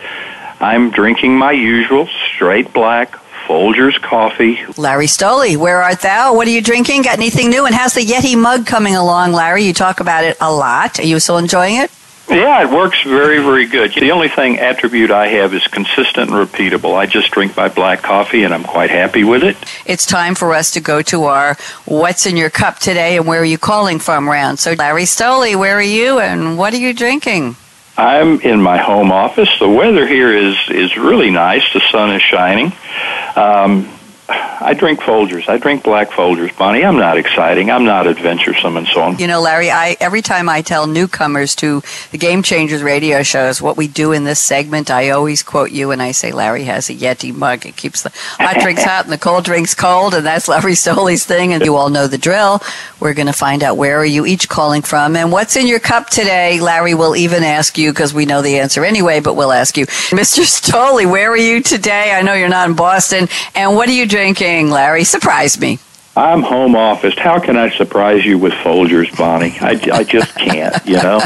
I'm 0.59 0.89
drinking 0.91 1.37
my 1.37 1.51
usual 1.51 2.07
straight 2.33 2.71
black 2.73 3.11
Folgers 3.45 4.01
coffee. 4.01 4.59
Larry 4.77 5.05
Stoley, 5.05 5.55
where 5.57 5.81
art 5.81 6.01
thou? 6.01 6.33
What 6.33 6.47
are 6.47 6.51
you 6.51 6.61
drinking? 6.61 7.03
Got 7.03 7.17
anything 7.17 7.49
new? 7.49 7.65
And 7.65 7.75
how's 7.75 7.93
the 7.93 8.01
Yeti 8.01 8.37
mug 8.37 8.65
coming 8.65 8.95
along, 8.95 9.33
Larry? 9.33 9.63
You 9.63 9.73
talk 9.73 9.99
about 9.99 10.23
it 10.23 10.37
a 10.41 10.51
lot. 10.51 10.99
Are 10.99 11.03
you 11.03 11.19
still 11.19 11.37
enjoying 11.37 11.75
it? 11.75 11.91
Yeah, 12.27 12.63
it 12.63 12.73
works 12.73 13.01
very, 13.03 13.37
very 13.37 13.67
good. 13.67 13.93
The 13.93 14.11
only 14.11 14.29
thing 14.29 14.57
attribute 14.57 15.11
I 15.11 15.27
have 15.27 15.53
is 15.53 15.65
consistent 15.67 16.31
and 16.31 16.47
repeatable. 16.47 16.95
I 16.95 17.05
just 17.05 17.29
drink 17.31 17.55
my 17.55 17.69
black 17.69 18.01
coffee 18.01 18.43
and 18.43 18.53
I'm 18.53 18.63
quite 18.63 18.89
happy 18.89 19.23
with 19.23 19.43
it. 19.43 19.55
It's 19.85 20.05
time 20.05 20.33
for 20.33 20.53
us 20.53 20.71
to 20.71 20.81
go 20.81 21.03
to 21.03 21.25
our 21.25 21.55
What's 21.85 22.25
in 22.25 22.35
Your 22.35 22.49
Cup 22.49 22.79
today 22.79 23.17
and 23.17 23.27
where 23.27 23.41
are 23.41 23.45
you 23.45 23.59
calling 23.59 23.99
from 23.99 24.27
round. 24.27 24.57
So, 24.57 24.73
Larry 24.73 25.03
Stoley, 25.03 25.55
where 25.55 25.77
are 25.77 25.81
you 25.81 26.19
and 26.19 26.57
what 26.57 26.73
are 26.73 26.77
you 26.77 26.93
drinking? 26.93 27.57
I'm 27.97 28.41
in 28.41 28.59
my 28.59 28.77
home 28.77 29.11
office. 29.11 29.49
The 29.59 29.69
weather 29.69 30.05
here 30.07 30.35
is, 30.35 30.57
is 30.69 30.97
really 30.97 31.29
nice. 31.29 31.63
The 31.73 31.81
sun 31.91 32.11
is 32.11 32.21
shining. 32.21 32.73
Um, 33.35 33.87
I 34.27 34.73
drink 34.73 34.99
Folgers. 35.01 35.47
I 35.47 35.57
drink 35.57 35.83
black 35.83 36.09
Folgers, 36.09 36.57
Bonnie. 36.57 36.83
I'm 36.83 36.97
not 36.97 37.17
exciting. 37.17 37.69
I'm 37.69 37.85
not 37.85 38.07
adventuresome 38.07 38.77
and 38.77 38.87
so 38.87 39.01
on. 39.01 39.17
You 39.19 39.27
know, 39.27 39.39
Larry, 39.39 39.69
I 39.69 39.95
every 39.99 40.23
time 40.23 40.49
I 40.49 40.61
tell 40.61 40.87
newcomers 40.87 41.53
to 41.55 41.83
the 42.11 42.17
Game 42.17 42.41
Changers 42.41 42.81
radio 42.81 43.21
shows 43.21 43.61
what 43.61 43.77
we 43.77 43.87
do 43.87 44.11
in 44.11 44.23
this 44.23 44.39
segment, 44.39 44.89
I 44.89 45.11
always 45.11 45.43
quote 45.43 45.71
you 45.71 45.91
and 45.91 46.01
I 46.01 46.11
say 46.11 46.31
Larry 46.31 46.63
has 46.63 46.89
a 46.89 46.95
Yeti 46.95 47.35
mug. 47.35 47.65
It 47.65 47.75
keeps 47.75 48.01
the 48.01 48.11
hot 48.39 48.59
drinks 48.59 48.83
hot 48.85 49.03
and 49.03 49.13
the 49.13 49.19
cold 49.19 49.45
drinks 49.45 49.75
cold, 49.75 50.15
and 50.15 50.25
that's 50.25 50.47
Larry 50.47 50.73
Stoley's 50.75 51.25
thing. 51.25 51.53
And 51.53 51.63
you 51.63 51.75
all 51.75 51.89
know 51.89 52.07
the 52.07 52.17
drill. 52.17 52.61
We're 52.99 53.13
going 53.13 53.27
to 53.27 53.33
find 53.33 53.61
out 53.61 53.77
where 53.77 53.99
are 53.99 54.05
you 54.05 54.25
each 54.25 54.49
calling 54.49 54.81
from 54.81 55.15
and 55.15 55.31
what's 55.31 55.55
in 55.55 55.67
your 55.67 55.79
cup 55.79 56.09
today. 56.09 56.59
Larry 56.59 56.95
will 56.95 57.15
even 57.15 57.43
ask 57.43 57.77
you 57.77 57.91
because 57.91 58.13
we 58.13 58.25
know 58.25 58.41
the 58.41 58.57
answer 58.57 58.83
anyway, 58.83 59.19
but 59.19 59.35
we'll 59.35 59.51
ask 59.51 59.77
you, 59.77 59.85
Mr. 59.85 60.41
Stoley, 60.45 61.09
where 61.09 61.31
are 61.31 61.37
you 61.37 61.61
today? 61.61 62.13
I 62.13 62.23
know 62.23 62.33
you're 62.33 62.49
not 62.49 62.69
in 62.69 62.75
Boston, 62.75 63.27
and 63.53 63.75
what 63.75 63.87
are 63.89 63.93
you 63.93 64.07
drinking, 64.15 64.69
Larry? 64.69 65.03
Surprise 65.03 65.59
me. 65.59 65.77
I'm 66.15 66.41
home 66.41 66.73
office. 66.73 67.13
How 67.17 67.37
can 67.37 67.57
I 67.57 67.69
surprise 67.69 68.25
you 68.25 68.39
with 68.39 68.53
Folgers, 68.53 69.13
Bonnie? 69.17 69.57
I, 69.59 69.77
I 69.91 70.03
just 70.05 70.33
can't, 70.35 70.73
you 70.85 70.95
know? 70.95 71.19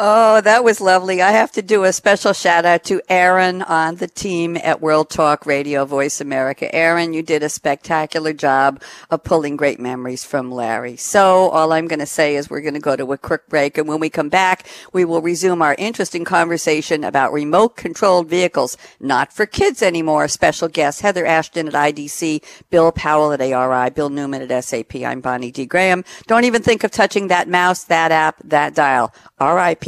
Oh, 0.00 0.40
that 0.42 0.62
was 0.62 0.80
lovely. 0.80 1.20
I 1.20 1.32
have 1.32 1.50
to 1.52 1.60
do 1.60 1.82
a 1.82 1.92
special 1.92 2.32
shout 2.32 2.64
out 2.64 2.84
to 2.84 3.02
Aaron 3.08 3.62
on 3.62 3.96
the 3.96 4.06
team 4.06 4.56
at 4.56 4.80
World 4.80 5.10
Talk 5.10 5.44
Radio 5.44 5.84
Voice 5.84 6.20
America. 6.20 6.72
Aaron, 6.72 7.12
you 7.14 7.20
did 7.20 7.42
a 7.42 7.48
spectacular 7.48 8.32
job 8.32 8.80
of 9.10 9.24
pulling 9.24 9.56
great 9.56 9.80
memories 9.80 10.22
from 10.22 10.52
Larry. 10.52 10.94
So 10.94 11.48
all 11.48 11.72
I'm 11.72 11.88
going 11.88 11.98
to 11.98 12.06
say 12.06 12.36
is 12.36 12.48
we're 12.48 12.60
going 12.60 12.74
to 12.74 12.80
go 12.80 12.94
to 12.94 13.12
a 13.12 13.18
quick 13.18 13.48
break. 13.48 13.76
And 13.76 13.88
when 13.88 13.98
we 13.98 14.08
come 14.08 14.28
back, 14.28 14.68
we 14.92 15.04
will 15.04 15.20
resume 15.20 15.62
our 15.62 15.74
interesting 15.78 16.24
conversation 16.24 17.02
about 17.02 17.32
remote 17.32 17.74
controlled 17.74 18.28
vehicles, 18.28 18.76
not 19.00 19.32
for 19.32 19.46
kids 19.46 19.82
anymore. 19.82 20.28
Special 20.28 20.68
guest 20.68 21.00
Heather 21.00 21.26
Ashton 21.26 21.66
at 21.66 21.74
IDC, 21.74 22.44
Bill 22.70 22.92
Powell 22.92 23.32
at 23.32 23.40
ARI, 23.40 23.90
Bill 23.90 24.10
Newman 24.10 24.48
at 24.48 24.64
SAP. 24.64 24.94
I'm 24.94 25.20
Bonnie 25.20 25.50
D. 25.50 25.66
Graham. 25.66 26.04
Don't 26.28 26.44
even 26.44 26.62
think 26.62 26.84
of 26.84 26.92
touching 26.92 27.26
that 27.26 27.48
mouse, 27.48 27.82
that 27.82 28.12
app, 28.12 28.36
that 28.44 28.76
dial. 28.76 29.12
RIP 29.40 29.87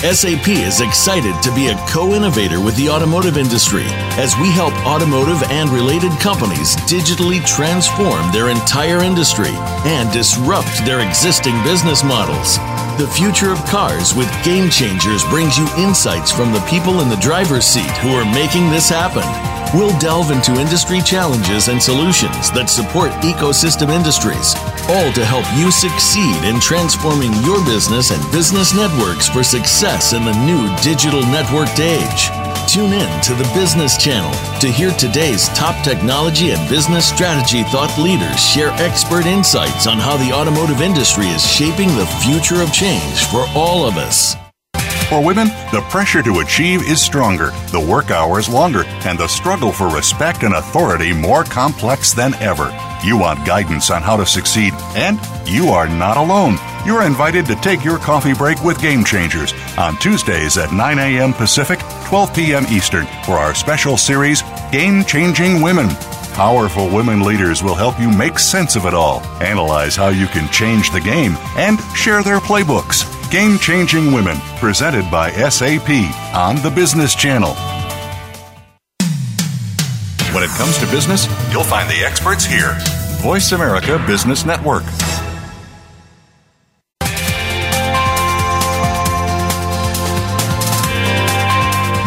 SAP 0.00 0.48
is 0.48 0.80
excited 0.80 1.42
to 1.42 1.54
be 1.54 1.66
a 1.68 1.76
co 1.86 2.14
innovator 2.14 2.58
with 2.58 2.74
the 2.76 2.88
automotive 2.88 3.36
industry 3.36 3.84
as 4.16 4.34
we 4.40 4.50
help 4.50 4.72
automotive 4.86 5.42
and 5.50 5.68
related 5.68 6.10
companies 6.12 6.74
digitally 6.88 7.44
transform 7.44 8.32
their 8.32 8.48
entire 8.48 9.02
industry 9.02 9.52
and 9.84 10.10
disrupt 10.10 10.86
their 10.86 11.06
existing 11.06 11.62
business 11.64 12.02
models. 12.02 12.56
The 12.96 13.12
future 13.12 13.52
of 13.52 13.62
cars 13.66 14.14
with 14.14 14.32
Game 14.42 14.70
Changers 14.70 15.22
brings 15.24 15.58
you 15.58 15.68
insights 15.76 16.32
from 16.32 16.50
the 16.50 16.64
people 16.66 17.02
in 17.02 17.10
the 17.10 17.16
driver's 17.16 17.66
seat 17.66 17.90
who 17.98 18.08
are 18.16 18.24
making 18.32 18.70
this 18.70 18.88
happen. 18.88 19.59
We'll 19.72 19.96
delve 20.00 20.32
into 20.32 20.58
industry 20.58 21.00
challenges 21.00 21.68
and 21.68 21.80
solutions 21.80 22.50
that 22.58 22.66
support 22.66 23.12
ecosystem 23.22 23.94
industries, 23.94 24.58
all 24.90 25.14
to 25.14 25.22
help 25.22 25.46
you 25.54 25.70
succeed 25.70 26.42
in 26.42 26.58
transforming 26.58 27.30
your 27.46 27.62
business 27.62 28.10
and 28.10 28.18
business 28.34 28.74
networks 28.74 29.30
for 29.30 29.46
success 29.46 30.12
in 30.12 30.26
the 30.26 30.34
new 30.42 30.66
digital 30.82 31.22
networked 31.22 31.78
age. 31.78 32.34
Tune 32.66 32.90
in 32.90 33.10
to 33.22 33.38
the 33.38 33.46
Business 33.54 33.94
Channel 33.94 34.34
to 34.58 34.66
hear 34.66 34.90
today's 34.98 35.46
top 35.54 35.78
technology 35.84 36.50
and 36.50 36.68
business 36.68 37.06
strategy 37.06 37.62
thought 37.70 37.94
leaders 37.94 38.42
share 38.42 38.74
expert 38.82 39.24
insights 39.24 39.86
on 39.86 39.98
how 39.98 40.18
the 40.18 40.34
automotive 40.34 40.82
industry 40.82 41.30
is 41.30 41.46
shaping 41.46 41.94
the 41.94 42.10
future 42.26 42.58
of 42.58 42.74
change 42.74 43.22
for 43.30 43.46
all 43.54 43.86
of 43.86 43.94
us. 44.02 44.34
For 45.10 45.20
women, 45.20 45.48
the 45.72 45.84
pressure 45.90 46.22
to 46.22 46.38
achieve 46.38 46.88
is 46.88 47.02
stronger, 47.02 47.50
the 47.72 47.80
work 47.80 48.12
hours 48.12 48.48
longer, 48.48 48.84
and 49.04 49.18
the 49.18 49.26
struggle 49.26 49.72
for 49.72 49.88
respect 49.88 50.44
and 50.44 50.54
authority 50.54 51.12
more 51.12 51.42
complex 51.42 52.12
than 52.12 52.32
ever. 52.34 52.72
You 53.02 53.18
want 53.18 53.44
guidance 53.44 53.90
on 53.90 54.02
how 54.02 54.16
to 54.16 54.24
succeed, 54.24 54.72
and 54.94 55.18
you 55.48 55.70
are 55.70 55.88
not 55.88 56.16
alone. 56.16 56.58
You're 56.86 57.02
invited 57.02 57.44
to 57.46 57.56
take 57.56 57.84
your 57.84 57.98
coffee 57.98 58.34
break 58.34 58.62
with 58.62 58.80
Game 58.80 59.02
Changers 59.02 59.52
on 59.76 59.96
Tuesdays 59.96 60.56
at 60.56 60.72
9 60.72 60.98
a.m. 61.00 61.32
Pacific, 61.32 61.80
12 62.04 62.32
p.m. 62.32 62.64
Eastern 62.70 63.06
for 63.24 63.32
our 63.32 63.52
special 63.52 63.96
series, 63.96 64.42
Game 64.70 65.02
Changing 65.02 65.60
Women. 65.60 65.88
Powerful 66.34 66.88
women 66.88 67.22
leaders 67.22 67.64
will 67.64 67.74
help 67.74 67.98
you 67.98 68.12
make 68.12 68.38
sense 68.38 68.76
of 68.76 68.86
it 68.86 68.94
all, 68.94 69.22
analyze 69.42 69.96
how 69.96 70.10
you 70.10 70.28
can 70.28 70.48
change 70.52 70.92
the 70.92 71.00
game, 71.00 71.34
and 71.56 71.80
share 71.96 72.22
their 72.22 72.38
playbooks. 72.38 73.19
Game 73.30 73.58
Changing 73.58 74.10
Women, 74.10 74.36
presented 74.58 75.08
by 75.08 75.30
SAP 75.30 75.88
on 76.34 76.56
the 76.56 76.72
Business 76.74 77.14
Channel. 77.14 77.54
When 80.34 80.42
it 80.42 80.50
comes 80.50 80.78
to 80.78 80.86
business, 80.86 81.28
you'll 81.52 81.62
find 81.62 81.88
the 81.88 82.04
experts 82.04 82.44
here. 82.44 82.76
Voice 83.22 83.52
America 83.52 84.02
Business 84.04 84.44
Network. 84.44 84.82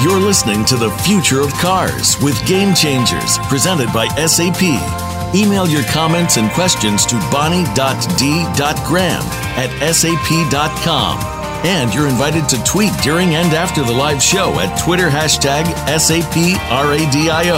You're 0.04 0.20
listening 0.20 0.66
to 0.66 0.76
The 0.76 0.92
Future 1.06 1.40
of 1.40 1.54
Cars 1.54 2.22
with 2.22 2.46
Game 2.46 2.74
Changers, 2.74 3.38
presented 3.48 3.94
by 3.94 4.08
SAP. 4.28 5.03
Email 5.36 5.68
your 5.68 5.84
comments 5.86 6.38
and 6.38 6.50
questions 6.52 7.06
to 7.08 7.16
bonnie.d.graham 7.32 9.24
at 9.58 9.94
sap.com. 9.94 11.20
And 11.66 11.94
you're 11.94 12.10
invited 12.10 12.50
to 12.50 12.64
tweet 12.64 12.92
during 13.02 13.36
and 13.36 13.54
after 13.54 13.84
the 13.84 13.94
live 13.94 14.22
show 14.22 14.60
at 14.60 14.78
Twitter 14.78 15.10
hashtag 15.10 15.64
SAPRADIO. 15.88 17.54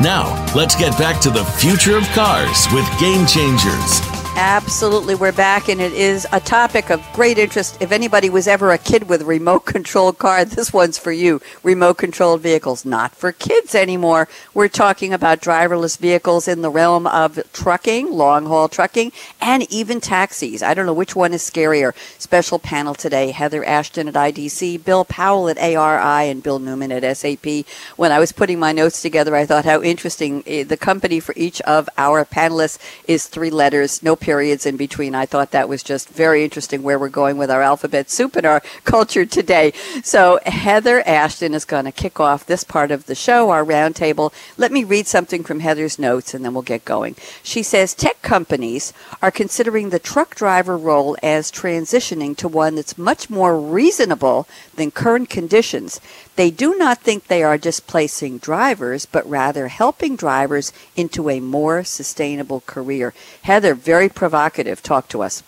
Now, 0.00 0.54
let's 0.54 0.76
get 0.76 0.96
back 0.98 1.20
to 1.22 1.30
the 1.30 1.44
future 1.44 1.96
of 1.96 2.04
cars 2.08 2.66
with 2.72 2.86
Game 3.00 3.26
Changers. 3.26 4.13
Absolutely, 4.36 5.14
we're 5.14 5.30
back, 5.30 5.68
and 5.68 5.80
it 5.80 5.92
is 5.92 6.26
a 6.32 6.40
topic 6.40 6.90
of 6.90 7.00
great 7.12 7.38
interest. 7.38 7.80
If 7.80 7.92
anybody 7.92 8.28
was 8.28 8.48
ever 8.48 8.72
a 8.72 8.78
kid 8.78 9.08
with 9.08 9.22
a 9.22 9.24
remote 9.24 9.60
controlled 9.64 10.18
car, 10.18 10.44
this 10.44 10.72
one's 10.72 10.98
for 10.98 11.12
you. 11.12 11.40
Remote 11.62 11.98
controlled 11.98 12.40
vehicles, 12.40 12.84
not 12.84 13.14
for 13.14 13.30
kids 13.30 13.76
anymore. 13.76 14.26
We're 14.52 14.66
talking 14.66 15.12
about 15.12 15.40
driverless 15.40 15.96
vehicles 15.98 16.48
in 16.48 16.62
the 16.62 16.68
realm 16.68 17.06
of 17.06 17.38
trucking, 17.52 18.10
long 18.10 18.46
haul 18.46 18.68
trucking, 18.68 19.12
and 19.40 19.70
even 19.72 20.00
taxis. 20.00 20.64
I 20.64 20.74
don't 20.74 20.86
know 20.86 20.92
which 20.92 21.14
one 21.14 21.32
is 21.32 21.48
scarier. 21.48 21.94
Special 22.18 22.58
panel 22.58 22.94
today 22.94 23.30
Heather 23.30 23.64
Ashton 23.64 24.08
at 24.08 24.14
IDC, 24.14 24.84
Bill 24.84 25.04
Powell 25.04 25.48
at 25.48 25.58
ARI, 25.58 26.28
and 26.28 26.42
Bill 26.42 26.58
Newman 26.58 26.90
at 26.90 27.16
SAP. 27.16 27.66
When 27.94 28.10
I 28.10 28.18
was 28.18 28.32
putting 28.32 28.58
my 28.58 28.72
notes 28.72 29.00
together, 29.00 29.36
I 29.36 29.46
thought 29.46 29.64
how 29.64 29.80
interesting. 29.80 30.42
Eh, 30.44 30.64
the 30.64 30.76
company 30.76 31.20
for 31.20 31.34
each 31.36 31.60
of 31.60 31.88
our 31.96 32.24
panelists 32.24 32.80
is 33.06 33.28
three 33.28 33.50
letters, 33.50 34.02
no 34.02 34.16
periods 34.24 34.64
in 34.64 34.78
between. 34.78 35.14
I 35.14 35.26
thought 35.26 35.50
that 35.50 35.68
was 35.68 35.82
just 35.82 36.08
very 36.08 36.44
interesting 36.44 36.82
where 36.82 36.98
we're 36.98 37.10
going 37.10 37.36
with 37.36 37.50
our 37.50 37.60
alphabet 37.60 38.08
soup 38.08 38.36
and 38.36 38.46
our 38.46 38.60
culture 38.84 39.26
today. 39.26 39.74
So 40.02 40.40
Heather 40.46 41.06
Ashton 41.06 41.52
is 41.52 41.66
going 41.66 41.84
to 41.84 41.92
kick 41.92 42.18
off 42.18 42.46
this 42.46 42.64
part 42.64 42.90
of 42.90 43.04
the 43.04 43.14
show, 43.14 43.50
our 43.50 43.62
roundtable. 43.62 44.32
Let 44.56 44.72
me 44.72 44.82
read 44.82 45.06
something 45.06 45.44
from 45.44 45.60
Heather's 45.60 45.98
notes 45.98 46.32
and 46.32 46.42
then 46.42 46.54
we'll 46.54 46.62
get 46.62 46.86
going. 46.86 47.16
She 47.42 47.62
says 47.62 47.92
tech 47.92 48.22
companies 48.22 48.94
are 49.20 49.30
considering 49.30 49.90
the 49.90 49.98
truck 49.98 50.34
driver 50.34 50.78
role 50.78 51.18
as 51.22 51.52
transitioning 51.52 52.34
to 52.38 52.48
one 52.48 52.76
that's 52.76 52.96
much 52.96 53.28
more 53.28 53.60
reasonable 53.60 54.48
than 54.74 54.90
current 54.90 55.28
conditions. 55.28 56.00
They 56.36 56.50
do 56.50 56.76
not 56.76 57.02
think 57.02 57.26
they 57.26 57.42
are 57.42 57.58
displacing 57.58 58.38
drivers, 58.38 59.04
but 59.04 59.28
rather 59.28 59.68
helping 59.68 60.16
drivers 60.16 60.72
into 60.96 61.28
a 61.28 61.40
more 61.40 61.84
sustainable 61.84 62.62
career. 62.66 63.12
Heather, 63.42 63.74
very 63.74 64.08
provocative. 64.14 64.82
Talk 64.82 65.08
to 65.08 65.22
us. 65.22 65.42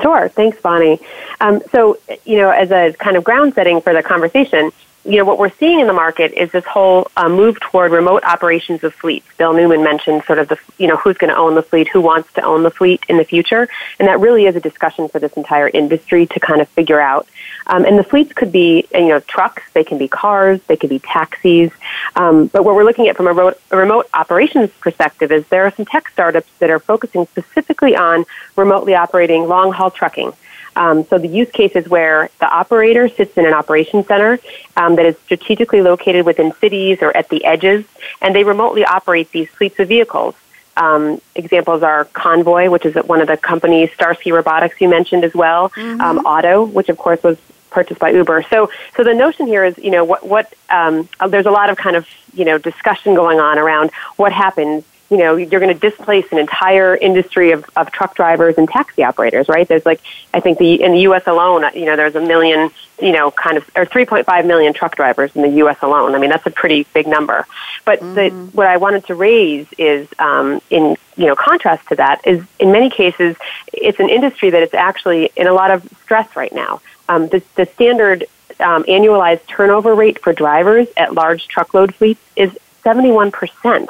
Sure. 0.00 0.28
Thanks, 0.28 0.60
Bonnie. 0.60 1.00
Um, 1.40 1.60
so, 1.70 1.98
you 2.24 2.38
know, 2.38 2.50
as 2.50 2.70
a 2.70 2.94
kind 2.94 3.16
of 3.16 3.24
ground 3.24 3.54
setting 3.54 3.80
for 3.80 3.92
the 3.92 4.02
conversation, 4.02 4.72
you 5.04 5.16
know, 5.16 5.24
what 5.24 5.38
we're 5.38 5.50
seeing 5.50 5.80
in 5.80 5.88
the 5.88 5.92
market 5.92 6.32
is 6.32 6.52
this 6.52 6.64
whole 6.64 7.10
uh, 7.16 7.28
move 7.28 7.58
toward 7.58 7.90
remote 7.90 8.22
operations 8.22 8.84
of 8.84 8.94
fleets. 8.94 9.26
Bill 9.36 9.52
Newman 9.52 9.82
mentioned 9.82 10.22
sort 10.24 10.38
of 10.38 10.48
the, 10.48 10.58
you 10.78 10.86
know, 10.86 10.96
who's 10.96 11.18
going 11.18 11.30
to 11.30 11.36
own 11.36 11.56
the 11.56 11.62
fleet, 11.62 11.88
who 11.88 12.00
wants 12.00 12.32
to 12.34 12.42
own 12.42 12.62
the 12.62 12.70
fleet 12.70 13.04
in 13.08 13.16
the 13.16 13.24
future, 13.24 13.68
and 13.98 14.06
that 14.06 14.20
really 14.20 14.46
is 14.46 14.54
a 14.54 14.60
discussion 14.60 15.08
for 15.08 15.18
this 15.18 15.32
entire 15.32 15.68
industry 15.68 16.26
to 16.26 16.40
kind 16.40 16.60
of 16.60 16.68
figure 16.68 17.00
out. 17.00 17.26
Um, 17.66 17.84
and 17.84 17.98
the 17.98 18.04
fleets 18.04 18.32
could 18.32 18.52
be, 18.52 18.86
you 18.94 19.08
know, 19.08 19.20
trucks, 19.20 19.62
they 19.72 19.82
can 19.82 19.98
be 19.98 20.06
cars, 20.06 20.60
they 20.68 20.76
could 20.76 20.90
be 20.90 21.00
taxis. 21.00 21.72
Um, 22.14 22.46
but 22.46 22.64
what 22.64 22.76
we're 22.76 22.84
looking 22.84 23.08
at 23.08 23.16
from 23.16 23.26
a 23.26 23.30
remote, 23.30 23.60
a 23.72 23.76
remote 23.76 24.08
operations 24.14 24.70
perspective 24.80 25.32
is 25.32 25.46
there 25.48 25.64
are 25.64 25.72
some 25.72 25.86
tech 25.86 26.08
startups 26.08 26.50
that 26.60 26.70
are 26.70 26.78
focusing 26.78 27.26
specifically 27.26 27.96
on 27.96 28.24
remotely 28.56 28.94
operating 28.94 29.48
long 29.48 29.72
haul 29.72 29.90
trucking. 29.90 30.32
Um, 30.76 31.04
so 31.04 31.18
the 31.18 31.28
use 31.28 31.50
case 31.50 31.72
is 31.76 31.88
where 31.88 32.30
the 32.40 32.46
operator 32.46 33.08
sits 33.08 33.36
in 33.36 33.46
an 33.46 33.52
operations 33.52 34.06
center 34.06 34.38
um, 34.76 34.96
that 34.96 35.06
is 35.06 35.18
strategically 35.18 35.82
located 35.82 36.24
within 36.24 36.52
cities 36.54 36.98
or 37.02 37.14
at 37.16 37.28
the 37.28 37.44
edges, 37.44 37.84
and 38.20 38.34
they 38.34 38.44
remotely 38.44 38.84
operate 38.84 39.30
these 39.32 39.48
fleets 39.50 39.78
of 39.78 39.88
vehicles. 39.88 40.34
Um, 40.76 41.20
examples 41.34 41.82
are 41.82 42.06
Convoy, 42.06 42.70
which 42.70 42.86
is 42.86 42.94
one 43.06 43.20
of 43.20 43.28
the 43.28 43.36
companies, 43.36 43.92
Starsky 43.92 44.32
Robotics 44.32 44.80
you 44.80 44.88
mentioned 44.88 45.24
as 45.24 45.34
well, 45.34 45.68
mm-hmm. 45.70 46.00
um, 46.00 46.26
Otto, 46.26 46.64
which 46.64 46.88
of 46.88 46.96
course 46.96 47.22
was 47.22 47.36
purchased 47.70 48.00
by 48.00 48.10
Uber. 48.10 48.42
So, 48.48 48.70
so 48.96 49.04
the 49.04 49.14
notion 49.14 49.46
here 49.46 49.64
is, 49.64 49.76
you 49.78 49.90
know, 49.90 50.04
what, 50.04 50.26
what 50.26 50.52
um, 50.70 51.08
uh, 51.20 51.28
there's 51.28 51.46
a 51.46 51.50
lot 51.50 51.70
of 51.70 51.76
kind 51.76 51.96
of, 51.96 52.06
you 52.34 52.44
know, 52.44 52.58
discussion 52.58 53.14
going 53.14 53.40
on 53.40 53.58
around 53.58 53.90
what 54.16 54.32
happens 54.32 54.84
you 55.12 55.18
know, 55.18 55.36
you're 55.36 55.60
going 55.60 55.78
to 55.78 55.90
displace 55.90 56.24
an 56.32 56.38
entire 56.38 56.96
industry 56.96 57.50
of, 57.50 57.68
of 57.76 57.92
truck 57.92 58.14
drivers 58.14 58.56
and 58.56 58.66
taxi 58.66 59.04
operators, 59.04 59.46
right? 59.46 59.68
There's 59.68 59.84
like, 59.84 60.00
I 60.32 60.40
think 60.40 60.56
the, 60.56 60.82
in 60.82 60.92
the 60.92 61.00
U.S. 61.00 61.26
alone, 61.26 61.66
you 61.74 61.84
know, 61.84 61.96
there's 61.96 62.14
a 62.14 62.20
million, 62.22 62.70
you 62.98 63.12
know, 63.12 63.30
kind 63.30 63.58
of, 63.58 63.70
or 63.76 63.84
3.5 63.84 64.46
million 64.46 64.72
truck 64.72 64.96
drivers 64.96 65.36
in 65.36 65.42
the 65.42 65.50
U.S. 65.58 65.76
alone. 65.82 66.14
I 66.14 66.18
mean, 66.18 66.30
that's 66.30 66.46
a 66.46 66.50
pretty 66.50 66.86
big 66.94 67.06
number. 67.06 67.46
But 67.84 68.00
mm-hmm. 68.00 68.14
the, 68.14 68.30
what 68.56 68.66
I 68.66 68.78
wanted 68.78 69.04
to 69.08 69.14
raise 69.14 69.66
is, 69.76 70.08
um, 70.18 70.62
in, 70.70 70.96
you 71.18 71.26
know, 71.26 71.36
contrast 71.36 71.86
to 71.88 71.96
that 71.96 72.26
is 72.26 72.42
in 72.58 72.72
many 72.72 72.88
cases, 72.88 73.36
it's 73.70 74.00
an 74.00 74.08
industry 74.08 74.48
that 74.48 74.62
is 74.62 74.72
actually 74.72 75.30
in 75.36 75.46
a 75.46 75.52
lot 75.52 75.70
of 75.70 75.86
stress 76.04 76.34
right 76.36 76.54
now. 76.54 76.80
Um, 77.10 77.28
the, 77.28 77.42
the 77.56 77.66
standard 77.66 78.24
um, 78.60 78.84
annualized 78.84 79.46
turnover 79.46 79.94
rate 79.94 80.20
for 80.20 80.32
drivers 80.32 80.88
at 80.96 81.12
large 81.12 81.48
truckload 81.48 81.94
fleets 81.94 82.22
is 82.34 82.56
71%. 82.84 83.88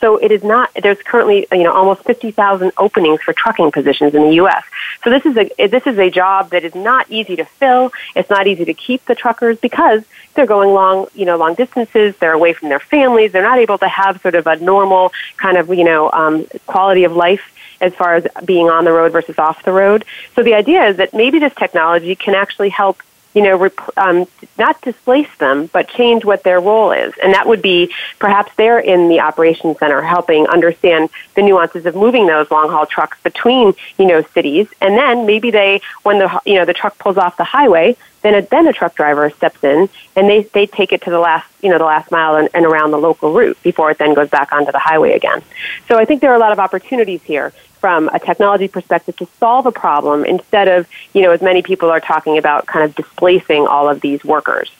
So 0.00 0.16
it 0.16 0.30
is 0.30 0.42
not, 0.44 0.70
there's 0.82 0.98
currently, 1.02 1.46
you 1.52 1.62
know, 1.62 1.72
almost 1.72 2.02
50,000 2.04 2.72
openings 2.76 3.20
for 3.22 3.32
trucking 3.32 3.72
positions 3.72 4.14
in 4.14 4.22
the 4.22 4.34
U.S. 4.34 4.64
So 5.02 5.10
this 5.10 5.24
is 5.26 5.36
a, 5.36 5.66
this 5.66 5.86
is 5.86 5.98
a 5.98 6.10
job 6.10 6.50
that 6.50 6.64
is 6.64 6.74
not 6.74 7.10
easy 7.10 7.36
to 7.36 7.44
fill. 7.44 7.92
It's 8.14 8.30
not 8.30 8.46
easy 8.46 8.64
to 8.66 8.74
keep 8.74 9.04
the 9.06 9.14
truckers 9.14 9.58
because 9.58 10.04
they're 10.34 10.46
going 10.46 10.72
long, 10.72 11.06
you 11.14 11.24
know, 11.24 11.36
long 11.36 11.54
distances. 11.54 12.16
They're 12.16 12.32
away 12.32 12.52
from 12.52 12.68
their 12.68 12.80
families. 12.80 13.32
They're 13.32 13.42
not 13.42 13.58
able 13.58 13.78
to 13.78 13.88
have 13.88 14.20
sort 14.20 14.34
of 14.34 14.46
a 14.46 14.56
normal 14.56 15.12
kind 15.36 15.56
of, 15.56 15.68
you 15.68 15.84
know, 15.84 16.10
um, 16.12 16.46
quality 16.66 17.04
of 17.04 17.12
life 17.12 17.52
as 17.80 17.94
far 17.94 18.14
as 18.14 18.26
being 18.44 18.70
on 18.70 18.84
the 18.84 18.92
road 18.92 19.12
versus 19.12 19.38
off 19.38 19.62
the 19.62 19.72
road. 19.72 20.04
So 20.34 20.42
the 20.42 20.54
idea 20.54 20.86
is 20.86 20.96
that 20.96 21.14
maybe 21.14 21.38
this 21.38 21.54
technology 21.54 22.14
can 22.14 22.34
actually 22.34 22.70
help 22.70 23.02
you 23.34 23.42
know, 23.42 23.56
rep- 23.56 23.98
um, 23.98 24.26
not 24.58 24.80
displace 24.80 25.28
them, 25.38 25.66
but 25.66 25.88
change 25.88 26.24
what 26.24 26.44
their 26.44 26.60
role 26.60 26.92
is. 26.92 27.12
And 27.22 27.34
that 27.34 27.46
would 27.46 27.60
be 27.60 27.92
perhaps 28.18 28.52
they're 28.56 28.78
in 28.78 29.08
the 29.08 29.20
operations 29.20 29.78
center 29.78 30.00
helping 30.00 30.46
understand 30.46 31.10
the 31.34 31.42
nuances 31.42 31.84
of 31.84 31.94
moving 31.94 32.26
those 32.26 32.50
long 32.50 32.70
haul 32.70 32.86
trucks 32.86 33.18
between, 33.22 33.74
you 33.98 34.06
know, 34.06 34.22
cities. 34.22 34.68
And 34.80 34.96
then 34.96 35.26
maybe 35.26 35.50
they, 35.50 35.80
when 36.04 36.18
the, 36.18 36.40
you 36.46 36.54
know, 36.54 36.64
the 36.64 36.74
truck 36.74 36.96
pulls 36.98 37.18
off 37.18 37.36
the 37.36 37.44
highway, 37.44 37.96
then 38.22 38.34
a, 38.34 38.42
then 38.42 38.66
a 38.66 38.72
truck 38.72 38.94
driver 38.94 39.28
steps 39.30 39.62
in 39.62 39.88
and 40.16 40.28
they, 40.28 40.44
they 40.44 40.66
take 40.66 40.92
it 40.92 41.02
to 41.02 41.10
the 41.10 41.18
last, 41.18 41.46
you 41.60 41.68
know, 41.70 41.78
the 41.78 41.84
last 41.84 42.10
mile 42.10 42.36
and, 42.36 42.48
and 42.54 42.64
around 42.64 42.92
the 42.92 42.98
local 42.98 43.32
route 43.32 43.60
before 43.62 43.90
it 43.90 43.98
then 43.98 44.14
goes 44.14 44.30
back 44.30 44.52
onto 44.52 44.72
the 44.72 44.78
highway 44.78 45.12
again. 45.12 45.42
So 45.88 45.98
I 45.98 46.04
think 46.04 46.20
there 46.20 46.30
are 46.30 46.36
a 46.36 46.38
lot 46.38 46.52
of 46.52 46.58
opportunities 46.58 47.22
here 47.22 47.52
from 47.84 48.08
a 48.14 48.18
technology 48.18 48.66
perspective 48.66 49.14
to 49.14 49.28
solve 49.38 49.66
a 49.66 49.70
problem 49.70 50.24
instead 50.24 50.68
of, 50.68 50.88
you 51.12 51.20
know, 51.20 51.32
as 51.32 51.42
many 51.42 51.60
people 51.60 51.90
are 51.90 52.00
talking 52.00 52.38
about 52.38 52.64
kind 52.64 52.82
of 52.82 52.94
displacing 52.94 53.66
all 53.66 53.90
of 53.90 54.00
these 54.00 54.24
workers. 54.24 54.70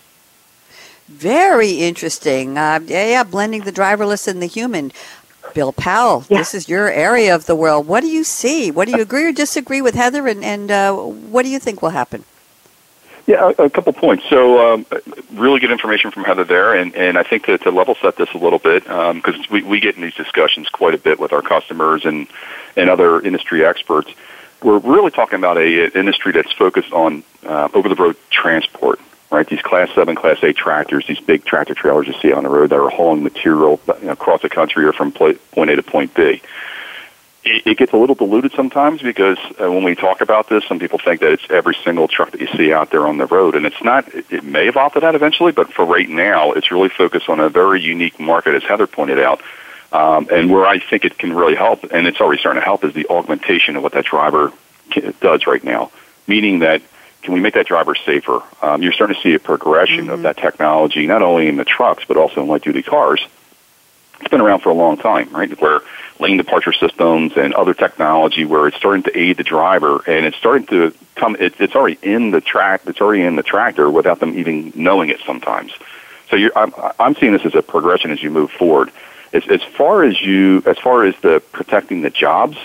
Very 1.06 1.72
interesting. 1.72 2.56
Uh, 2.56 2.80
yeah, 2.86 3.06
yeah, 3.06 3.22
blending 3.22 3.64
the 3.64 3.72
driverless 3.72 4.26
and 4.26 4.40
the 4.40 4.46
human. 4.46 4.90
Bill 5.52 5.70
Powell, 5.70 6.24
yeah. 6.30 6.38
this 6.38 6.54
is 6.54 6.66
your 6.66 6.90
area 6.90 7.34
of 7.34 7.44
the 7.44 7.54
world. 7.54 7.86
What 7.86 8.00
do 8.00 8.06
you 8.06 8.24
see? 8.24 8.70
What 8.70 8.88
do 8.88 8.96
you 8.96 9.02
agree 9.02 9.24
or 9.24 9.32
disagree 9.32 9.82
with 9.82 9.94
Heather? 9.94 10.26
And, 10.26 10.42
and 10.42 10.70
uh, 10.70 10.94
what 10.94 11.42
do 11.42 11.50
you 11.50 11.58
think 11.58 11.82
will 11.82 11.90
happen? 11.90 12.24
Yeah, 13.26 13.52
a, 13.58 13.64
a 13.64 13.70
couple 13.70 13.92
points. 13.94 14.24
So, 14.28 14.74
um, 14.74 14.86
really 15.32 15.60
good 15.60 15.70
information 15.70 16.10
from 16.10 16.24
Heather 16.24 16.44
there, 16.44 16.74
and, 16.74 16.94
and 16.94 17.16
I 17.16 17.22
think 17.22 17.46
to, 17.46 17.56
to 17.58 17.70
level 17.70 17.94
set 18.02 18.16
this 18.16 18.28
a 18.34 18.38
little 18.38 18.58
bit, 18.58 18.84
because 18.84 19.34
um, 19.34 19.44
we, 19.50 19.62
we 19.62 19.80
get 19.80 19.96
in 19.96 20.02
these 20.02 20.14
discussions 20.14 20.68
quite 20.68 20.94
a 20.94 20.98
bit 20.98 21.18
with 21.18 21.32
our 21.32 21.40
customers 21.40 22.04
and, 22.04 22.26
and 22.76 22.90
other 22.90 23.20
industry 23.20 23.64
experts. 23.64 24.10
We're 24.62 24.78
really 24.78 25.10
talking 25.10 25.38
about 25.38 25.56
a, 25.56 25.86
an 25.86 25.92
industry 25.94 26.32
that's 26.32 26.52
focused 26.52 26.92
on 26.92 27.24
uh, 27.46 27.68
over-the-road 27.72 28.16
transport, 28.30 29.00
right? 29.30 29.46
These 29.48 29.62
Class 29.62 29.90
7, 29.94 30.14
Class 30.16 30.38
8 30.42 30.54
tractors, 30.54 31.06
these 31.06 31.20
big 31.20 31.46
tractor 31.46 31.74
trailers 31.74 32.06
you 32.06 32.14
see 32.20 32.32
on 32.32 32.42
the 32.42 32.50
road 32.50 32.70
that 32.70 32.78
are 32.78 32.90
hauling 32.90 33.22
material 33.22 33.80
across 34.06 34.42
the 34.42 34.50
country 34.50 34.84
or 34.84 34.92
from 34.92 35.12
point 35.12 35.40
A 35.56 35.76
to 35.76 35.82
point 35.82 36.14
B 36.14 36.42
it, 37.44 37.66
it 37.66 37.78
gets 37.78 37.92
a 37.92 37.96
little 37.96 38.14
diluted 38.14 38.52
sometimes 38.52 39.02
because 39.02 39.38
uh, 39.60 39.70
when 39.70 39.84
we 39.84 39.94
talk 39.94 40.20
about 40.20 40.48
this, 40.48 40.64
some 40.64 40.78
people 40.78 40.98
think 40.98 41.20
that 41.20 41.32
it's 41.32 41.44
every 41.50 41.76
single 41.84 42.08
truck 42.08 42.30
that 42.30 42.40
you 42.40 42.46
see 42.48 42.72
out 42.72 42.90
there 42.90 43.06
on 43.06 43.18
the 43.18 43.26
road, 43.26 43.54
and 43.54 43.66
it's 43.66 43.82
not. 43.82 44.12
It, 44.14 44.26
it 44.30 44.44
may 44.44 44.68
evolve 44.68 44.94
to 44.94 45.00
that 45.00 45.14
eventually, 45.14 45.52
but 45.52 45.72
for 45.72 45.84
right 45.84 46.08
now, 46.08 46.52
it's 46.52 46.70
really 46.70 46.88
focused 46.88 47.28
on 47.28 47.40
a 47.40 47.48
very 47.48 47.82
unique 47.82 48.18
market, 48.18 48.54
as 48.54 48.62
Heather 48.62 48.86
pointed 48.86 49.20
out. 49.20 49.42
Um, 49.92 50.26
and 50.32 50.50
where 50.50 50.66
I 50.66 50.80
think 50.80 51.04
it 51.04 51.18
can 51.18 51.32
really 51.32 51.54
help, 51.54 51.84
and 51.84 52.08
it's 52.08 52.20
already 52.20 52.40
starting 52.40 52.60
to 52.60 52.64
help, 52.64 52.82
is 52.82 52.94
the 52.94 53.06
augmentation 53.08 53.76
of 53.76 53.84
what 53.84 53.92
that 53.92 54.04
driver 54.04 54.52
does 55.20 55.46
right 55.46 55.62
now. 55.62 55.92
Meaning 56.26 56.60
that 56.60 56.82
can 57.22 57.32
we 57.32 57.40
make 57.40 57.54
that 57.54 57.66
driver 57.66 57.94
safer? 57.94 58.42
Um, 58.60 58.82
you're 58.82 58.92
starting 58.92 59.16
to 59.16 59.22
see 59.22 59.34
a 59.34 59.38
progression 59.38 60.06
mm-hmm. 60.06 60.10
of 60.10 60.22
that 60.22 60.36
technology, 60.36 61.06
not 61.06 61.22
only 61.22 61.48
in 61.48 61.56
the 61.56 61.64
trucks 61.64 62.04
but 62.06 62.16
also 62.16 62.42
in 62.42 62.48
light 62.48 62.62
duty 62.62 62.82
cars. 62.82 63.26
It's 64.20 64.28
been 64.28 64.40
around 64.40 64.60
for 64.60 64.70
a 64.70 64.74
long 64.74 64.96
time, 64.96 65.28
right? 65.30 65.60
Where 65.60 65.80
lane 66.20 66.36
departure 66.36 66.72
systems 66.72 67.32
and 67.36 67.54
other 67.54 67.74
technology 67.74 68.44
where 68.44 68.66
it's 68.66 68.76
starting 68.76 69.02
to 69.02 69.18
aid 69.18 69.36
the 69.36 69.42
driver 69.42 70.02
and 70.06 70.26
it's 70.26 70.36
starting 70.36 70.66
to 70.66 70.94
come 71.16 71.36
it, 71.38 71.54
it's 71.60 71.74
already 71.74 71.98
in 72.02 72.30
the 72.30 72.40
track 72.40 72.82
it's 72.86 73.00
already 73.00 73.22
in 73.22 73.36
the 73.36 73.42
tractor 73.42 73.90
without 73.90 74.20
them 74.20 74.38
even 74.38 74.72
knowing 74.74 75.10
it 75.10 75.20
sometimes 75.26 75.72
so 76.30 76.36
you're, 76.36 76.56
I'm, 76.56 76.72
I'm 76.98 77.14
seeing 77.16 77.32
this 77.32 77.44
as 77.44 77.54
a 77.54 77.62
progression 77.62 78.10
as 78.10 78.22
you 78.22 78.30
move 78.30 78.50
forward 78.50 78.90
as, 79.32 79.46
as 79.48 79.62
far 79.62 80.04
as 80.04 80.20
you 80.20 80.62
as 80.66 80.78
far 80.78 81.04
as 81.04 81.14
the 81.20 81.42
protecting 81.52 82.02
the 82.02 82.10
jobs 82.10 82.56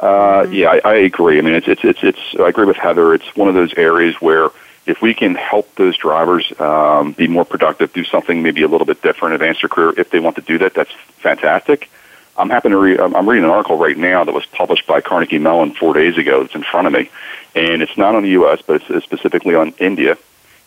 uh, 0.00 0.42
mm-hmm. 0.42 0.52
yeah 0.52 0.70
I, 0.70 0.80
I 0.84 0.94
agree 0.96 1.38
I 1.38 1.40
mean 1.40 1.54
it's, 1.54 1.68
it's 1.68 1.84
it's 1.84 2.02
it's 2.02 2.38
I 2.38 2.48
agree 2.48 2.66
with 2.66 2.76
Heather 2.76 3.14
it's 3.14 3.34
one 3.34 3.48
of 3.48 3.54
those 3.54 3.72
areas 3.74 4.14
where 4.20 4.50
if 4.90 5.00
we 5.00 5.14
can 5.14 5.34
help 5.34 5.74
those 5.76 5.96
drivers 5.96 6.52
um, 6.60 7.12
be 7.12 7.28
more 7.28 7.44
productive, 7.44 7.92
do 7.92 8.04
something 8.04 8.42
maybe 8.42 8.62
a 8.62 8.68
little 8.68 8.86
bit 8.86 9.00
different, 9.02 9.34
advance 9.34 9.60
their 9.62 9.68
career, 9.68 9.94
if 9.96 10.10
they 10.10 10.18
want 10.20 10.36
to 10.36 10.42
do 10.42 10.58
that, 10.58 10.74
that's 10.74 10.92
fantastic. 11.18 11.88
I'm 12.36 12.50
happen 12.50 12.70
to 12.72 12.78
read. 12.78 13.00
I'm 13.00 13.28
reading 13.28 13.44
an 13.44 13.50
article 13.50 13.76
right 13.76 13.96
now 13.96 14.24
that 14.24 14.34
was 14.34 14.46
published 14.46 14.86
by 14.86 15.00
Carnegie 15.00 15.38
Mellon 15.38 15.72
four 15.72 15.92
days 15.92 16.16
ago. 16.16 16.42
It's 16.42 16.54
in 16.54 16.62
front 16.62 16.86
of 16.86 16.92
me, 16.92 17.10
and 17.54 17.82
it's 17.82 17.96
not 17.98 18.14
on 18.14 18.22
the 18.22 18.30
U.S., 18.30 18.62
but 18.66 18.82
it's 18.88 19.04
specifically 19.04 19.54
on 19.54 19.74
India 19.78 20.16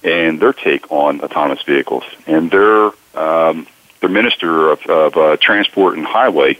and 0.03 0.39
their 0.39 0.53
take 0.53 0.91
on 0.91 1.21
autonomous 1.21 1.63
vehicles. 1.63 2.03
And 2.27 2.51
their 2.51 2.91
um, 3.15 3.65
their 4.01 4.09
minister 4.09 4.71
of, 4.71 4.85
of 4.85 5.17
uh, 5.17 5.37
transport 5.37 5.97
and 5.97 6.05
highway 6.05 6.57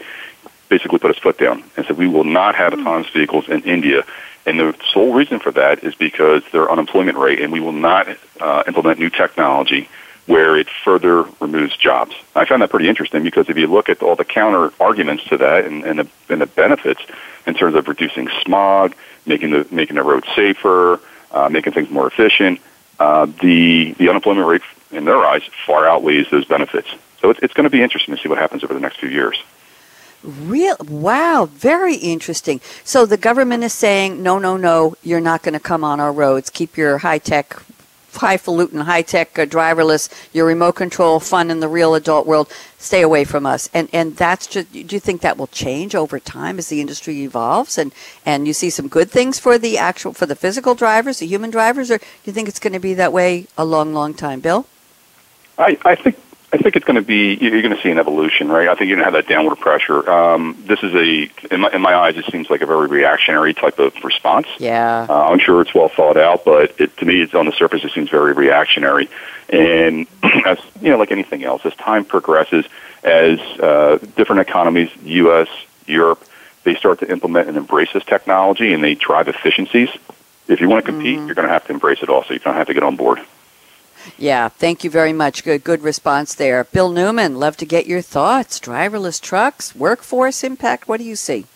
basically 0.68 0.98
put 0.98 1.14
his 1.14 1.22
foot 1.22 1.38
down 1.38 1.62
and 1.76 1.86
said 1.86 1.96
we 1.96 2.08
will 2.08 2.24
not 2.24 2.54
have 2.54 2.72
autonomous 2.72 3.10
vehicles 3.10 3.48
in 3.48 3.62
India. 3.62 4.04
And 4.46 4.60
the 4.60 4.76
sole 4.92 5.14
reason 5.14 5.40
for 5.40 5.52
that 5.52 5.84
is 5.84 5.94
because 5.94 6.42
their 6.52 6.70
unemployment 6.70 7.16
rate, 7.16 7.40
and 7.40 7.52
we 7.52 7.60
will 7.60 7.72
not 7.72 8.08
uh, 8.40 8.64
implement 8.66 8.98
new 8.98 9.10
technology 9.10 9.88
where 10.26 10.56
it 10.56 10.68
further 10.84 11.22
removes 11.40 11.76
jobs. 11.76 12.14
I 12.34 12.44
found 12.46 12.62
that 12.62 12.70
pretty 12.70 12.88
interesting 12.88 13.22
because 13.22 13.48
if 13.48 13.58
you 13.58 13.66
look 13.66 13.88
at 13.88 14.02
all 14.02 14.16
the 14.16 14.24
counter 14.24 14.72
arguments 14.80 15.24
to 15.24 15.36
that 15.38 15.66
and, 15.66 15.84
and, 15.84 15.98
the, 15.98 16.08
and 16.30 16.40
the 16.40 16.46
benefits 16.46 17.00
in 17.46 17.54
terms 17.54 17.74
of 17.74 17.88
reducing 17.88 18.28
smog, 18.42 18.94
making 19.26 19.50
the 19.50 19.66
making 19.70 19.96
the 19.96 20.02
roads 20.02 20.26
safer, 20.34 21.00
uh, 21.30 21.48
making 21.50 21.74
things 21.74 21.90
more 21.90 22.06
efficient, 22.06 22.60
uh, 22.98 23.26
the 23.42 23.92
the 23.98 24.08
unemployment 24.08 24.46
rate 24.46 24.62
in 24.90 25.04
their 25.04 25.24
eyes 25.24 25.42
far 25.66 25.86
outweighs 25.86 26.30
those 26.30 26.46
benefits. 26.46 26.88
So 27.20 27.30
it's, 27.30 27.40
it's 27.42 27.54
going 27.54 27.64
to 27.64 27.70
be 27.70 27.82
interesting 27.82 28.14
to 28.14 28.22
see 28.22 28.28
what 28.28 28.38
happens 28.38 28.64
over 28.64 28.72
the 28.72 28.80
next 28.80 29.00
few 29.00 29.08
years. 29.08 29.42
Real 30.24 30.76
wow, 30.88 31.48
very 31.52 31.96
interesting. 31.96 32.62
So 32.82 33.04
the 33.04 33.18
government 33.18 33.62
is 33.62 33.74
saying, 33.74 34.22
no, 34.22 34.38
no, 34.38 34.56
no, 34.56 34.96
you're 35.02 35.20
not 35.20 35.42
going 35.42 35.52
to 35.52 35.60
come 35.60 35.84
on 35.84 36.00
our 36.00 36.12
roads. 36.12 36.48
Keep 36.48 36.78
your 36.78 36.98
high 36.98 37.18
tech 37.18 37.60
highfalutin, 38.16 38.80
high 38.80 39.02
tech, 39.02 39.38
uh, 39.38 39.44
driverless, 39.44 40.08
your 40.32 40.46
remote 40.46 40.76
control, 40.76 41.20
fun 41.20 41.50
in 41.50 41.60
the 41.60 41.68
real 41.68 41.94
adult 41.94 42.26
world. 42.26 42.50
Stay 42.78 43.02
away 43.02 43.24
from 43.24 43.46
us. 43.46 43.68
And 43.74 43.88
and 43.92 44.16
that's 44.16 44.46
just. 44.46 44.72
Do 44.72 44.80
you 44.88 45.00
think 45.00 45.20
that 45.20 45.36
will 45.36 45.48
change 45.48 45.94
over 45.94 46.18
time 46.18 46.58
as 46.58 46.68
the 46.68 46.80
industry 46.80 47.22
evolves 47.22 47.78
and 47.78 47.92
and 48.24 48.46
you 48.46 48.52
see 48.52 48.70
some 48.70 48.88
good 48.88 49.10
things 49.10 49.38
for 49.38 49.58
the 49.58 49.78
actual 49.78 50.12
for 50.12 50.26
the 50.26 50.36
physical 50.36 50.74
drivers, 50.74 51.18
the 51.18 51.26
human 51.26 51.50
drivers, 51.50 51.90
or 51.90 51.98
do 51.98 52.04
you 52.24 52.32
think 52.32 52.48
it's 52.48 52.60
going 52.60 52.72
to 52.72 52.80
be 52.80 52.94
that 52.94 53.12
way 53.12 53.46
a 53.56 53.64
long, 53.64 53.92
long 53.92 54.14
time, 54.14 54.40
Bill? 54.40 54.66
I, 55.56 55.78
I 55.84 55.94
think 55.94 56.18
I 56.54 56.58
think 56.58 56.76
it's 56.76 56.84
going 56.84 56.94
to 56.94 57.02
be 57.02 57.34
you're 57.34 57.62
going 57.62 57.74
to 57.74 57.82
see 57.82 57.90
an 57.90 57.98
evolution, 57.98 58.48
right? 58.48 58.68
I 58.68 58.76
think 58.76 58.88
you're 58.88 58.96
going 58.96 59.10
to 59.10 59.12
have 59.12 59.26
that 59.26 59.28
downward 59.28 59.56
pressure. 59.56 60.08
Um, 60.08 60.62
this 60.68 60.80
is 60.84 60.94
a 60.94 61.28
in 61.52 61.62
my, 61.62 61.70
in 61.72 61.82
my 61.82 61.96
eyes, 61.96 62.16
it 62.16 62.26
seems 62.30 62.48
like 62.48 62.60
a 62.60 62.66
very 62.66 62.86
reactionary 62.86 63.54
type 63.54 63.80
of 63.80 63.92
response. 64.04 64.46
Yeah, 64.58 65.04
uh, 65.10 65.30
I'm 65.30 65.40
sure 65.40 65.60
it's 65.62 65.74
well 65.74 65.88
thought 65.88 66.16
out, 66.16 66.44
but 66.44 66.80
it, 66.80 66.96
to 66.98 67.06
me, 67.06 67.22
it's 67.22 67.34
on 67.34 67.46
the 67.46 67.52
surface, 67.52 67.82
it 67.82 67.90
seems 67.90 68.08
very 68.08 68.34
reactionary. 68.34 69.10
And 69.48 70.06
as 70.46 70.58
you 70.80 70.90
know, 70.90 70.96
like 70.96 71.10
anything 71.10 71.42
else, 71.42 71.66
as 71.66 71.74
time 71.74 72.04
progresses, 72.04 72.64
as 73.02 73.40
uh, 73.58 73.98
different 74.14 74.42
economies, 74.42 74.90
U.S., 75.02 75.48
Europe, 75.86 76.24
they 76.62 76.76
start 76.76 77.00
to 77.00 77.10
implement 77.10 77.48
and 77.48 77.56
embrace 77.56 77.92
this 77.92 78.04
technology, 78.04 78.72
and 78.72 78.84
they 78.84 78.94
drive 78.94 79.26
efficiencies. 79.26 79.88
If 80.46 80.60
you 80.60 80.68
want 80.68 80.84
to 80.84 80.92
compete, 80.92 81.16
mm-hmm. 81.16 81.26
you're 81.26 81.34
going 81.34 81.48
to 81.48 81.52
have 81.52 81.66
to 81.66 81.72
embrace 81.72 82.00
it 82.00 82.10
also. 82.10 82.30
You're 82.30 82.38
going 82.38 82.54
to 82.54 82.58
have 82.58 82.68
to 82.68 82.74
get 82.74 82.84
on 82.84 82.94
board. 82.94 83.18
Yeah, 84.18 84.48
thank 84.48 84.84
you 84.84 84.90
very 84.90 85.12
much. 85.12 85.44
Good, 85.44 85.64
good 85.64 85.82
response 85.82 86.34
there. 86.34 86.64
Bill 86.64 86.90
Newman, 86.90 87.38
love 87.38 87.56
to 87.58 87.66
get 87.66 87.86
your 87.86 88.02
thoughts. 88.02 88.60
Driverless 88.60 89.20
trucks, 89.20 89.74
workforce 89.74 90.44
impact. 90.44 90.88
What 90.88 90.98
do 90.98 91.04
you 91.04 91.16
see? 91.16 91.46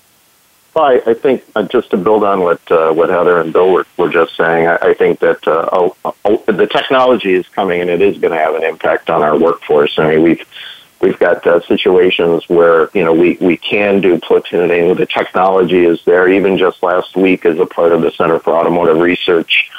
Well, 0.74 0.84
I, 0.84 1.10
I 1.10 1.14
think 1.14 1.44
uh, 1.56 1.64
just 1.64 1.90
to 1.90 1.96
build 1.96 2.24
on 2.24 2.40
what 2.40 2.60
uh, 2.70 2.92
what 2.92 3.08
Heather 3.08 3.40
and 3.40 3.52
Bill 3.52 3.72
were, 3.72 3.86
were 3.96 4.10
just 4.10 4.36
saying, 4.36 4.68
I, 4.68 4.76
I 4.76 4.94
think 4.94 5.18
that 5.20 5.46
uh, 5.48 5.68
oh, 5.72 5.96
oh, 6.24 6.36
the 6.46 6.66
technology 6.66 7.34
is 7.34 7.48
coming 7.48 7.80
and 7.80 7.90
it 7.90 8.00
is 8.00 8.18
going 8.18 8.32
to 8.32 8.38
have 8.38 8.54
an 8.54 8.62
impact 8.62 9.10
on 9.10 9.22
our 9.22 9.36
workforce. 9.36 9.98
I 9.98 10.10
mean, 10.10 10.22
we've 10.22 10.46
we've 11.00 11.18
got 11.18 11.46
uh, 11.46 11.60
situations 11.66 12.48
where 12.48 12.90
you 12.94 13.04
know 13.04 13.12
we 13.12 13.38
we 13.40 13.56
can 13.56 14.00
do 14.00 14.18
platooning. 14.18 14.96
The 14.96 15.06
technology 15.06 15.84
is 15.84 16.04
there. 16.04 16.28
Even 16.28 16.58
just 16.58 16.82
last 16.82 17.16
week, 17.16 17.44
as 17.44 17.58
a 17.58 17.66
part 17.66 17.92
of 17.92 18.02
the 18.02 18.12
Center 18.12 18.38
for 18.38 18.54
Automotive 18.54 18.98
Research 18.98 19.70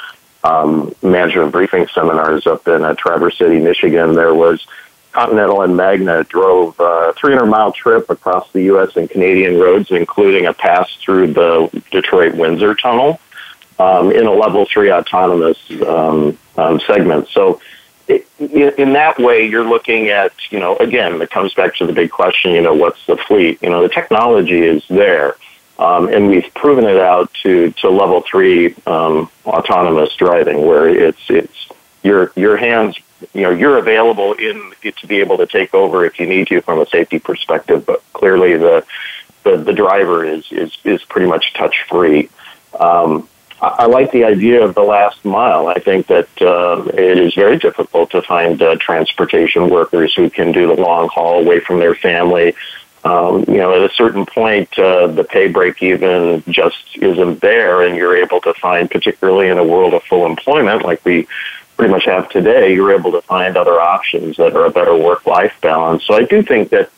um, 0.44 0.94
management 1.02 1.52
briefing 1.52 1.86
seminars 1.88 2.46
up 2.46 2.66
in 2.66 2.82
uh, 2.82 2.94
Traverse 2.94 3.38
City, 3.38 3.58
Michigan, 3.58 4.14
there 4.14 4.34
was 4.34 4.66
Continental 5.12 5.62
and 5.62 5.76
Magna 5.76 6.22
drove 6.24 6.78
a 6.78 7.12
300 7.18 7.46
mile 7.46 7.72
trip 7.72 8.08
across 8.10 8.50
the 8.52 8.62
U.S. 8.64 8.96
and 8.96 9.10
Canadian 9.10 9.58
roads, 9.58 9.90
including 9.90 10.46
a 10.46 10.52
pass 10.52 10.94
through 10.96 11.32
the 11.32 11.82
Detroit 11.90 12.34
Windsor 12.34 12.74
Tunnel 12.76 13.20
um, 13.80 14.12
in 14.12 14.26
a 14.26 14.32
level 14.32 14.66
three 14.66 14.92
autonomous 14.92 15.58
um, 15.84 16.38
um, 16.56 16.78
segment. 16.80 17.28
So, 17.28 17.60
it, 18.06 18.26
in 18.38 18.92
that 18.94 19.18
way, 19.18 19.46
you're 19.48 19.68
looking 19.68 20.08
at, 20.08 20.32
you 20.50 20.58
know, 20.58 20.76
again, 20.76 21.20
it 21.22 21.30
comes 21.30 21.54
back 21.54 21.76
to 21.76 21.86
the 21.86 21.92
big 21.92 22.10
question, 22.10 22.52
you 22.52 22.60
know, 22.60 22.74
what's 22.74 23.04
the 23.06 23.16
fleet? 23.16 23.62
You 23.62 23.70
know, 23.70 23.82
the 23.82 23.88
technology 23.88 24.60
is 24.60 24.84
there. 24.88 25.36
Um, 25.80 26.08
and 26.08 26.28
we've 26.28 26.52
proven 26.54 26.84
it 26.84 26.98
out 26.98 27.32
to, 27.42 27.70
to 27.78 27.88
level 27.88 28.20
three 28.20 28.74
um, 28.86 29.30
autonomous 29.46 30.14
driving, 30.14 30.66
where 30.66 30.86
it's 30.86 31.22
it's 31.30 31.68
your 32.02 32.32
your 32.36 32.58
hands, 32.58 32.98
you 33.32 33.42
know, 33.42 33.50
you're 33.50 33.78
available 33.78 34.34
in 34.34 34.74
to 34.82 35.06
be 35.06 35.20
able 35.20 35.38
to 35.38 35.46
take 35.46 35.74
over 35.74 36.04
if 36.04 36.20
you 36.20 36.26
need 36.26 36.48
to 36.48 36.60
from 36.60 36.80
a 36.80 36.86
safety 36.86 37.18
perspective. 37.18 37.86
But 37.86 38.02
clearly, 38.12 38.58
the 38.58 38.84
the, 39.44 39.56
the 39.56 39.72
driver 39.72 40.22
is 40.22 40.52
is 40.52 40.76
is 40.84 41.02
pretty 41.04 41.28
much 41.28 41.54
touch 41.54 41.86
free. 41.88 42.28
Um, 42.78 43.26
I, 43.62 43.86
like 43.86 44.10
the 44.12 44.24
idea 44.24 44.62
of 44.62 44.74
the 44.74 44.82
last 44.82 45.24
mile. 45.24 45.66
I 45.68 45.78
think 45.78 46.08
that 46.08 46.28
uh, 46.42 46.84
it 46.92 47.18
is 47.18 47.34
very 47.34 47.58
difficult 47.58 48.10
to 48.10 48.20
find 48.20 48.60
uh, 48.60 48.76
transportation 48.76 49.70
workers 49.70 50.14
who 50.14 50.28
can 50.28 50.52
do 50.52 50.66
the 50.66 50.80
long 50.80 51.08
haul 51.08 51.40
away 51.40 51.60
from 51.60 51.78
their 51.78 51.94
family 51.94 52.54
um, 53.04 53.44
you 53.48 53.56
know, 53.56 53.72
at 53.74 53.90
a 53.90 53.94
certain 53.94 54.26
point, 54.26 54.78
uh, 54.78 55.06
the 55.06 55.24
pay 55.24 55.48
break 55.48 55.82
even 55.82 56.42
just 56.48 56.96
isn't 56.96 57.40
there, 57.40 57.82
and 57.82 57.96
you're 57.96 58.16
able 58.16 58.40
to 58.42 58.52
find, 58.54 58.90
particularly 58.90 59.48
in 59.48 59.58
a 59.58 59.64
world 59.64 59.94
of 59.94 60.02
full 60.04 60.26
employment 60.26 60.84
like 60.84 61.04
we 61.04 61.26
pretty 61.80 61.92
much 61.92 62.04
have 62.04 62.28
today, 62.28 62.74
you're 62.74 62.92
able 62.92 63.10
to 63.12 63.22
find 63.22 63.56
other 63.56 63.80
options 63.80 64.36
that 64.36 64.54
are 64.54 64.66
a 64.66 64.70
better 64.70 64.94
work 64.94 65.24
life 65.26 65.54
balance. 65.62 66.04
So 66.04 66.12
I 66.12 66.24
do 66.24 66.42
think 66.42 66.68
that 66.70 66.90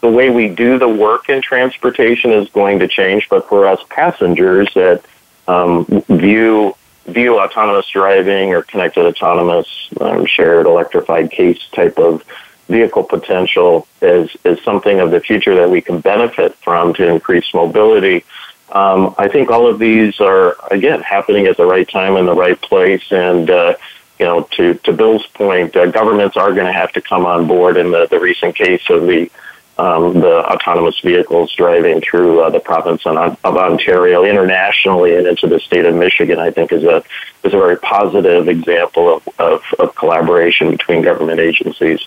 the 0.00 0.08
way 0.08 0.30
we 0.30 0.48
do 0.48 0.78
the 0.78 0.88
work 0.88 1.28
in 1.28 1.42
transportation 1.42 2.30
is 2.30 2.48
going 2.50 2.78
to 2.78 2.86
change, 2.86 3.28
but 3.28 3.48
for 3.48 3.66
us 3.66 3.80
passengers 3.90 4.72
that 4.74 5.02
um, 5.48 5.86
view 6.08 6.76
view 7.06 7.40
autonomous 7.40 7.88
driving 7.88 8.54
or 8.54 8.62
connected 8.62 9.06
autonomous 9.06 9.88
um, 10.00 10.24
shared 10.26 10.66
electrified 10.66 11.30
case 11.32 11.58
type 11.72 11.98
of 11.98 12.22
vehicle 12.68 13.04
potential 13.04 13.86
is, 14.02 14.30
as 14.44 14.60
something 14.62 15.00
of 15.00 15.10
the 15.10 15.20
future 15.20 15.54
that 15.56 15.70
we 15.70 15.80
can 15.80 16.00
benefit 16.00 16.54
from 16.56 16.94
to 16.94 17.08
increase 17.08 17.52
mobility. 17.54 18.24
Um, 18.70 19.14
I 19.16 19.28
think 19.28 19.50
all 19.50 19.66
of 19.66 19.78
these 19.78 20.20
are, 20.20 20.56
again, 20.70 21.00
happening 21.00 21.46
at 21.46 21.56
the 21.56 21.66
right 21.66 21.88
time 21.88 22.16
in 22.16 22.26
the 22.26 22.34
right 22.34 22.60
place. 22.60 23.10
And, 23.10 23.50
uh, 23.50 23.74
you 24.18 24.26
know, 24.26 24.42
to, 24.56 24.74
to 24.74 24.92
Bill's 24.92 25.26
point, 25.28 25.74
uh, 25.76 25.86
governments 25.86 26.36
are 26.36 26.52
going 26.52 26.66
to 26.66 26.72
have 26.72 26.92
to 26.92 27.00
come 27.00 27.24
on 27.24 27.46
board 27.46 27.76
in 27.76 27.90
the, 27.90 28.06
the 28.10 28.20
recent 28.20 28.54
case 28.54 28.82
of 28.90 29.02
the 29.02 29.30
um, 29.78 30.14
the 30.14 30.44
autonomous 30.44 30.98
vehicles 31.00 31.54
driving 31.54 32.00
through 32.00 32.40
uh, 32.40 32.50
the 32.50 32.58
province 32.58 33.06
of 33.06 33.16
Ontario 33.44 34.24
internationally 34.24 35.14
and 35.14 35.26
into 35.26 35.46
the 35.46 35.60
state 35.60 35.84
of 35.84 35.94
Michigan, 35.94 36.40
I 36.40 36.50
think 36.50 36.72
is 36.72 36.82
a 36.82 37.04
is 37.44 37.54
a 37.54 37.58
very 37.58 37.76
positive 37.76 38.48
example 38.48 39.16
of, 39.16 39.28
of, 39.38 39.62
of 39.78 39.94
collaboration 39.94 40.72
between 40.72 41.02
government 41.02 41.38
agencies. 41.38 42.00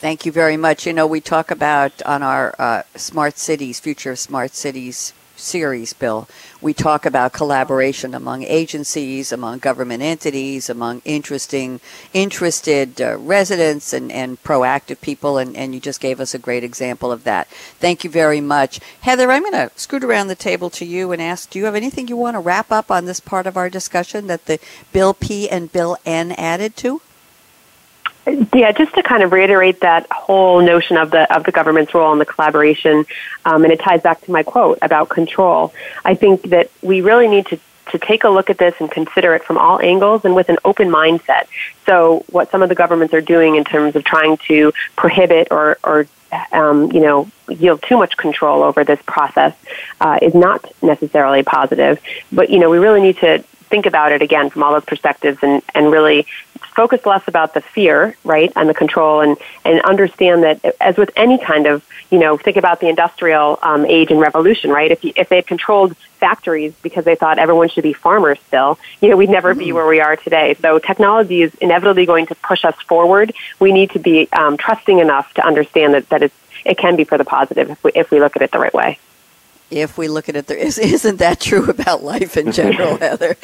Thank 0.00 0.24
you 0.24 0.32
very 0.32 0.56
much. 0.56 0.86
You 0.86 0.94
know, 0.94 1.06
we 1.06 1.20
talk 1.20 1.50
about 1.50 2.00
on 2.06 2.22
our 2.22 2.54
uh, 2.58 2.84
Smart 2.96 3.36
Cities, 3.36 3.80
Future 3.80 4.16
Smart 4.16 4.54
Cities 4.54 5.12
series, 5.36 5.92
Bill, 5.92 6.26
we 6.62 6.72
talk 6.72 7.04
about 7.04 7.34
collaboration 7.34 8.14
among 8.14 8.42
agencies, 8.44 9.30
among 9.30 9.58
government 9.58 10.02
entities, 10.02 10.70
among 10.70 11.02
interesting, 11.04 11.80
interested 12.14 12.98
uh, 12.98 13.18
residents 13.18 13.92
and, 13.92 14.10
and 14.10 14.42
proactive 14.42 15.02
people, 15.02 15.36
and, 15.36 15.54
and 15.54 15.74
you 15.74 15.80
just 15.80 16.00
gave 16.00 16.18
us 16.18 16.32
a 16.32 16.38
great 16.38 16.64
example 16.64 17.12
of 17.12 17.24
that. 17.24 17.46
Thank 17.78 18.02
you 18.02 18.08
very 18.08 18.40
much. 18.40 18.80
Heather, 19.02 19.30
I'm 19.30 19.42
going 19.42 19.52
to 19.52 19.70
scoot 19.76 20.02
around 20.02 20.28
the 20.28 20.34
table 20.34 20.70
to 20.70 20.86
you 20.86 21.12
and 21.12 21.20
ask, 21.20 21.50
do 21.50 21.58
you 21.58 21.66
have 21.66 21.74
anything 21.74 22.08
you 22.08 22.16
want 22.16 22.36
to 22.36 22.40
wrap 22.40 22.72
up 22.72 22.90
on 22.90 23.04
this 23.04 23.20
part 23.20 23.46
of 23.46 23.58
our 23.58 23.68
discussion 23.68 24.28
that 24.28 24.46
the 24.46 24.58
Bill 24.94 25.12
P 25.12 25.46
and 25.46 25.70
Bill 25.70 25.98
N 26.06 26.32
added 26.32 26.74
to? 26.78 27.02
Yeah, 28.26 28.72
just 28.72 28.94
to 28.94 29.02
kind 29.02 29.22
of 29.22 29.32
reiterate 29.32 29.80
that 29.80 30.06
whole 30.10 30.60
notion 30.60 30.96
of 30.96 31.10
the 31.10 31.32
of 31.34 31.44
the 31.44 31.52
government's 31.52 31.94
role 31.94 32.12
in 32.12 32.18
the 32.18 32.26
collaboration, 32.26 33.06
um, 33.44 33.64
and 33.64 33.72
it 33.72 33.80
ties 33.80 34.02
back 34.02 34.20
to 34.22 34.30
my 34.30 34.42
quote 34.42 34.78
about 34.82 35.08
control. 35.08 35.72
I 36.04 36.14
think 36.14 36.42
that 36.50 36.70
we 36.82 37.00
really 37.00 37.28
need 37.28 37.46
to 37.46 37.58
to 37.90 37.98
take 37.98 38.24
a 38.24 38.28
look 38.28 38.50
at 38.50 38.58
this 38.58 38.74
and 38.80 38.90
consider 38.90 39.34
it 39.34 39.44
from 39.44 39.58
all 39.58 39.80
angles 39.80 40.24
and 40.24 40.34
with 40.34 40.48
an 40.48 40.58
open 40.64 40.88
mindset. 40.88 41.46
So, 41.86 42.24
what 42.30 42.50
some 42.50 42.62
of 42.62 42.68
the 42.68 42.74
governments 42.74 43.14
are 43.14 43.20
doing 43.20 43.56
in 43.56 43.64
terms 43.64 43.96
of 43.96 44.04
trying 44.04 44.36
to 44.48 44.72
prohibit 44.96 45.48
or, 45.50 45.78
or 45.82 46.06
um, 46.52 46.92
you 46.92 47.00
know, 47.00 47.28
yield 47.48 47.82
too 47.82 47.96
much 47.96 48.16
control 48.16 48.62
over 48.62 48.84
this 48.84 49.00
process 49.06 49.54
uh, 50.00 50.18
is 50.22 50.34
not 50.34 50.64
necessarily 50.82 51.42
positive. 51.42 52.00
But 52.30 52.50
you 52.50 52.58
know, 52.58 52.70
we 52.70 52.78
really 52.78 53.00
need 53.00 53.18
to 53.18 53.42
think 53.70 53.86
about 53.86 54.12
it 54.12 54.22
again 54.22 54.50
from 54.50 54.62
all 54.62 54.72
those 54.72 54.84
perspectives 54.84 55.38
and, 55.42 55.62
and 55.74 55.90
really 55.90 56.26
focus 56.70 57.04
less 57.04 57.26
about 57.26 57.54
the 57.54 57.60
fear, 57.60 58.16
right, 58.24 58.52
and 58.56 58.68
the 58.68 58.74
control, 58.74 59.20
and 59.20 59.36
and 59.64 59.80
understand 59.82 60.42
that 60.42 60.76
as 60.80 60.96
with 60.96 61.10
any 61.16 61.38
kind 61.38 61.66
of, 61.66 61.86
you 62.10 62.18
know, 62.18 62.36
think 62.36 62.56
about 62.56 62.80
the 62.80 62.88
industrial 62.88 63.58
um, 63.62 63.84
age 63.86 64.10
and 64.10 64.20
revolution, 64.20 64.70
right? 64.70 64.90
If 64.90 65.04
you, 65.04 65.12
if 65.16 65.28
they 65.28 65.36
had 65.36 65.46
controlled 65.46 65.96
factories 65.96 66.74
because 66.82 67.04
they 67.04 67.14
thought 67.14 67.38
everyone 67.38 67.68
should 67.68 67.82
be 67.82 67.92
farmers 67.92 68.38
still, 68.46 68.78
you 69.00 69.08
know, 69.08 69.16
we'd 69.16 69.30
never 69.30 69.52
mm-hmm. 69.52 69.60
be 69.60 69.72
where 69.72 69.86
we 69.86 70.00
are 70.00 70.16
today. 70.16 70.54
So 70.54 70.78
technology 70.78 71.42
is 71.42 71.54
inevitably 71.56 72.06
going 72.06 72.26
to 72.26 72.34
push 72.36 72.64
us 72.64 72.76
forward. 72.86 73.32
We 73.58 73.72
need 73.72 73.90
to 73.90 73.98
be 73.98 74.28
um, 74.32 74.56
trusting 74.56 74.98
enough 74.98 75.32
to 75.34 75.46
understand 75.46 75.94
that 75.94 76.08
that 76.10 76.22
it's, 76.22 76.34
it 76.64 76.78
can 76.78 76.96
be 76.96 77.04
for 77.04 77.18
the 77.18 77.24
positive 77.24 77.70
if 77.70 77.84
we 77.84 77.92
if 77.94 78.10
we 78.10 78.20
look 78.20 78.36
at 78.36 78.42
it 78.42 78.52
the 78.52 78.58
right 78.58 78.74
way 78.74 78.98
if 79.70 79.96
we 79.96 80.08
look 80.08 80.28
at 80.28 80.36
it, 80.36 80.46
there 80.46 80.56
is, 80.56 80.78
isn't 80.78 81.18
that 81.18 81.40
true 81.40 81.68
about 81.68 82.02
life 82.02 82.36
in 82.36 82.52
general, 82.52 82.96
Heather? 83.00 83.36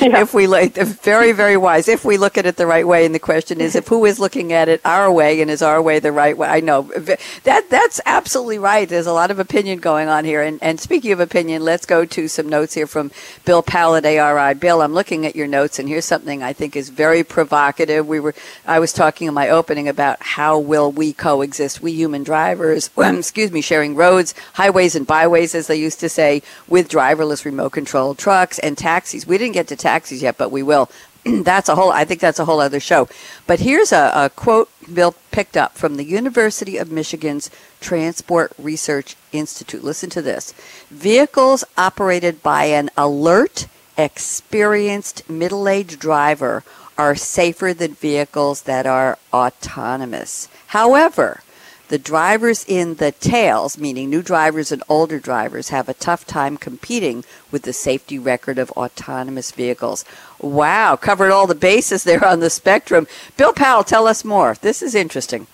yeah. 0.00 0.20
If 0.20 0.34
we 0.34 0.46
like, 0.46 0.74
very, 0.74 1.32
very 1.32 1.56
wise. 1.56 1.88
If 1.88 2.04
we 2.04 2.16
look 2.16 2.38
at 2.38 2.46
it 2.46 2.56
the 2.56 2.66
right 2.66 2.86
way, 2.86 3.04
and 3.04 3.14
the 3.14 3.18
question 3.18 3.60
is, 3.60 3.74
if 3.74 3.88
who 3.88 4.04
is 4.04 4.18
looking 4.18 4.52
at 4.52 4.68
it 4.68 4.80
our 4.84 5.10
way, 5.10 5.40
and 5.40 5.50
is 5.50 5.62
our 5.62 5.80
way 5.80 5.98
the 5.98 6.12
right 6.12 6.36
way? 6.36 6.48
I 6.48 6.60
know 6.60 6.82
that 6.82 7.70
that's 7.70 8.00
absolutely 8.06 8.58
right. 8.58 8.88
There's 8.88 9.06
a 9.06 9.12
lot 9.12 9.30
of 9.30 9.38
opinion 9.38 9.78
going 9.78 10.08
on 10.08 10.24
here. 10.24 10.42
And, 10.42 10.58
and 10.62 10.78
speaking 10.78 11.12
of 11.12 11.20
opinion, 11.20 11.64
let's 11.64 11.86
go 11.86 12.04
to 12.04 12.28
some 12.28 12.48
notes 12.48 12.74
here 12.74 12.86
from 12.86 13.10
Bill 13.44 13.62
Powell 13.62 13.96
at 13.96 14.06
ARI. 14.06 14.54
Bill, 14.54 14.82
I'm 14.82 14.94
looking 14.94 15.26
at 15.26 15.36
your 15.36 15.46
notes, 15.46 15.78
and 15.78 15.88
here's 15.88 16.04
something 16.04 16.42
I 16.42 16.52
think 16.52 16.76
is 16.76 16.90
very 16.90 17.24
provocative. 17.24 18.06
We 18.06 18.20
were, 18.20 18.34
I 18.66 18.78
was 18.78 18.92
talking 18.92 19.28
in 19.28 19.34
my 19.34 19.48
opening 19.48 19.88
about 19.88 20.18
how 20.20 20.58
will 20.58 20.92
we 20.92 21.12
coexist, 21.12 21.80
we 21.80 21.92
human 21.92 22.22
drivers, 22.22 22.90
excuse 22.98 23.50
me, 23.50 23.60
sharing 23.60 23.94
roads, 23.94 24.34
highways, 24.54 24.94
and 24.94 25.06
byways 25.06 25.37
as 25.38 25.66
they 25.66 25.76
used 25.76 26.00
to 26.00 26.08
say, 26.08 26.42
with 26.66 26.88
driverless 26.88 27.44
remote 27.44 27.70
control 27.70 28.14
trucks 28.14 28.58
and 28.58 28.76
taxis. 28.76 29.26
We 29.26 29.38
didn't 29.38 29.54
get 29.54 29.68
to 29.68 29.76
taxis 29.76 30.22
yet, 30.22 30.38
but 30.38 30.50
we 30.50 30.62
will. 30.62 30.90
that's 31.42 31.68
a 31.68 31.74
whole, 31.74 31.90
I 31.90 32.04
think 32.04 32.20
that's 32.20 32.38
a 32.38 32.44
whole 32.44 32.60
other 32.60 32.80
show. 32.80 33.08
But 33.46 33.60
here's 33.60 33.92
a, 33.92 34.12
a 34.14 34.30
quote 34.30 34.70
Bill 34.92 35.14
picked 35.30 35.56
up 35.56 35.76
from 35.76 35.96
the 35.96 36.04
University 36.04 36.76
of 36.76 36.90
Michigan's 36.90 37.50
Transport 37.80 38.52
Research 38.58 39.16
Institute. 39.32 39.84
Listen 39.84 40.10
to 40.10 40.22
this. 40.22 40.52
Vehicles 40.90 41.64
operated 41.76 42.42
by 42.42 42.64
an 42.64 42.90
alert, 42.96 43.66
experienced 43.96 45.28
middle 45.28 45.68
aged 45.68 45.98
driver 45.98 46.64
are 46.96 47.14
safer 47.14 47.72
than 47.72 47.94
vehicles 47.94 48.62
that 48.62 48.86
are 48.86 49.18
autonomous. 49.32 50.48
However, 50.68 51.42
the 51.88 51.98
drivers 51.98 52.64
in 52.68 52.94
the 52.96 53.12
tails, 53.12 53.78
meaning 53.78 54.10
new 54.10 54.22
drivers 54.22 54.70
and 54.70 54.82
older 54.88 55.18
drivers, 55.18 55.70
have 55.70 55.88
a 55.88 55.94
tough 55.94 56.26
time 56.26 56.56
competing 56.56 57.24
with 57.50 57.62
the 57.62 57.72
safety 57.72 58.18
record 58.18 58.58
of 58.58 58.70
autonomous 58.72 59.50
vehicles. 59.50 60.04
Wow, 60.40 60.96
covered 60.96 61.30
all 61.30 61.46
the 61.46 61.54
bases 61.54 62.04
there 62.04 62.24
on 62.24 62.40
the 62.40 62.50
spectrum. 62.50 63.06
Bill 63.36 63.52
Powell, 63.52 63.84
tell 63.84 64.06
us 64.06 64.24
more. 64.24 64.54
This 64.60 64.82
is 64.82 64.94
interesting. 64.94 65.46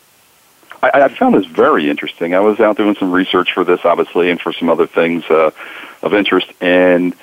I, 0.83 1.03
I 1.03 1.09
found 1.09 1.35
this 1.35 1.47
very 1.47 1.89
interesting. 1.89 2.35
I 2.35 2.41
was 2.41 2.61
out 2.61 2.77
doing 2.77 2.97
some 2.97 3.13
research 3.13 3.53
for 3.53 3.65
this, 3.65 3.81
obviously, 3.85 4.31
and 4.31 4.41
for 4.41 4.53
some 4.53 4.69
other 4.69 4.87
things 4.87 5.25
uh, 5.31 5.51
of 6.03 6.15
interest, 6.15 6.53
and 6.61 7.15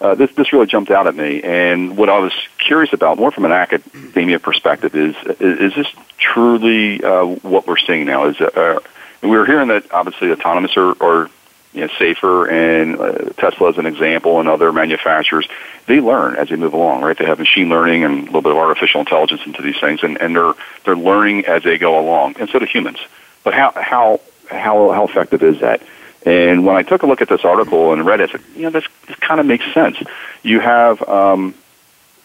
uh, 0.00 0.14
this 0.14 0.32
this 0.34 0.52
really 0.52 0.66
jumped 0.66 0.90
out 0.90 1.06
at 1.06 1.14
me. 1.14 1.42
And 1.42 1.96
what 1.96 2.08
I 2.08 2.18
was 2.18 2.32
curious 2.58 2.92
about, 2.92 3.18
more 3.18 3.30
from 3.30 3.44
an 3.44 3.52
academia 3.52 4.38
perspective, 4.38 4.94
is 4.94 5.14
is, 5.40 5.60
is 5.60 5.74
this 5.74 5.86
truly 6.18 7.02
uh, 7.02 7.24
what 7.24 7.66
we're 7.66 7.78
seeing 7.78 8.06
now? 8.06 8.26
Is 8.26 8.40
uh, 8.40 8.80
we're 9.22 9.46
hearing 9.46 9.68
that 9.68 9.92
obviously 9.92 10.32
autonomous 10.32 10.76
are, 10.76 10.94
are 11.02 11.30
you 11.72 11.82
know, 11.82 11.88
safer, 11.98 12.48
and 12.48 12.98
uh, 12.98 13.12
Tesla, 13.36 13.70
as 13.70 13.78
an 13.78 13.86
example, 13.86 14.40
and 14.40 14.48
other 14.48 14.72
manufacturers, 14.72 15.46
they 15.86 16.00
learn 16.00 16.34
as 16.36 16.48
they 16.48 16.56
move 16.56 16.72
along, 16.72 17.02
right? 17.02 17.16
They 17.16 17.26
have 17.26 17.38
machine 17.38 17.68
learning 17.68 18.04
and 18.04 18.22
a 18.22 18.24
little 18.24 18.42
bit 18.42 18.52
of 18.52 18.58
artificial 18.58 19.00
intelligence 19.00 19.42
into 19.46 19.62
these 19.62 19.78
things, 19.78 20.02
and, 20.02 20.20
and 20.20 20.34
they're 20.34 20.54
they're 20.84 20.96
learning 20.96 21.46
as 21.46 21.62
they 21.62 21.78
go 21.78 21.98
along, 22.00 22.36
and 22.40 22.48
so 22.48 22.58
do 22.58 22.66
humans. 22.66 22.98
But 23.44 23.54
how 23.54 23.72
how 23.76 24.20
how 24.50 24.90
how 24.90 25.04
effective 25.04 25.42
is 25.42 25.60
that? 25.60 25.82
And 26.24 26.66
when 26.66 26.76
I 26.76 26.82
took 26.82 27.02
a 27.02 27.06
look 27.06 27.22
at 27.22 27.28
this 27.28 27.44
article 27.44 27.92
and 27.92 28.04
read 28.04 28.20
it, 28.20 28.28
I 28.28 28.32
said, 28.32 28.42
you 28.54 28.62
know, 28.62 28.70
this, 28.70 28.84
this 29.06 29.16
kind 29.16 29.40
of 29.40 29.46
makes 29.46 29.64
sense. 29.72 29.96
You 30.42 30.60
have 30.60 31.02
um, 31.08 31.54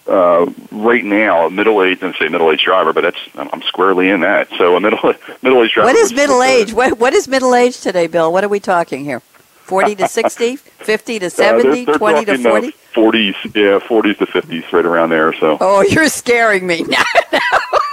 uh, 0.07 0.51
right 0.71 1.03
now 1.03 1.47
a 1.47 1.49
middle-aged, 1.49 2.03
and 2.03 2.13
say 2.15 2.27
middle-aged 2.27 2.63
driver, 2.63 2.93
but 2.93 3.01
that's 3.01 3.17
I'm 3.35 3.61
squarely 3.63 4.09
in 4.09 4.21
that. 4.21 4.49
So 4.57 4.75
a 4.75 4.79
middle 4.79 4.99
middle-aged 5.41 5.73
driver. 5.73 5.87
What 5.87 5.95
is 5.95 6.13
middle 6.13 6.43
age? 6.43 6.73
What 6.75 6.99
what 6.99 7.13
is 7.13 7.27
middle 7.27 7.55
age 7.55 7.79
today, 7.79 8.07
Bill? 8.07 8.31
What 8.31 8.43
are 8.43 8.49
we 8.49 8.59
talking 8.59 9.05
here? 9.05 9.21
40 9.65 9.95
to 9.95 10.07
60, 10.07 10.55
50 10.57 11.19
to 11.19 11.29
70, 11.31 11.67
uh, 11.67 11.73
they're, 11.73 11.85
they're 11.85 11.97
20 11.97 12.25
to 12.25 12.37
40? 12.37 12.71
40s, 12.93 13.55
yeah, 13.55 13.79
40s 13.79 14.17
to 14.19 14.25
50s, 14.27 14.71
right 14.71 14.85
around 14.85 15.09
there. 15.09 15.33
So. 15.33 15.57
Oh, 15.65 15.81
you're 15.81 16.07
scaring 16.09 16.67
me 16.67 16.83
now. 16.83 17.03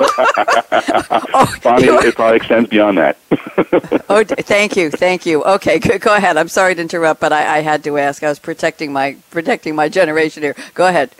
oh, 0.00 1.54
Bonnie, 1.62 1.86
it 1.86 2.14
probably 2.14 2.36
extends 2.36 2.68
beyond 2.68 2.98
that. 2.98 3.16
oh, 4.10 4.22
thank 4.24 4.76
you, 4.76 4.90
thank 4.90 5.24
you. 5.24 5.42
Okay, 5.44 5.78
go, 5.78 5.98
go 5.98 6.14
ahead. 6.14 6.36
I'm 6.36 6.48
sorry 6.48 6.74
to 6.74 6.80
interrupt, 6.80 7.20
but 7.20 7.32
I, 7.32 7.56
I, 7.56 7.60
had 7.60 7.82
to 7.84 7.96
ask. 7.96 8.22
I 8.22 8.28
was 8.28 8.38
protecting 8.38 8.92
my 8.92 9.16
protecting 9.30 9.74
my 9.74 9.88
generation 9.88 10.42
here. 10.42 10.54
Go 10.74 10.86
ahead. 10.86 11.10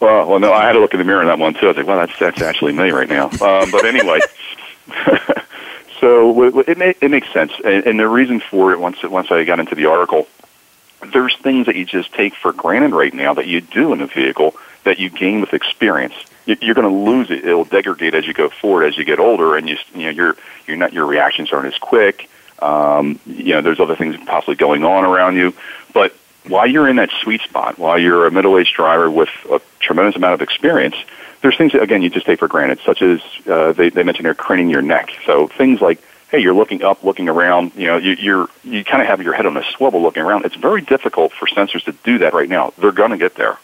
Well, 0.00 0.28
well, 0.28 0.38
no, 0.38 0.52
I 0.52 0.66
had 0.66 0.72
to 0.72 0.80
look 0.80 0.92
in 0.92 0.98
the 0.98 1.04
mirror 1.04 1.20
on 1.20 1.26
that 1.26 1.38
one 1.38 1.54
too. 1.54 1.66
I 1.66 1.68
was 1.68 1.76
like, 1.78 1.86
well, 1.86 1.96
that's 1.96 2.18
that's 2.18 2.42
actually 2.42 2.74
me 2.74 2.90
right 2.90 3.08
now. 3.08 3.30
Um, 3.40 3.70
but 3.70 3.86
anyway. 3.86 4.20
So 6.04 6.60
it, 6.60 6.76
may, 6.76 6.94
it 7.00 7.10
makes 7.10 7.32
sense, 7.32 7.52
and, 7.64 7.86
and 7.86 7.98
the 7.98 8.08
reason 8.08 8.40
for 8.40 8.72
it 8.72 8.80
once 8.80 9.02
once 9.02 9.30
I 9.30 9.44
got 9.44 9.60
into 9.60 9.74
the 9.74 9.86
article, 9.86 10.28
there's 11.12 11.36
things 11.38 11.66
that 11.66 11.76
you 11.76 11.84
just 11.84 12.12
take 12.12 12.34
for 12.34 12.52
granted 12.52 12.92
right 12.92 13.14
now 13.14 13.34
that 13.34 13.46
you 13.46 13.60
do 13.60 13.92
in 13.92 14.00
a 14.00 14.06
vehicle 14.06 14.54
that 14.84 14.98
you 14.98 15.08
gain 15.08 15.40
with 15.40 15.54
experience 15.54 16.14
you're 16.46 16.74
going 16.74 16.88
to 16.88 17.10
lose 17.10 17.30
it. 17.30 17.44
It'll 17.44 17.64
degrade 17.64 18.14
as 18.14 18.26
you 18.26 18.34
go 18.34 18.50
forward, 18.50 18.84
as 18.84 18.98
you 18.98 19.04
get 19.04 19.18
older, 19.18 19.56
and 19.56 19.68
you 19.68 19.76
you 19.94 20.04
know 20.04 20.10
your 20.10 20.36
you're 20.66 20.76
not 20.76 20.92
your 20.92 21.06
reactions 21.06 21.52
aren't 21.52 21.72
as 21.72 21.78
quick. 21.78 22.28
Um, 22.60 23.18
you 23.26 23.54
know, 23.54 23.62
there's 23.62 23.80
other 23.80 23.96
things 23.96 24.16
possibly 24.26 24.54
going 24.54 24.84
on 24.84 25.04
around 25.04 25.36
you, 25.36 25.54
but 25.92 26.14
while 26.46 26.66
you're 26.66 26.88
in 26.88 26.96
that 26.96 27.10
sweet 27.22 27.40
spot, 27.40 27.78
while 27.78 27.98
you're 27.98 28.26
a 28.26 28.30
middle-aged 28.30 28.74
driver 28.74 29.10
with 29.10 29.30
a 29.50 29.60
tremendous 29.80 30.14
amount 30.16 30.34
of 30.34 30.42
experience, 30.42 30.94
there's 31.44 31.58
things 31.58 31.72
that 31.72 31.82
again 31.82 32.00
you 32.00 32.08
just 32.08 32.24
take 32.24 32.38
for 32.38 32.48
granted, 32.48 32.80
such 32.86 33.02
as 33.02 33.20
uh, 33.46 33.72
they 33.72 33.90
they 33.90 34.02
mentioned 34.02 34.24
they're 34.24 34.34
craning 34.34 34.70
your 34.70 34.80
neck. 34.80 35.10
So 35.26 35.46
things 35.46 35.82
like 35.82 36.02
hey, 36.30 36.38
you're 36.40 36.54
looking 36.54 36.82
up, 36.82 37.04
looking 37.04 37.28
around. 37.28 37.72
You 37.76 37.86
know, 37.86 37.96
you, 37.98 38.12
you're 38.12 38.48
you 38.64 38.82
kind 38.82 39.02
of 39.02 39.08
have 39.08 39.20
your 39.20 39.34
head 39.34 39.44
on 39.44 39.54
a 39.58 39.62
swivel, 39.62 40.00
looking 40.00 40.22
around. 40.22 40.46
It's 40.46 40.56
very 40.56 40.80
difficult 40.80 41.32
for 41.32 41.46
sensors 41.46 41.84
to 41.84 41.92
do 41.92 42.18
that 42.18 42.32
right 42.32 42.48
now. 42.48 42.72
They're 42.78 42.92
going 42.92 43.10
to 43.10 43.18
get 43.18 43.34
there. 43.34 43.58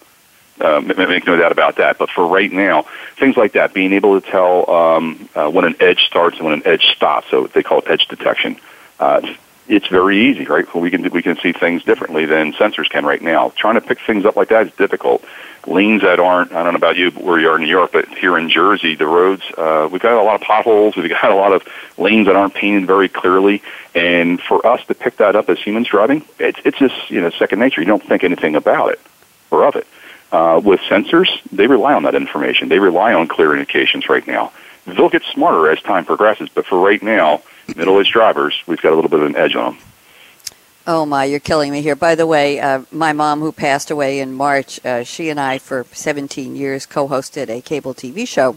Uh, 0.60 0.80
make 0.80 1.26
no 1.26 1.36
doubt 1.36 1.52
about 1.52 1.76
that. 1.76 1.96
But 1.96 2.10
for 2.10 2.26
right 2.26 2.52
now, 2.52 2.82
things 3.16 3.38
like 3.38 3.52
that, 3.52 3.72
being 3.72 3.94
able 3.94 4.20
to 4.20 4.30
tell 4.30 4.70
um, 4.70 5.30
uh, 5.34 5.48
when 5.48 5.64
an 5.64 5.76
edge 5.80 6.04
starts 6.04 6.36
and 6.36 6.44
when 6.44 6.52
an 6.52 6.62
edge 6.66 6.84
stops, 6.94 7.28
so 7.30 7.46
they 7.46 7.62
call 7.62 7.78
it 7.78 7.88
edge 7.88 8.06
detection. 8.08 8.60
Uh, 8.98 9.22
it's 9.70 9.86
very 9.86 10.30
easy, 10.30 10.46
right? 10.46 10.66
We 10.74 10.90
can 10.90 11.08
we 11.10 11.22
can 11.22 11.38
see 11.38 11.52
things 11.52 11.84
differently 11.84 12.26
than 12.26 12.52
sensors 12.52 12.90
can 12.90 13.06
right 13.06 13.22
now. 13.22 13.52
Trying 13.56 13.74
to 13.74 13.80
pick 13.80 14.00
things 14.00 14.24
up 14.24 14.34
like 14.34 14.48
that 14.48 14.66
is 14.66 14.72
difficult. 14.72 15.24
Lanes 15.66 16.02
that 16.02 16.18
aren't 16.18 16.52
I 16.52 16.64
don't 16.64 16.72
know 16.72 16.78
about 16.78 16.96
you 16.96 17.10
where 17.12 17.38
you 17.38 17.48
are 17.48 17.54
in 17.54 17.62
New 17.62 17.68
York, 17.68 17.92
but 17.92 18.08
here 18.08 18.36
in 18.36 18.50
Jersey, 18.50 18.96
the 18.96 19.06
roads 19.06 19.42
uh, 19.56 19.86
got 19.88 20.20
a 20.20 20.22
lot 20.22 20.34
of 20.34 20.40
potholes. 20.40 20.96
We've 20.96 21.08
got 21.08 21.30
a 21.30 21.36
lot 21.36 21.52
of 21.52 21.62
lanes 21.96 22.26
that 22.26 22.34
aren't 22.34 22.54
painted 22.54 22.86
very 22.86 23.08
clearly, 23.08 23.62
and 23.94 24.40
for 24.40 24.66
us 24.66 24.84
to 24.86 24.94
pick 24.94 25.18
that 25.18 25.36
up 25.36 25.48
as 25.48 25.58
humans 25.60 25.86
driving, 25.86 26.24
it's 26.40 26.58
it's 26.64 26.78
just 26.78 27.08
you 27.08 27.20
know 27.20 27.30
second 27.30 27.60
nature. 27.60 27.80
You 27.80 27.86
don't 27.86 28.04
think 28.04 28.24
anything 28.24 28.56
about 28.56 28.90
it 28.90 29.00
or 29.52 29.64
of 29.64 29.76
it. 29.76 29.86
Uh, 30.32 30.60
with 30.62 30.80
sensors, 30.80 31.28
they 31.50 31.68
rely 31.68 31.94
on 31.94 32.04
that 32.04 32.14
information. 32.16 32.68
They 32.68 32.78
rely 32.80 33.14
on 33.14 33.28
clear 33.28 33.52
indications 33.52 34.08
right 34.08 34.26
now. 34.26 34.52
They'll 34.86 35.08
get 35.08 35.22
smarter 35.24 35.70
as 35.70 35.80
time 35.82 36.04
progresses, 36.04 36.48
but 36.48 36.66
for 36.66 36.78
right 36.78 37.02
now, 37.02 37.42
middle-aged 37.68 38.12
drivers, 38.12 38.62
we've 38.66 38.80
got 38.80 38.92
a 38.92 38.96
little 38.96 39.10
bit 39.10 39.20
of 39.20 39.26
an 39.26 39.36
edge 39.36 39.54
on 39.54 39.74
them. 39.74 39.84
Oh 40.86 41.06
my, 41.06 41.24
you're 41.24 41.40
killing 41.40 41.72
me 41.72 41.82
here. 41.82 41.94
By 41.94 42.14
the 42.14 42.26
way, 42.26 42.58
uh, 42.58 42.82
my 42.90 43.12
mom, 43.12 43.40
who 43.40 43.52
passed 43.52 43.90
away 43.90 44.18
in 44.18 44.32
March, 44.32 44.84
uh, 44.84 45.04
she 45.04 45.28
and 45.28 45.38
I, 45.38 45.58
for 45.58 45.86
17 45.92 46.56
years, 46.56 46.86
co-hosted 46.86 47.48
a 47.48 47.60
cable 47.60 47.94
TV 47.94 48.26
show 48.26 48.56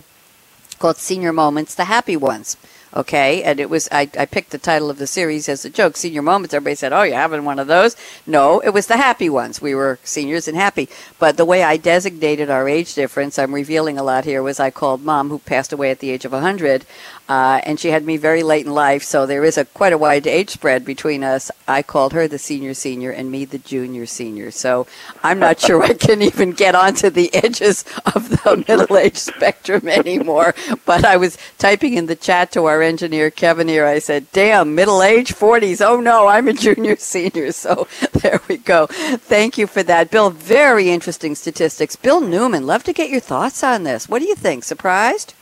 called 0.80 0.98
Senior 0.98 1.34
Moments, 1.34 1.76
the 1.76 1.86
Happy 1.86 2.18
Ones 2.18 2.58
okay? 2.96 3.44
And 3.44 3.60
it 3.60 3.70
was 3.70 3.88
I, 3.92 4.10
I 4.18 4.26
picked 4.26 4.52
the 4.52 4.58
title 4.58 4.90
of 4.90 4.98
the 4.98 5.08
series 5.08 5.50
as 5.50 5.66
a 5.66 5.70
joke, 5.70 5.98
Senior 5.98 6.22
Moments. 6.22 6.54
Everybody 6.54 6.76
said, 6.76 6.94
"Oh, 6.94 7.04
you're 7.04 7.16
having 7.16 7.46
one 7.46 7.60
of 7.60 7.68
those?" 7.68 7.96
No, 8.26 8.60
it 8.60 8.70
was 8.70 8.88
the 8.88 8.98
happy 8.98 9.30
ones. 9.30 9.62
We 9.62 9.76
were 9.76 10.00
seniors 10.04 10.48
and 10.48 10.58
happy. 10.58 10.90
But 11.20 11.38
the 11.38 11.46
way 11.46 11.64
I 11.64 11.78
designated 11.78 12.50
our 12.50 12.68
age 12.70 12.94
difference, 12.94 13.40
I'm 13.40 13.54
revealing 13.54 13.98
a 13.98 14.04
lot 14.04 14.26
here, 14.26 14.44
was 14.44 14.60
I 14.60 14.72
called 14.72 15.04
Mom, 15.04 15.30
who 15.30 15.40
passed 15.40 15.74
away 15.74 15.92
at 15.92 16.00
the 16.00 16.12
age 16.12 16.26
of 16.26 16.32
100, 16.32 16.86
uh, 17.30 17.62
and 17.64 17.80
she 17.80 17.90
had 17.90 18.06
me 18.06 18.18
very 18.18 18.44
late 18.44 18.66
in 18.66 18.74
life, 18.74 19.02
so 19.04 19.26
there 19.26 19.46
is 19.46 19.58
a 19.58 19.64
quite 19.66 19.94
a 19.94 19.98
wide 19.98 20.28
age 20.28 20.50
spread 20.50 20.84
between 20.84 21.24
us. 21.24 21.50
I 21.68 21.82
called 21.82 22.12
her 22.12 22.28
the 22.28 22.38
senior 22.38 22.74
senior 22.74 23.12
and 23.12 23.32
me 23.32 23.46
the 23.46 23.58
junior 23.58 24.06
senior. 24.06 24.52
So 24.52 24.88
I'm 25.24 25.40
not 25.40 25.60
sure 25.60 25.82
I 25.82 25.94
can 25.94 26.22
even 26.22 26.52
get 26.52 26.76
onto 26.76 27.10
the 27.10 27.34
edges 27.34 27.86
of 28.14 28.30
the 28.30 28.66
middle 28.68 28.98
age 28.98 29.18
spectrum 29.18 29.88
anymore. 29.88 30.54
But 30.86 31.06
I 31.06 31.16
was 31.16 31.38
typing 31.58 31.94
in 31.94 32.08
the 32.08 32.16
chat 32.16 32.52
to 32.54 32.66
our 32.66 32.82
engineer 32.82 33.32
Kevin 33.32 33.70
here. 33.70 33.86
I 33.86 34.00
said, 34.00 34.30
"Damn, 34.34 34.76
middle 34.76 35.02
age, 35.02 35.34
40s. 35.34 35.82
Oh 35.86 36.02
no, 36.02 36.28
I'm 36.28 36.50
a 36.50 36.54
junior 36.54 36.96
senior." 37.00 37.54
So 37.54 37.88
there 38.12 38.42
we 38.50 38.58
go. 38.58 38.88
Thank 38.88 39.58
you 39.58 39.66
for 39.66 39.82
that, 39.84 40.12
Bill. 40.12 40.30
Very 40.30 40.90
interesting 40.90 41.36
statistics. 41.36 41.96
Bill 41.96 42.20
Newman, 42.20 42.68
love 42.68 42.84
to 42.84 42.94
get 42.94 43.10
your 43.10 43.22
thoughts 43.22 43.64
on 43.64 43.84
this. 43.84 44.10
What 44.10 44.20
do 44.20 44.28
you 44.28 44.36
think? 44.36 44.66
Surprised? 44.66 45.34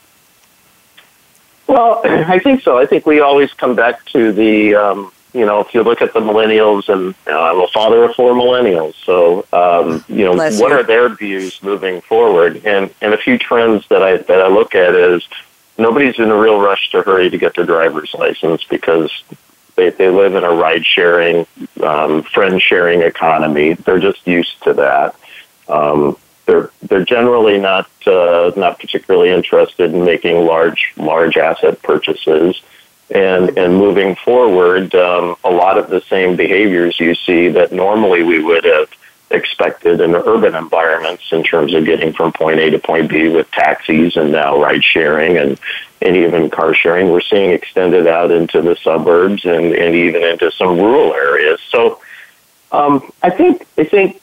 Well, 1.71 2.01
I 2.03 2.37
think 2.37 2.63
so. 2.63 2.77
I 2.77 2.85
think 2.85 3.05
we 3.05 3.21
always 3.21 3.53
come 3.53 3.75
back 3.75 4.03
to 4.07 4.33
the, 4.33 4.75
um, 4.75 5.13
you 5.33 5.45
know, 5.45 5.61
if 5.61 5.73
you 5.73 5.83
look 5.83 6.01
at 6.01 6.13
the 6.13 6.19
millennials, 6.19 6.89
and 6.89 7.15
you 7.25 7.31
know, 7.31 7.41
I'm 7.41 7.61
a 7.61 7.67
father 7.67 8.03
of 8.03 8.13
four 8.13 8.33
millennials, 8.33 8.95
so 9.05 9.45
um, 9.53 10.03
you 10.09 10.25
know, 10.25 10.33
Bless 10.33 10.59
what 10.59 10.71
you. 10.71 10.79
are 10.79 10.83
their 10.83 11.07
views 11.07 11.63
moving 11.63 12.01
forward? 12.01 12.65
And 12.65 12.93
and 13.01 13.13
a 13.13 13.17
few 13.17 13.37
trends 13.37 13.87
that 13.87 14.03
I 14.03 14.17
that 14.17 14.41
I 14.41 14.49
look 14.49 14.75
at 14.75 14.93
is 14.93 15.25
nobody's 15.77 16.19
in 16.19 16.29
a 16.29 16.35
real 16.35 16.59
rush 16.59 16.91
to 16.91 17.03
hurry 17.03 17.29
to 17.29 17.37
get 17.37 17.55
their 17.55 17.65
driver's 17.65 18.13
license 18.13 18.65
because 18.65 19.09
they 19.77 19.91
they 19.91 20.09
live 20.09 20.35
in 20.35 20.43
a 20.43 20.51
ride 20.51 20.85
sharing, 20.85 21.47
um, 21.81 22.23
friend 22.23 22.61
sharing 22.61 23.01
economy. 23.01 23.75
They're 23.75 23.99
just 23.99 24.27
used 24.27 24.61
to 24.63 24.73
that. 24.73 25.15
Um, 25.69 26.17
they're 26.51 26.69
they're 26.83 27.05
generally 27.05 27.59
not 27.59 27.89
uh, 28.05 28.51
not 28.57 28.79
particularly 28.79 29.29
interested 29.29 29.93
in 29.93 30.03
making 30.03 30.45
large 30.45 30.93
large 30.97 31.37
asset 31.37 31.81
purchases, 31.81 32.61
and 33.09 33.57
and 33.57 33.75
moving 33.75 34.15
forward, 34.15 34.93
um, 34.93 35.35
a 35.45 35.49
lot 35.49 35.77
of 35.77 35.89
the 35.89 36.01
same 36.01 36.35
behaviors 36.35 36.99
you 36.99 37.15
see 37.15 37.47
that 37.49 37.71
normally 37.71 38.23
we 38.23 38.43
would 38.43 38.65
have 38.65 38.89
expected 39.29 40.01
in 40.01 40.13
urban 40.13 40.55
environments 40.55 41.31
in 41.31 41.41
terms 41.41 41.73
of 41.73 41.85
getting 41.85 42.11
from 42.11 42.33
point 42.33 42.59
A 42.59 42.69
to 42.69 42.79
point 42.79 43.09
B 43.09 43.29
with 43.29 43.49
taxis 43.51 44.17
and 44.17 44.33
now 44.33 44.61
ride 44.61 44.83
sharing 44.83 45.37
and 45.37 45.57
and 46.01 46.17
even 46.17 46.49
car 46.49 46.73
sharing. 46.73 47.09
We're 47.09 47.21
seeing 47.21 47.51
extended 47.51 48.07
out 48.07 48.31
into 48.31 48.61
the 48.61 48.75
suburbs 48.75 49.45
and, 49.45 49.73
and 49.73 49.95
even 49.95 50.21
into 50.21 50.51
some 50.51 50.77
rural 50.77 51.13
areas. 51.13 51.61
So 51.69 52.01
um, 52.73 53.09
I 53.21 53.29
think 53.29 53.65
I 53.77 53.85
think 53.85 54.21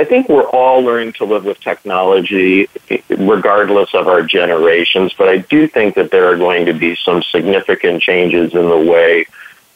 I 0.00 0.04
think 0.04 0.28
we're 0.28 0.48
all 0.48 0.80
learning 0.80 1.12
to 1.14 1.24
live 1.24 1.44
with 1.44 1.60
technology 1.60 2.68
regardless 3.08 3.94
of 3.94 4.08
our 4.08 4.22
generations, 4.22 5.12
but 5.16 5.28
I 5.28 5.38
do 5.38 5.68
think 5.68 5.94
that 5.94 6.10
there 6.10 6.32
are 6.32 6.36
going 6.36 6.66
to 6.66 6.72
be 6.72 6.96
some 6.96 7.22
significant 7.22 8.02
changes 8.02 8.54
in 8.54 8.68
the 8.68 8.76
way 8.76 9.26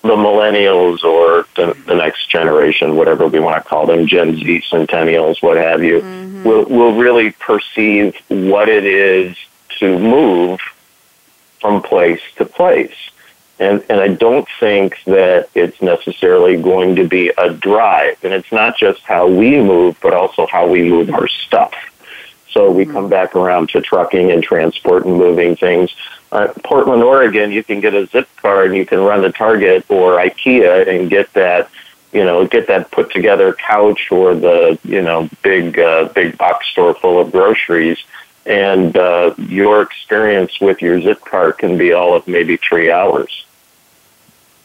the 0.02 0.16
millennials 0.16 1.02
or 1.04 1.46
the, 1.56 1.76
the 1.86 1.94
next 1.94 2.28
generation, 2.28 2.96
whatever 2.96 3.26
we 3.26 3.40
want 3.40 3.62
to 3.62 3.68
call 3.68 3.86
them, 3.86 4.06
Gen 4.06 4.36
Z, 4.36 4.62
Centennials, 4.70 5.42
what 5.42 5.56
have 5.56 5.82
you, 5.82 6.00
mm-hmm. 6.00 6.44
will 6.44 6.64
will 6.64 6.96
really 6.96 7.32
perceive 7.32 8.16
what 8.28 8.68
it 8.68 8.84
is 8.84 9.36
to 9.78 9.98
move 9.98 10.60
from 11.60 11.82
place 11.82 12.20
to 12.36 12.44
place. 12.44 12.94
And, 13.58 13.82
and 13.88 14.00
I 14.00 14.08
don't 14.08 14.46
think 14.60 15.02
that 15.04 15.48
it's 15.54 15.80
necessarily 15.80 16.60
going 16.60 16.96
to 16.96 17.08
be 17.08 17.32
a 17.38 17.50
drive. 17.50 18.22
And 18.22 18.34
it's 18.34 18.52
not 18.52 18.76
just 18.76 19.00
how 19.02 19.26
we 19.28 19.60
move, 19.62 19.98
but 20.02 20.12
also 20.12 20.46
how 20.46 20.68
we 20.68 20.82
move 20.82 21.08
our 21.10 21.26
stuff. 21.26 21.72
So 22.50 22.70
we 22.70 22.84
mm-hmm. 22.84 22.92
come 22.92 23.08
back 23.08 23.34
around 23.34 23.70
to 23.70 23.80
trucking 23.80 24.30
and 24.30 24.42
transport 24.42 25.06
and 25.06 25.16
moving 25.16 25.56
things. 25.56 25.94
Uh, 26.32 26.48
Portland, 26.64 27.02
Oregon, 27.02 27.50
you 27.50 27.64
can 27.64 27.80
get 27.80 27.94
a 27.94 28.06
Zipcar 28.06 28.66
and 28.66 28.76
you 28.76 28.84
can 28.84 29.00
run 29.00 29.22
to 29.22 29.32
Target 29.32 29.86
or 29.88 30.18
IKEA 30.18 30.88
and 30.88 31.08
get 31.08 31.32
that, 31.32 31.70
you 32.12 32.24
know, 32.24 32.46
get 32.46 32.66
that 32.66 32.90
put 32.90 33.10
together 33.10 33.54
couch 33.54 34.10
or 34.10 34.34
the, 34.34 34.78
you 34.84 35.00
know, 35.00 35.30
big, 35.42 35.78
uh, 35.78 36.08
big 36.14 36.36
box 36.36 36.66
store 36.68 36.94
full 36.94 37.18
of 37.18 37.32
groceries. 37.32 37.98
And 38.44 38.96
uh, 38.96 39.34
your 39.38 39.82
experience 39.82 40.60
with 40.60 40.82
your 40.82 41.00
Zipcar 41.00 41.56
can 41.56 41.78
be 41.78 41.92
all 41.92 42.14
of 42.14 42.28
maybe 42.28 42.58
three 42.58 42.90
hours. 42.92 43.45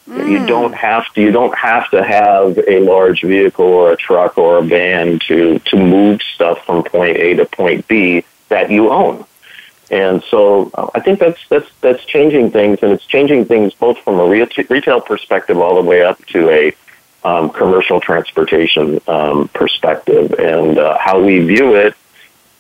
Mm. 0.10 0.30
You 0.30 0.46
don't 0.46 0.74
have 0.74 1.12
to. 1.14 1.22
You 1.22 1.32
don't 1.32 1.58
have 1.58 1.90
to 1.92 2.04
have 2.04 2.58
a 2.68 2.80
large 2.80 3.22
vehicle 3.22 3.66
or 3.66 3.92
a 3.92 3.98
truck 3.98 4.38
or 4.38 4.58
a 4.58 4.64
van 4.64 5.20
to 5.28 5.60
to 5.60 5.76
move 5.78 6.22
stuff 6.22 6.66
from 6.66 6.84
point 6.84 7.18
A 7.18 7.36
to 7.36 7.46
point 7.46 7.88
B 7.88 8.24
that 8.50 8.72
you 8.72 8.90
own. 8.90 9.26
And 9.92 10.24
so 10.24 10.72
uh, 10.74 10.90
I 10.96 11.02
think 11.02 11.20
that's 11.20 11.40
that's 11.50 11.70
that's 11.82 12.04
changing 12.06 12.52
things, 12.52 12.80
and 12.82 12.94
it's 12.94 13.06
changing 13.06 13.46
things 13.46 13.74
both 13.74 13.98
from 14.00 14.20
a 14.20 14.26
retail 14.26 15.02
perspective 15.02 15.58
all 15.58 15.76
the 15.76 15.88
way 15.88 16.02
up 16.02 16.26
to 16.28 16.50
a 16.50 16.74
um, 17.24 17.50
commercial 17.50 18.00
transportation 18.00 19.02
um, 19.08 19.50
perspective, 19.50 20.34
and 20.40 20.78
uh, 20.78 20.98
how 20.98 21.22
we 21.22 21.40
view 21.40 21.76
it. 21.76 21.94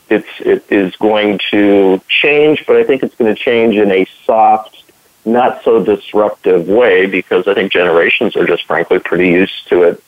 It's 0.09 0.27
it 0.41 0.65
is 0.69 0.93
going 0.97 1.39
to 1.51 2.01
change, 2.09 2.65
but 2.67 2.75
I 2.75 2.83
think 2.83 3.01
it's 3.01 3.15
going 3.15 3.33
to 3.33 3.41
change 3.41 3.75
in 3.75 3.89
a 3.91 4.05
soft, 4.25 4.80
not 5.25 5.63
so 5.63 5.83
disruptive 5.83 6.67
way 6.67 7.05
because 7.05 7.47
I 7.47 7.53
think 7.53 7.71
generations 7.71 8.35
are 8.35 8.45
just 8.45 8.65
frankly 8.65 8.99
pretty 8.99 9.29
used 9.29 9.67
to 9.69 9.83
it 9.83 10.03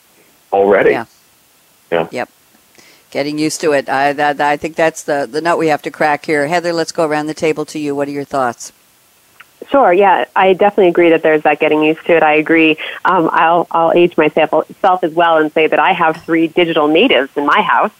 already. 0.52 0.90
Yeah. 0.90 1.06
Yeah. 1.90 2.08
Yep 2.10 2.30
getting 3.14 3.38
used 3.38 3.60
to 3.60 3.70
it. 3.70 3.88
I, 3.88 4.12
that, 4.12 4.40
I 4.40 4.56
think 4.56 4.74
that's 4.74 5.04
the, 5.04 5.28
the 5.30 5.40
nut 5.40 5.56
we 5.56 5.68
have 5.68 5.82
to 5.82 5.90
crack 5.90 6.26
here. 6.26 6.48
Heather, 6.48 6.72
let's 6.72 6.90
go 6.90 7.06
around 7.06 7.28
the 7.28 7.34
table 7.34 7.64
to 7.66 7.78
you. 7.78 7.94
What 7.94 8.08
are 8.08 8.10
your 8.10 8.24
thoughts? 8.24 8.72
Sure. 9.70 9.92
Yeah, 9.92 10.26
I 10.36 10.52
definitely 10.52 10.88
agree 10.88 11.10
that 11.10 11.22
there's 11.22 11.42
that 11.42 11.58
getting 11.58 11.82
used 11.82 12.04
to 12.06 12.16
it. 12.16 12.22
I 12.22 12.34
agree. 12.34 12.76
Um, 13.04 13.30
I'll 13.32 13.66
I'll 13.70 13.92
age 13.92 14.16
myself 14.16 14.70
self 14.80 15.02
as 15.02 15.12
well 15.14 15.38
and 15.38 15.50
say 15.52 15.66
that 15.66 15.78
I 15.78 15.92
have 15.92 16.22
three 16.24 16.48
digital 16.48 16.86
natives 16.86 17.30
in 17.36 17.46
my 17.46 17.62
house. 17.62 17.92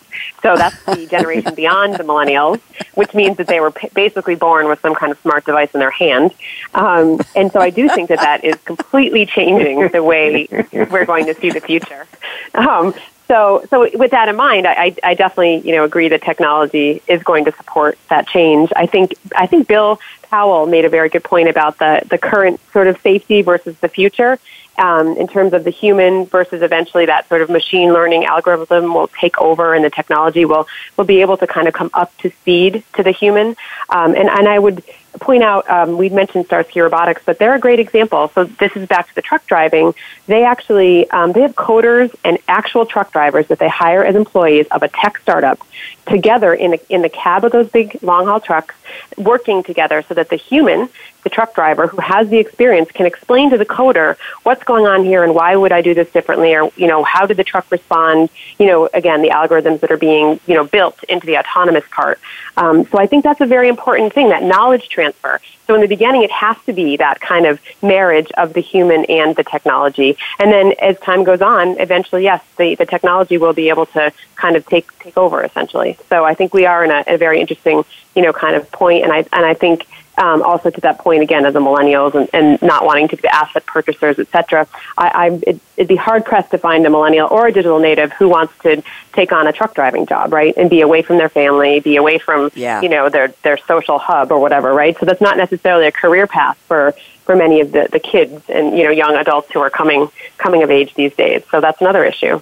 So 0.43 0.57
that's 0.57 0.81
the 0.85 1.07
generation 1.11 1.55
beyond 1.55 1.95
the 1.95 2.05
millennials, 2.05 2.61
which 2.95 3.15
means 3.15 3.39
that 3.39 3.47
they 3.47 3.61
were 3.61 3.71
p- 3.71 3.89
basically 3.95 4.35
born 4.35 4.69
with 4.69 4.81
some 4.81 4.95
kind 4.95 5.11
of 5.11 5.19
smart 5.21 5.47
device 5.47 5.71
in 5.75 5.81
their 5.81 5.91
hand. 5.91 6.33
Um, 6.75 7.21
and 7.35 7.51
so 7.51 7.61
I 7.61 7.71
do 7.71 7.89
think 7.89 8.11
that 8.11 8.21
that 8.21 8.45
is 8.45 8.57
completely 8.65 9.25
changing 9.27 9.89
the 9.89 10.03
way 10.03 10.47
we're 10.73 11.07
going 11.07 11.27
to 11.27 11.35
see 11.35 11.51
the 11.51 11.61
future. 11.61 12.07
Um, 12.55 12.95
so, 13.29 13.64
so 13.70 13.89
with 13.95 14.11
that 14.11 14.29
in 14.29 14.37
mind, 14.37 14.66
I, 14.66 14.95
I 15.03 15.14
definitely, 15.14 15.66
you 15.66 15.75
know, 15.75 15.85
agree 15.85 16.09
that 16.09 16.22
technology 16.22 17.03
is 17.09 17.22
going 17.22 17.47
to 17.47 17.53
support 17.53 17.99
that 18.09 18.27
change. 18.27 18.72
I 18.77 18.87
think, 18.87 19.14
I 19.35 19.47
think 19.47 19.66
Bill 19.66 19.99
Powell 20.22 20.66
made 20.66 20.85
a 20.85 20.91
very 20.91 21.09
good 21.09 21.25
point 21.25 21.49
about 21.49 21.79
the, 21.79 22.03
the 22.09 22.18
current 22.18 22.61
sort 22.72 22.87
of 22.87 23.01
safety 23.01 23.43
versus 23.43 23.77
the 23.79 23.89
future. 23.89 24.39
Um, 24.77 25.16
in 25.16 25.29
terms 25.29 25.53
of 25.53 25.62
the 25.62 25.70
human 25.70 26.27
versus 26.27 26.61
eventually 26.61 27.07
that 27.07 27.29
sort 27.29 27.43
of 27.43 27.49
machine 27.49 27.93
learning 27.93 28.25
algorithm 28.25 28.93
will 28.93 29.07
take 29.07 29.39
over 29.41 29.72
and 29.72 29.85
the 29.85 29.91
technology 29.91 30.45
will, 30.45 30.66
will 30.97 31.05
be 31.05 31.20
able 31.20 31.37
to 31.37 31.47
kind 31.47 31.68
of 31.68 31.75
come 31.75 31.91
up 31.95 32.11
to 32.18 32.31
speed 32.31 32.83
to 32.95 33.05
the 33.05 33.12
human. 33.12 33.55
Um, 33.89 34.16
and, 34.16 34.29
and 34.29 34.49
I 34.49 34.59
would 34.59 34.83
point 35.21 35.43
out, 35.43 35.69
um, 35.69 35.97
we 35.97 36.09
mentioned 36.09 36.47
Starsky 36.47 36.81
Robotics, 36.81 37.23
but 37.25 37.39
they're 37.39 37.55
a 37.55 37.61
great 37.61 37.81
example. 37.81 38.29
So 38.35 38.45
this 38.45 38.73
is 38.77 38.87
back 38.89 39.09
to 39.09 39.15
the 39.15 39.23
truck 39.23 39.47
driving. 39.47 39.95
They 40.27 40.45
actually 40.45 41.09
um, 41.11 41.33
they 41.33 41.43
have 41.43 41.55
coders 41.55 42.15
and 42.25 42.39
actual 42.49 42.87
truck 42.87 43.12
drivers 43.12 43.47
that 43.49 43.59
they 43.59 43.69
hire 43.69 44.05
as 44.05 44.17
employees 44.17 44.67
of 44.69 44.83
a 44.83 44.89
tech 44.89 45.19
startup 45.19 45.59
together 46.07 46.55
in 46.55 46.73
the, 46.73 46.81
in 46.93 47.03
the 47.03 47.09
cab 47.09 47.45
of 47.45 47.53
those 47.53 47.69
big 47.69 47.99
long 48.03 48.27
haul 48.27 48.41
trucks, 48.41 48.75
working 49.17 49.63
together 49.63 50.03
so 50.09 50.15
that 50.15 50.29
the 50.29 50.37
human 50.37 50.89
the 51.25 51.31
truck 51.31 51.55
driver 51.55 51.87
who 51.87 52.01
has 52.01 52.29
the 52.29 52.39
experience 52.39 52.93
can 52.93 53.07
explain 53.07 53.51
to 53.51 53.59
the 53.59 53.67
coder 53.67 54.17
what's 54.45 54.63
going 54.63 54.87
on 54.87 55.05
here 55.05 55.25
and 55.25 55.35
why 55.35 55.57
would 55.57 55.73
I 55.73 55.81
do 55.81 55.95
this 55.95 56.11
differently 56.13 56.55
or 56.55 56.71
you 56.77 56.87
know 56.87 57.03
how 57.03 57.27
did 57.27 57.39
the 57.39 57.45
truck 57.45 57.69
respond 57.71 58.29
you 58.59 58.67
know 58.67 58.89
again 58.95 59.23
the 59.23 59.31
algorithms 59.31 59.81
that 59.81 59.91
are 59.91 59.97
being 59.97 60.39
you 60.47 60.55
know 60.55 60.65
built 60.65 61.03
into 61.05 61.27
the 61.27 61.39
autonomous 61.39 61.85
part 61.91 62.21
um, 62.57 62.85
so 62.87 62.99
I 62.99 63.07
think 63.07 63.25
that's 63.25 63.41
a 63.41 63.47
very 63.47 63.69
important 63.69 64.13
thing 64.13 64.29
that 64.29 64.45
knowledge 64.45 64.89
transfer. 64.89 65.41
So 65.67 65.75
in 65.75 65.81
the 65.81 65.89
beginning 65.89 66.23
it 66.23 66.31
has 66.31 66.57
to 66.67 66.73
be 66.73 66.97
that 66.99 67.21
kind 67.21 67.47
of 67.47 67.59
marriage 67.83 68.31
of 68.37 68.53
the 68.53 68.61
human 68.61 69.05
and 69.07 69.35
the 69.35 69.45
technology. 69.45 70.17
And 70.39 70.53
then 70.53 70.75
as 70.79 71.01
time 71.01 71.25
goes 71.25 71.41
on 71.41 71.81
eventually 71.81 72.23
yes 72.23 72.45
the, 72.59 72.75
the 72.75 72.87
technology 72.87 73.39
will 73.39 73.55
be 73.55 73.71
able 73.71 73.87
to 73.87 74.13
kind 74.37 74.57
of 74.57 74.67
take 74.67 74.97
take 74.99 75.17
over 75.17 75.43
essentially 75.43 75.93
so 76.09 76.24
I 76.24 76.34
think 76.34 76.55
we 76.55 76.66
are 76.66 76.84
in 76.84 76.90
a, 76.90 77.05
a 77.07 77.16
very 77.16 77.40
interesting 77.40 77.84
you 78.14 78.22
know 78.22 78.32
kind 78.32 78.57
of 78.57 78.70
point 78.70 79.05
and 79.05 79.12
I 79.12 79.18
and 79.32 79.45
I 79.45 79.55
think 79.55 79.86
um, 80.16 80.42
also 80.42 80.70
to 80.70 80.80
that 80.82 80.99
point 80.99 81.22
again 81.22 81.45
of 81.45 81.55
the 81.55 81.61
millennials 81.61 82.14
and, 82.14 82.28
and 82.32 82.62
not 82.62 82.84
wanting 82.84 83.09
to 83.09 83.16
be 83.16 83.26
asset 83.28 83.66
purchasers, 83.66 84.18
et 84.18 84.28
cetera, 84.30 84.66
I, 84.97 85.09
I, 85.09 85.26
it, 85.42 85.61
it'd 85.76 85.88
be 85.88 85.97
hard 85.97 86.24
pressed 86.24 86.51
to 86.53 86.59
find 86.59 86.86
a 86.86 86.90
millennial 86.90 87.28
or 87.30 87.49
a 87.49 87.53
digital 87.53 87.80
native 87.80 88.12
who 88.12 88.28
wants 88.28 88.53
to 88.62 88.82
take 89.12 89.32
on 89.32 89.47
a 89.47 89.53
truck 89.53 89.74
driving 89.74 90.07
job, 90.07 90.32
right, 90.32 90.55
and 90.57 90.70
be 90.70 90.82
away 90.82 91.03
from 91.03 91.18
their 91.18 91.28
family, 91.28 91.80
be 91.80 91.97
away 91.97 92.18
from 92.18 92.51
yeah. 92.55 92.80
you 92.80 92.88
know 92.88 93.09
their 93.09 93.28
their 93.42 93.57
social 93.57 93.99
hub 93.99 94.30
or 94.30 94.38
whatever, 94.38 94.72
right? 94.72 94.97
So 94.99 95.07
that's 95.07 95.20
not 95.20 95.36
necessarily 95.36 95.86
a 95.86 95.92
career 95.92 96.26
path 96.26 96.59
for 96.68 96.95
for 97.24 97.34
many 97.34 97.61
of 97.61 97.72
the, 97.72 97.88
the 97.90 98.01
kids 98.01 98.42
and 98.49 98.76
you 98.76 98.84
know 98.84 98.90
young 98.90 99.16
adults 99.16 99.51
who 99.53 99.61
are 99.61 99.70
coming 99.70 100.09
coming 100.38 100.62
of 100.62 100.70
age 100.70 100.95
these 100.95 101.14
days. 101.14 101.42
So 101.51 101.61
that's 101.61 101.80
another 101.80 102.05
issue. 102.05 102.40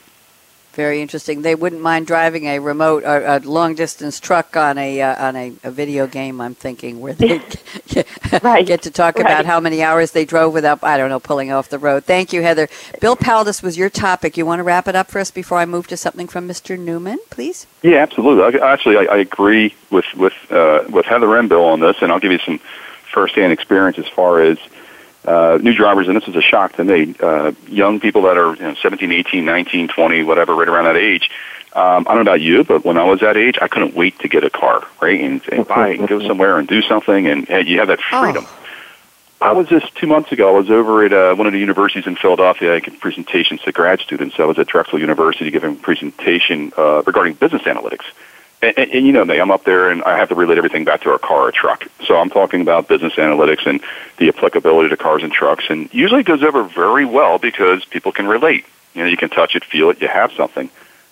Very 0.72 1.02
interesting. 1.02 1.42
They 1.42 1.54
wouldn't 1.54 1.82
mind 1.82 2.06
driving 2.06 2.46
a 2.46 2.58
remote, 2.58 3.04
or 3.04 3.22
a 3.24 3.38
long 3.40 3.74
distance 3.74 4.18
truck 4.18 4.56
on 4.56 4.78
a 4.78 5.02
uh, 5.02 5.28
on 5.28 5.36
a, 5.36 5.52
a, 5.64 5.70
video 5.70 6.06
game. 6.06 6.40
I'm 6.40 6.54
thinking 6.54 6.98
where 7.00 7.12
they 7.12 7.40
get, 7.88 8.42
right. 8.42 8.66
get 8.66 8.82
to 8.82 8.90
talk 8.90 9.16
right. 9.16 9.26
about 9.26 9.44
how 9.44 9.60
many 9.60 9.82
hours 9.82 10.12
they 10.12 10.24
drove 10.24 10.54
without, 10.54 10.82
I 10.82 10.96
don't 10.96 11.10
know, 11.10 11.20
pulling 11.20 11.52
off 11.52 11.68
the 11.68 11.78
road. 11.78 12.04
Thank 12.04 12.32
you, 12.32 12.40
Heather. 12.40 12.68
Bill 13.00 13.16
Powell, 13.16 13.44
this 13.44 13.62
was 13.62 13.76
your 13.76 13.90
topic. 13.90 14.38
You 14.38 14.46
want 14.46 14.60
to 14.60 14.62
wrap 14.62 14.88
it 14.88 14.96
up 14.96 15.10
for 15.10 15.18
us 15.18 15.30
before 15.30 15.58
I 15.58 15.66
move 15.66 15.88
to 15.88 15.96
something 15.96 16.26
from 16.26 16.48
Mr. 16.48 16.78
Newman, 16.78 17.18
please? 17.28 17.66
Yeah, 17.82 17.98
absolutely. 17.98 18.58
I, 18.58 18.72
actually, 18.72 18.96
I, 18.96 19.14
I, 19.14 19.16
agree 19.18 19.74
with 19.90 20.06
with 20.16 20.34
uh, 20.50 20.84
with 20.88 21.04
Heather 21.04 21.36
and 21.36 21.50
Bill 21.50 21.66
on 21.66 21.80
this, 21.80 21.96
and 22.00 22.10
I'll 22.10 22.20
give 22.20 22.32
you 22.32 22.38
some 22.38 22.60
firsthand 23.12 23.52
experience 23.52 23.98
as 23.98 24.08
far 24.08 24.40
as 24.40 24.56
uh, 25.24 25.58
new 25.60 25.74
drivers, 25.74 26.08
and 26.08 26.16
this 26.16 26.28
is 26.28 26.36
a 26.36 26.42
shock 26.42 26.74
to 26.76 26.84
me, 26.84 27.14
uh, 27.20 27.52
young 27.68 28.00
people 28.00 28.22
that 28.22 28.36
are 28.36 28.54
you 28.54 28.62
know, 28.62 28.74
17, 28.74 29.12
18, 29.12 29.44
19, 29.44 29.88
20, 29.88 30.22
whatever, 30.24 30.54
right 30.54 30.68
around 30.68 30.84
that 30.84 30.96
age. 30.96 31.30
Um, 31.74 32.06
I 32.06 32.14
don't 32.14 32.16
know 32.16 32.32
about 32.32 32.40
you, 32.40 32.64
but 32.64 32.84
when 32.84 32.98
I 32.98 33.04
was 33.04 33.20
that 33.20 33.36
age, 33.36 33.58
I 33.62 33.68
couldn't 33.68 33.94
wait 33.94 34.18
to 34.20 34.28
get 34.28 34.44
a 34.44 34.50
car, 34.50 34.86
right, 35.00 35.18
and, 35.18 35.40
and 35.50 35.66
buy 35.66 35.90
and 35.90 36.06
go 36.06 36.20
somewhere 36.26 36.58
and 36.58 36.68
do 36.68 36.82
something, 36.82 37.26
and, 37.26 37.48
and 37.48 37.66
you 37.66 37.78
have 37.78 37.88
that 37.88 38.00
freedom. 38.00 38.44
Oh. 38.46 38.58
I 39.42 39.52
was 39.52 39.66
just 39.68 39.92
two 39.96 40.06
months 40.06 40.30
ago. 40.30 40.54
I 40.54 40.58
was 40.58 40.70
over 40.70 41.04
at 41.04 41.12
uh, 41.12 41.34
one 41.34 41.48
of 41.48 41.52
the 41.52 41.58
universities 41.58 42.06
in 42.06 42.14
Philadelphia. 42.14 42.76
I 42.76 42.80
gave 42.80 43.00
presentations 43.00 43.60
to 43.62 43.72
grad 43.72 43.98
students. 43.98 44.36
I 44.38 44.44
was 44.44 44.56
at 44.58 44.68
Drexel 44.68 45.00
University 45.00 45.50
giving 45.50 45.72
a 45.72 45.78
presentation 45.78 46.72
uh, 46.78 47.02
regarding 47.04 47.34
business 47.34 47.62
analytics. 47.62 48.04
And, 48.62 48.78
and, 48.78 48.90
and 48.92 49.06
you 49.06 49.12
know 49.12 49.24
me, 49.24 49.38
I'm 49.38 49.50
up 49.50 49.64
there 49.64 49.90
and 49.90 50.02
I 50.04 50.16
have 50.16 50.28
to 50.28 50.34
relate 50.34 50.56
everything 50.56 50.84
back 50.84 51.02
to 51.02 51.10
our 51.10 51.18
car 51.18 51.48
or 51.48 51.52
truck. 51.52 51.86
So 52.06 52.16
I'm 52.16 52.30
talking 52.30 52.62
about 52.62 52.88
business 52.88 53.14
analytics 53.14 53.66
and 53.66 53.80
the 54.18 54.28
applicability 54.28 54.88
to 54.90 54.96
cars 54.96 55.22
and 55.22 55.32
trucks. 55.32 55.64
And 55.68 55.92
usually 55.92 56.20
it 56.20 56.26
goes 56.26 56.42
over 56.42 56.62
very 56.62 57.04
well 57.04 57.38
because 57.38 57.84
people 57.84 58.12
can 58.12 58.26
relate. 58.26 58.64
You 58.94 59.02
know, 59.02 59.08
you 59.08 59.16
can 59.16 59.30
touch 59.30 59.56
it, 59.56 59.64
feel 59.64 59.90
it, 59.90 60.00
you 60.00 60.08
have 60.08 60.32
something. 60.32 60.70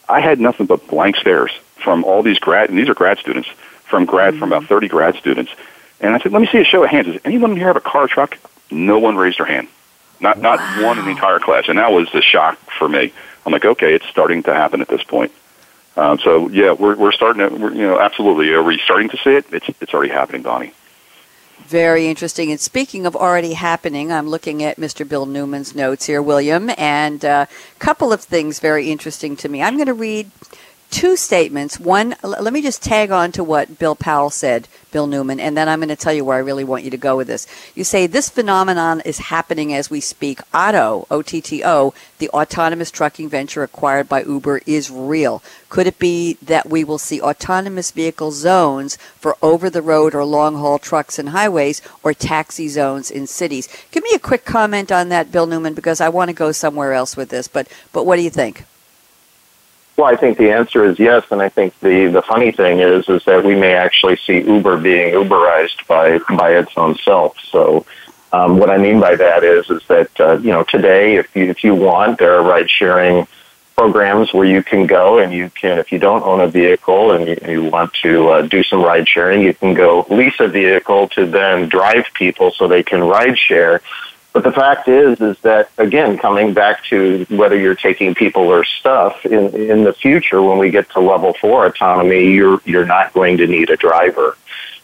I 0.08 0.20
had 0.20 0.38
nothing 0.38 0.66
but 0.66 0.86
blank 0.86 1.16
stares 1.16 1.50
from 1.76 2.04
all 2.04 2.22
these 2.22 2.38
grad, 2.38 2.68
and 2.68 2.78
these 2.78 2.88
are 2.88 2.94
grad 2.94 3.18
students, 3.18 3.48
from 3.84 4.04
grad, 4.04 4.34
mm-hmm. 4.34 4.40
from 4.40 4.52
about 4.52 4.68
30 4.68 4.88
grad 4.88 5.14
students. 5.16 5.52
And 6.00 6.14
I 6.14 6.18
said, 6.18 6.32
let 6.32 6.42
me 6.42 6.48
see 6.50 6.58
a 6.58 6.64
show 6.64 6.84
of 6.84 6.90
hands. 6.90 7.06
Does 7.06 7.20
anyone 7.24 7.56
here 7.56 7.66
have 7.66 7.76
a 7.76 7.80
car 7.80 8.04
or 8.04 8.08
truck? 8.08 8.38
No 8.70 8.98
one 8.98 9.16
raised 9.16 9.38
their 9.38 9.46
hand. 9.46 9.68
Not, 10.20 10.36
wow. 10.38 10.56
not 10.56 10.84
one 10.84 10.98
in 10.98 11.04
the 11.04 11.10
entire 11.10 11.38
class. 11.38 11.68
And 11.68 11.78
that 11.78 11.92
was 11.92 12.12
a 12.14 12.22
shock 12.22 12.58
for 12.78 12.88
me. 12.88 13.12
I'm 13.44 13.52
like, 13.52 13.64
okay, 13.64 13.94
it's 13.94 14.06
starting 14.06 14.42
to 14.44 14.54
happen 14.54 14.80
at 14.80 14.88
this 14.88 15.02
point. 15.02 15.32
Um, 16.00 16.18
so 16.18 16.48
yeah, 16.48 16.72
we're 16.72 16.96
we're 16.96 17.12
starting 17.12 17.46
to 17.46 17.54
we're, 17.54 17.74
you 17.74 17.86
know 17.86 18.00
absolutely. 18.00 18.50
Are 18.52 18.62
we 18.62 18.78
starting 18.78 19.10
to 19.10 19.18
see 19.18 19.34
it? 19.34 19.44
It's 19.52 19.68
it's 19.80 19.92
already 19.92 20.10
happening, 20.10 20.42
Bonnie. 20.42 20.72
Very 21.58 22.08
interesting. 22.08 22.50
And 22.50 22.58
speaking 22.58 23.04
of 23.04 23.14
already 23.14 23.52
happening, 23.52 24.10
I'm 24.10 24.26
looking 24.26 24.62
at 24.62 24.78
Mr. 24.78 25.06
Bill 25.06 25.26
Newman's 25.26 25.74
notes 25.74 26.06
here, 26.06 26.22
William, 26.22 26.70
and 26.78 27.22
a 27.22 27.30
uh, 27.30 27.46
couple 27.78 28.14
of 28.14 28.22
things 28.22 28.60
very 28.60 28.90
interesting 28.90 29.36
to 29.36 29.48
me. 29.48 29.62
I'm 29.62 29.76
going 29.76 29.86
to 29.86 29.94
read 29.94 30.30
two 30.90 31.16
statements. 31.16 31.78
One, 31.78 32.16
let 32.22 32.52
me 32.52 32.62
just 32.62 32.82
tag 32.82 33.10
on 33.10 33.32
to 33.32 33.44
what 33.44 33.78
Bill 33.78 33.94
Powell 33.94 34.30
said, 34.30 34.68
Bill 34.90 35.06
Newman, 35.06 35.38
and 35.38 35.56
then 35.56 35.68
I'm 35.68 35.78
going 35.78 35.88
to 35.88 35.96
tell 35.96 36.12
you 36.12 36.24
where 36.24 36.36
I 36.36 36.40
really 36.40 36.64
want 36.64 36.82
you 36.82 36.90
to 36.90 36.96
go 36.96 37.16
with 37.16 37.28
this. 37.28 37.46
You 37.76 37.84
say 37.84 38.06
this 38.06 38.28
phenomenon 38.28 39.00
is 39.02 39.18
happening 39.18 39.72
as 39.72 39.88
we 39.88 40.00
speak. 40.00 40.40
Otto, 40.52 41.06
O 41.10 41.22
T 41.22 41.40
T 41.40 41.64
O, 41.64 41.94
the 42.18 42.28
autonomous 42.30 42.90
trucking 42.90 43.28
venture 43.28 43.62
acquired 43.62 44.08
by 44.08 44.24
Uber, 44.24 44.62
is 44.66 44.90
real. 44.90 45.42
Could 45.68 45.86
it 45.86 46.00
be 46.00 46.34
that 46.42 46.68
we 46.68 46.82
will 46.82 46.98
see 46.98 47.20
autonomous 47.20 47.92
vehicle 47.92 48.32
zones 48.32 48.96
for 49.16 49.36
over 49.40 49.70
the 49.70 49.82
road 49.82 50.14
or 50.14 50.24
long 50.24 50.56
haul 50.56 50.80
trucks 50.80 51.18
and 51.18 51.28
highways 51.28 51.80
or 52.02 52.12
taxi 52.12 52.66
zones 52.66 53.10
in 53.10 53.28
cities? 53.28 53.68
Give 53.92 54.02
me 54.02 54.10
a 54.14 54.18
quick 54.18 54.44
comment 54.44 54.90
on 54.90 55.08
that, 55.10 55.30
Bill 55.30 55.46
Newman, 55.46 55.74
because 55.74 56.00
I 56.00 56.08
want 56.08 56.30
to 56.30 56.34
go 56.34 56.50
somewhere 56.50 56.92
else 56.92 57.16
with 57.16 57.28
this. 57.28 57.46
But, 57.46 57.68
but 57.92 58.04
what 58.04 58.16
do 58.16 58.22
you 58.22 58.30
think? 58.30 58.64
Well, 60.00 60.10
I 60.10 60.16
think 60.16 60.38
the 60.38 60.50
answer 60.50 60.82
is 60.86 60.98
yes, 60.98 61.26
and 61.30 61.42
I 61.42 61.50
think 61.50 61.78
the, 61.80 62.06
the 62.06 62.22
funny 62.22 62.52
thing 62.52 62.78
is 62.78 63.06
is 63.10 63.22
that 63.26 63.44
we 63.44 63.54
may 63.54 63.74
actually 63.74 64.16
see 64.16 64.40
Uber 64.40 64.78
being 64.78 65.12
Uberized 65.12 65.86
by 65.86 66.16
by 66.34 66.52
its 66.52 66.72
own 66.74 66.96
self. 67.04 67.36
So, 67.50 67.84
um, 68.32 68.56
what 68.56 68.70
I 68.70 68.78
mean 68.78 68.98
by 68.98 69.14
that 69.16 69.44
is 69.44 69.68
is 69.68 69.86
that 69.88 70.08
uh, 70.18 70.38
you 70.38 70.52
know 70.52 70.62
today, 70.62 71.16
if 71.16 71.36
you 71.36 71.50
if 71.50 71.62
you 71.62 71.74
want, 71.74 72.18
there 72.18 72.32
are 72.32 72.42
ride 72.42 72.70
sharing 72.70 73.26
programs 73.76 74.32
where 74.32 74.46
you 74.46 74.62
can 74.62 74.86
go 74.86 75.18
and 75.18 75.34
you 75.34 75.50
can, 75.50 75.78
if 75.78 75.92
you 75.92 75.98
don't 75.98 76.22
own 76.22 76.40
a 76.40 76.48
vehicle 76.48 77.12
and 77.12 77.28
you, 77.28 77.38
you 77.46 77.64
want 77.64 77.92
to 77.94 78.28
uh, 78.28 78.42
do 78.42 78.62
some 78.62 78.82
ride 78.82 79.06
sharing, 79.06 79.42
you 79.42 79.52
can 79.52 79.74
go 79.74 80.06
lease 80.08 80.40
a 80.40 80.48
vehicle 80.48 81.08
to 81.08 81.26
then 81.26 81.68
drive 81.68 82.06
people 82.14 82.50
so 82.52 82.66
they 82.66 82.82
can 82.82 83.02
ride 83.02 83.36
share 83.36 83.82
but 84.32 84.44
the 84.44 84.52
fact 84.52 84.88
is, 84.88 85.20
is 85.20 85.38
that 85.40 85.70
again, 85.78 86.16
coming 86.18 86.54
back 86.54 86.84
to 86.84 87.26
whether 87.30 87.58
you're 87.58 87.74
taking 87.74 88.14
people 88.14 88.44
or 88.44 88.64
stuff 88.64 89.26
in 89.26 89.54
in 89.54 89.84
the 89.84 89.92
future, 89.92 90.40
when 90.40 90.58
we 90.58 90.70
get 90.70 90.88
to 90.90 91.00
level 91.00 91.34
four 91.34 91.66
autonomy, 91.66 92.32
you're 92.32 92.60
you're 92.64 92.86
not 92.86 93.12
going 93.12 93.38
to 93.38 93.46
need 93.46 93.70
a 93.70 93.76
driver. 93.76 94.36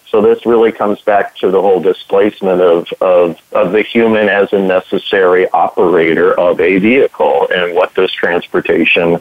So 0.09 0.23
this 0.23 0.47
really 0.47 0.73
comes 0.73 1.01
back 1.03 1.37
to 1.39 1.51
the 1.51 1.61
whole 1.61 1.81
displacement 1.81 2.61
of, 2.61 2.89
of, 3.01 3.39
of 3.53 3.73
the 3.73 3.83
human 3.83 4.29
as 4.29 4.53
a 4.53 4.59
necessary 4.59 5.49
operator 5.51 6.33
of 6.39 6.61
a 6.61 6.79
vehicle 6.79 7.49
and 7.53 7.75
what 7.75 7.95
this 7.95 8.13
transportation 8.13 9.21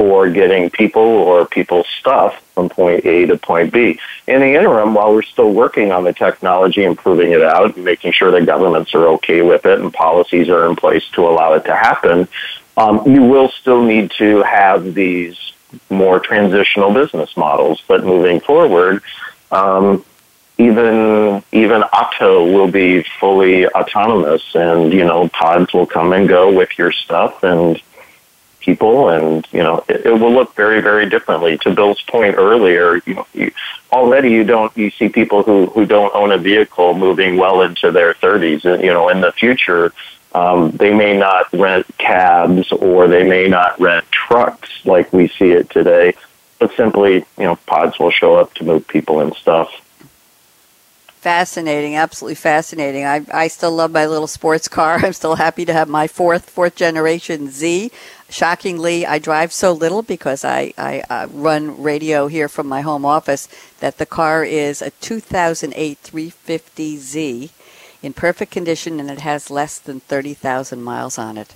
for 0.00 0.30
getting 0.30 0.70
people 0.70 1.02
or 1.02 1.44
people's 1.44 1.86
stuff 1.98 2.42
from 2.54 2.70
point 2.70 3.04
A 3.04 3.26
to 3.26 3.36
point 3.36 3.70
B. 3.70 4.00
In 4.26 4.40
the 4.40 4.54
interim, 4.54 4.94
while 4.94 5.12
we're 5.12 5.20
still 5.20 5.52
working 5.52 5.92
on 5.92 6.04
the 6.04 6.14
technology, 6.14 6.84
improving 6.84 7.32
it 7.32 7.42
out, 7.42 7.76
and 7.76 7.84
making 7.84 8.12
sure 8.12 8.30
that 8.30 8.46
governments 8.46 8.94
are 8.94 9.08
okay 9.08 9.42
with 9.42 9.66
it 9.66 9.78
and 9.78 9.92
policies 9.92 10.48
are 10.48 10.66
in 10.70 10.74
place 10.74 11.06
to 11.10 11.28
allow 11.28 11.52
it 11.52 11.66
to 11.66 11.76
happen, 11.76 12.28
um, 12.78 13.02
you 13.04 13.24
will 13.24 13.50
still 13.50 13.82
need 13.82 14.10
to 14.12 14.42
have 14.42 14.94
these 14.94 15.36
more 15.90 16.18
transitional 16.18 16.94
business 16.94 17.36
models. 17.36 17.82
But 17.86 18.02
moving 18.02 18.40
forward, 18.40 19.02
um, 19.52 20.02
even 20.56 21.44
even 21.52 21.84
Otto 21.92 22.50
will 22.50 22.70
be 22.70 23.02
fully 23.02 23.66
autonomous, 23.66 24.54
and 24.54 24.94
you 24.94 25.04
know 25.04 25.28
pods 25.28 25.74
will 25.74 25.84
come 25.84 26.14
and 26.14 26.26
go 26.26 26.50
with 26.50 26.78
your 26.78 26.90
stuff, 26.90 27.42
and 27.42 27.78
people 28.60 29.08
and 29.08 29.46
you 29.52 29.62
know 29.62 29.82
it, 29.88 30.06
it, 30.06 30.12
will 30.12 30.32
look 30.32 30.54
very 30.54 30.80
very 30.80 31.08
differently 31.08 31.58
to 31.58 31.74
bill's 31.74 32.00
point 32.02 32.36
earlier 32.36 33.00
you 33.06 33.14
know 33.14 33.26
you, 33.32 33.50
already 33.92 34.30
you 34.30 34.44
don't 34.44 34.76
you 34.76 34.90
see 34.90 35.08
people 35.08 35.42
who 35.42 35.66
who 35.66 35.86
don't 35.86 36.14
own 36.14 36.30
a 36.30 36.38
vehicle 36.38 36.94
moving 36.94 37.36
well 37.36 37.62
into 37.62 37.90
their 37.90 38.14
30s 38.14 38.64
and 38.64 38.82
you 38.82 38.92
know 38.92 39.08
in 39.08 39.20
the 39.20 39.32
future 39.32 39.92
um, 40.32 40.70
they 40.72 40.94
may 40.94 41.18
not 41.18 41.52
rent 41.52 41.86
cabs 41.98 42.70
or 42.70 43.08
they 43.08 43.24
may 43.24 43.48
not 43.48 43.80
rent 43.80 44.04
trucks 44.12 44.68
like 44.84 45.12
we 45.12 45.26
see 45.28 45.50
it 45.50 45.68
today 45.70 46.14
but 46.58 46.70
simply 46.76 47.14
you 47.14 47.44
know 47.44 47.56
pods 47.66 47.98
will 47.98 48.10
show 48.10 48.36
up 48.36 48.52
to 48.54 48.64
move 48.64 48.86
people 48.86 49.20
and 49.20 49.34
stuff 49.34 49.70
Fascinating, 51.20 51.96
absolutely 51.96 52.36
fascinating. 52.36 53.04
I, 53.04 53.26
I 53.30 53.48
still 53.48 53.72
love 53.72 53.90
my 53.90 54.06
little 54.06 54.26
sports 54.26 54.68
car. 54.68 54.98
I'm 55.04 55.12
still 55.12 55.34
happy 55.34 55.66
to 55.66 55.72
have 55.74 55.86
my 55.86 56.06
fourth 56.06 56.48
fourth 56.48 56.74
generation 56.74 57.50
Z. 57.50 57.92
Shockingly, 58.30 59.04
I 59.04 59.18
drive 59.18 59.52
so 59.52 59.72
little 59.72 60.02
because 60.02 60.44
I, 60.44 60.72
I 60.78 61.02
uh, 61.10 61.26
run 61.32 61.82
radio 61.82 62.28
here 62.28 62.48
from 62.48 62.68
my 62.68 62.80
home 62.80 63.04
office 63.04 63.48
that 63.80 63.98
the 63.98 64.06
car 64.06 64.44
is 64.44 64.80
a 64.80 64.90
2008 64.90 65.98
350Z 66.00 67.50
in 68.02 68.12
perfect 68.12 68.52
condition 68.52 69.00
and 69.00 69.10
it 69.10 69.20
has 69.20 69.50
less 69.50 69.80
than 69.80 69.98
30,000 69.98 70.80
miles 70.80 71.18
on 71.18 71.36
it 71.36 71.54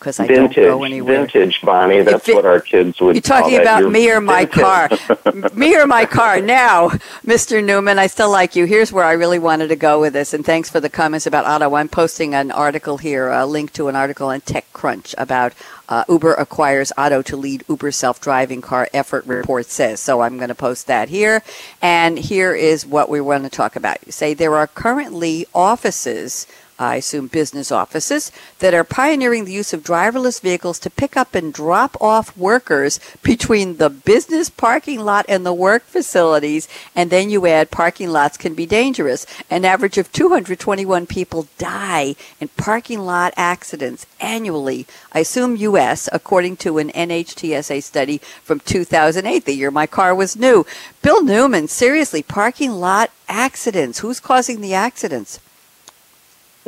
because 0.00 0.18
I 0.18 0.26
vintage, 0.26 0.56
don't 0.56 0.78
go 0.78 0.82
anywhere. 0.82 1.26
Vintage, 1.26 1.60
Bonnie. 1.60 2.00
That's 2.00 2.26
it, 2.26 2.34
what 2.34 2.46
our 2.46 2.60
kids 2.60 2.98
would. 3.00 3.12
Be. 3.12 3.16
You're 3.16 3.22
talking 3.22 3.60
about 3.60 3.92
me 3.92 4.10
or 4.10 4.20
my 4.20 4.46
car. 4.46 4.88
me 5.54 5.76
or 5.76 5.86
my 5.86 6.06
car. 6.06 6.40
Now, 6.40 6.88
Mr. 7.24 7.62
Newman, 7.62 7.98
I 7.98 8.06
still 8.06 8.30
like 8.30 8.56
you. 8.56 8.64
Here's 8.64 8.90
where 8.90 9.04
I 9.04 9.12
really 9.12 9.38
wanted 9.38 9.68
to 9.68 9.76
go 9.76 10.00
with 10.00 10.14
this, 10.14 10.32
and 10.32 10.44
thanks 10.44 10.70
for 10.70 10.80
the 10.80 10.88
comments 10.88 11.26
about 11.26 11.44
Otto. 11.44 11.74
I'm 11.74 11.88
posting 11.88 12.34
an 12.34 12.50
article 12.50 12.96
here, 12.96 13.28
a 13.28 13.44
link 13.44 13.74
to 13.74 13.88
an 13.88 13.94
article 13.94 14.28
on 14.28 14.40
TechCrunch 14.40 15.14
about 15.18 15.52
uh, 15.90 16.04
Uber 16.08 16.32
acquires 16.34 16.92
Otto 16.96 17.20
to 17.20 17.36
lead 17.36 17.64
Uber 17.68 17.92
self-driving 17.92 18.62
car 18.62 18.88
effort. 18.94 19.26
Report 19.26 19.66
says 19.66 20.00
so. 20.00 20.22
I'm 20.22 20.38
going 20.38 20.48
to 20.48 20.54
post 20.54 20.86
that 20.86 21.10
here, 21.10 21.42
and 21.82 22.18
here 22.18 22.54
is 22.54 22.86
what 22.86 23.10
we 23.10 23.20
want 23.20 23.44
to 23.44 23.50
talk 23.50 23.76
about. 23.76 23.98
You 24.06 24.12
say 24.12 24.32
there 24.32 24.56
are 24.56 24.66
currently 24.66 25.46
offices 25.54 26.46
I 26.80 26.96
assume 26.96 27.26
business 27.26 27.70
offices, 27.70 28.32
that 28.60 28.72
are 28.72 28.84
pioneering 28.84 29.44
the 29.44 29.52
use 29.52 29.74
of 29.74 29.84
driverless 29.84 30.40
vehicles 30.40 30.78
to 30.78 30.88
pick 30.88 31.14
up 31.14 31.34
and 31.34 31.52
drop 31.52 31.94
off 32.00 32.34
workers 32.38 32.98
between 33.22 33.76
the 33.76 33.90
business 33.90 34.48
parking 34.48 35.00
lot 35.00 35.26
and 35.28 35.44
the 35.44 35.52
work 35.52 35.82
facilities. 35.84 36.68
And 36.96 37.10
then 37.10 37.28
you 37.28 37.46
add 37.46 37.70
parking 37.70 38.08
lots 38.08 38.38
can 38.38 38.54
be 38.54 38.64
dangerous. 38.64 39.26
An 39.50 39.66
average 39.66 39.98
of 39.98 40.10
221 40.10 41.06
people 41.06 41.48
die 41.58 42.14
in 42.40 42.48
parking 42.48 43.00
lot 43.00 43.34
accidents 43.36 44.06
annually. 44.18 44.86
I 45.12 45.20
assume 45.20 45.56
U.S., 45.56 46.08
according 46.14 46.56
to 46.58 46.78
an 46.78 46.88
NHTSA 46.92 47.82
study 47.82 48.18
from 48.42 48.60
2008, 48.60 49.44
the 49.44 49.52
year 49.52 49.70
my 49.70 49.86
car 49.86 50.14
was 50.14 50.34
new. 50.34 50.64
Bill 51.02 51.22
Newman, 51.22 51.68
seriously, 51.68 52.22
parking 52.22 52.72
lot 52.72 53.10
accidents. 53.28 53.98
Who's 53.98 54.18
causing 54.18 54.62
the 54.62 54.72
accidents? 54.72 55.40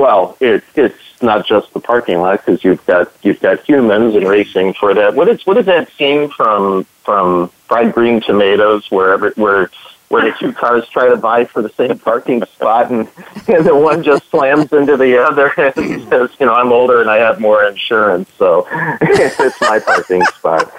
Well, 0.03 0.37
it, 0.41 0.65
it's 0.75 1.23
not 1.23 1.47
just 1.47 1.73
the 1.75 1.79
parking 1.79 2.19
lot 2.19 2.45
because 2.45 2.65
you've 2.65 2.85
got 2.87 3.13
you've 3.23 3.39
got 3.39 3.61
humans 3.61 4.17
and 4.17 4.27
racing 4.27 4.75
for 4.75 4.93
that. 4.95 5.15
What 5.15 5.29
is 5.29 5.47
what 5.47 5.57
is 5.59 5.67
that 5.67 5.93
scene 5.93 6.29
from 6.29 6.87
from 7.05 7.51
fried 7.69 7.95
green 7.95 8.21
tomatoes 8.21 8.91
wherever 8.91 9.31
where 9.37 9.71
where 10.13 10.31
the 10.31 10.37
two 10.39 10.53
cars 10.53 10.87
try 10.89 11.09
to 11.09 11.17
vie 11.17 11.43
for 11.43 11.63
the 11.63 11.71
same 11.71 11.99
parking 11.99 12.45
spot, 12.45 12.91
and, 12.91 13.09
and 13.49 13.65
the 13.65 13.75
one 13.75 14.03
just 14.03 14.29
slams 14.29 14.71
into 14.71 14.99
the 14.99 15.19
other 15.19 15.51
and 15.57 15.75
says, 16.11 16.29
"You 16.39 16.45
know, 16.45 16.53
I'm 16.53 16.71
older 16.71 17.01
and 17.01 17.09
I 17.09 17.17
have 17.17 17.41
more 17.41 17.65
insurance, 17.65 18.29
so 18.37 18.67
it's 19.01 19.61
my 19.63 19.79
parking 19.79 20.23
spot." 20.25 20.71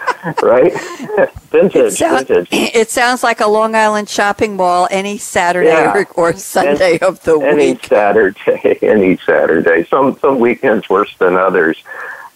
Right? 0.44 0.72
vintage, 1.50 2.00
it 2.00 2.28
vintage. 2.28 2.48
It 2.52 2.92
sounds 2.92 3.24
like 3.24 3.40
a 3.40 3.48
Long 3.48 3.74
Island 3.74 4.08
shopping 4.08 4.56
mall 4.56 4.88
any 4.92 5.18
Saturday 5.18 5.70
yeah. 5.70 5.98
or, 5.98 6.08
or, 6.14 6.34
Sunday 6.34 6.94
and, 6.94 7.04
of 7.04 7.24
the 7.24 7.40
week. 7.40 7.48
Any 7.48 7.80
Saturday, 7.80 8.78
any 8.84 9.18
Saturday. 9.18 9.86
Some 9.86 10.16
some 10.20 10.40
weekends 10.40 10.88
worse 10.90 11.18
than 11.18 11.38
others. 11.38 11.82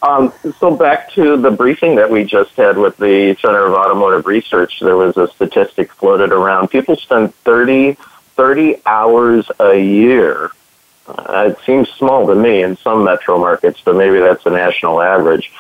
Um, 0.02 0.32
so 0.60 0.76
back 0.76 1.12
to 1.14 1.38
the 1.38 1.50
briefing 1.50 1.96
that 1.96 2.10
we 2.10 2.24
just 2.24 2.52
had 2.56 2.78
with 2.78 2.98
the 2.98 3.36
Center 3.42 3.66
of 3.66 3.74
Automotive 3.74 4.28
Research, 4.28 4.80
there 4.80 4.96
was 4.96 5.18
a 5.18 5.28
statistic 5.30 5.92
floated 5.94 6.32
around. 6.32 6.70
People 6.70 6.96
spend 6.98 7.34
30, 7.36 7.98
30 8.36 8.82
hours 8.86 9.50
a 9.60 9.76
year. 9.76 10.52
Uh, 11.08 11.50
it 11.52 11.58
seems 11.66 11.90
small 11.90 12.28
to 12.28 12.36
me 12.36 12.62
in 12.62 12.78
some 12.78 13.04
metro 13.04 13.40
markets, 13.40 13.82
but 13.84 13.96
maybe 13.96 14.20
that's 14.20 14.46
a 14.46 14.50
national 14.50 15.02
average. 15.02 15.52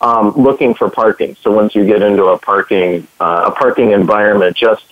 Um, 0.00 0.30
looking 0.30 0.74
for 0.74 0.90
parking. 0.90 1.36
So 1.40 1.52
once 1.52 1.74
you 1.74 1.86
get 1.86 2.02
into 2.02 2.26
a 2.26 2.38
parking 2.38 3.06
uh, 3.20 3.44
a 3.46 3.50
parking 3.52 3.92
environment, 3.92 4.56
just 4.56 4.84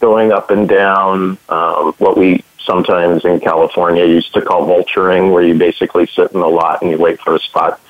going 0.00 0.32
up 0.32 0.50
and 0.50 0.68
down 0.68 1.38
um, 1.48 1.92
what 1.98 2.18
we 2.18 2.44
sometimes 2.58 3.24
in 3.24 3.40
California 3.40 4.04
used 4.04 4.34
to 4.34 4.42
call 4.42 4.66
vulturing, 4.66 5.32
where 5.32 5.42
you 5.42 5.54
basically 5.54 6.06
sit 6.06 6.32
in 6.32 6.40
the 6.40 6.48
lot 6.48 6.82
and 6.82 6.90
you 6.90 6.98
wait 6.98 7.20
for 7.20 7.36
a 7.36 7.38
spot 7.38 7.80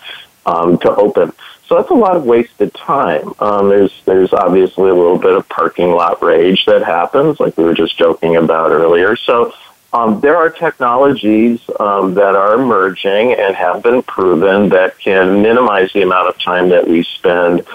um, 0.49 0.79
to 0.79 0.95
open. 0.97 1.33
So 1.67 1.77
that's 1.77 1.91
a 1.91 1.95
lot 1.95 2.17
of 2.17 2.25
wasted 2.25 2.73
time. 2.73 3.35
Um, 3.39 3.69
there's 3.69 3.93
there's 4.07 4.33
obviously 4.33 4.89
a 4.89 4.95
little 4.95 5.19
bit 5.19 5.35
of 5.35 5.47
parking 5.49 5.91
lot 5.91 6.23
rage 6.23 6.65
that 6.65 6.83
happens, 6.83 7.39
like 7.39 7.59
we 7.59 7.65
were 7.65 7.75
just 7.75 7.99
joking 7.99 8.37
about 8.37 8.71
earlier. 8.73 9.17
So 9.17 9.53
um, 9.93 10.21
there 10.21 10.37
are 10.37 10.49
technologies 10.49 11.61
um, 11.79 12.15
that 12.15 12.35
are 12.35 12.55
emerging 12.55 13.35
and 13.35 13.55
have 13.55 13.83
been 13.83 14.03
proven 14.03 14.71
that 14.71 14.99
can 14.99 15.43
minimize 15.43 15.93
the 15.93 16.03
amount 16.03 16.29
of 16.29 16.39
time 16.39 16.71
that 16.71 16.89
we 16.89 17.03
spend 17.03 17.67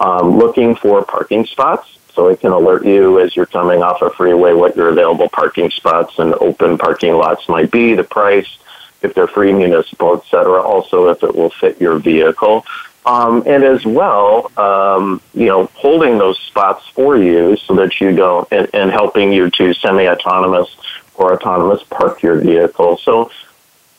um, 0.00 0.38
looking 0.38 0.74
for 0.74 1.04
parking 1.04 1.44
spots. 1.44 1.98
So 2.14 2.28
it 2.28 2.40
can 2.40 2.52
alert 2.52 2.84
you 2.84 3.20
as 3.20 3.34
you're 3.34 3.46
coming 3.46 3.82
off 3.82 4.02
a 4.02 4.10
freeway 4.10 4.52
what 4.52 4.76
your 4.76 4.88
available 4.90 5.30
parking 5.30 5.70
spots 5.70 6.18
and 6.18 6.34
open 6.34 6.76
parking 6.76 7.14
lots 7.14 7.48
might 7.48 7.70
be, 7.70 7.94
the 7.94 8.04
price, 8.04 8.58
if 9.02 9.14
they're 9.14 9.26
free 9.26 9.52
municipal, 9.52 10.16
et 10.16 10.24
cetera. 10.30 10.60
Also, 10.62 11.08
if 11.08 11.22
it 11.22 11.34
will 11.34 11.50
fit 11.50 11.80
your 11.80 11.98
vehicle. 11.98 12.64
Um, 13.04 13.42
and 13.46 13.64
as 13.64 13.84
well, 13.84 14.50
um, 14.56 15.20
you 15.34 15.46
know, 15.46 15.66
holding 15.74 16.18
those 16.18 16.38
spots 16.38 16.86
for 16.88 17.16
you 17.16 17.56
so 17.56 17.74
that 17.74 18.00
you 18.00 18.14
don't, 18.14 18.46
and, 18.52 18.68
and 18.72 18.92
helping 18.92 19.32
you 19.32 19.50
to 19.50 19.74
semi-autonomous 19.74 20.76
or 21.16 21.34
autonomous 21.34 21.82
park 21.82 22.22
your 22.22 22.36
vehicle. 22.36 22.98
So 22.98 23.30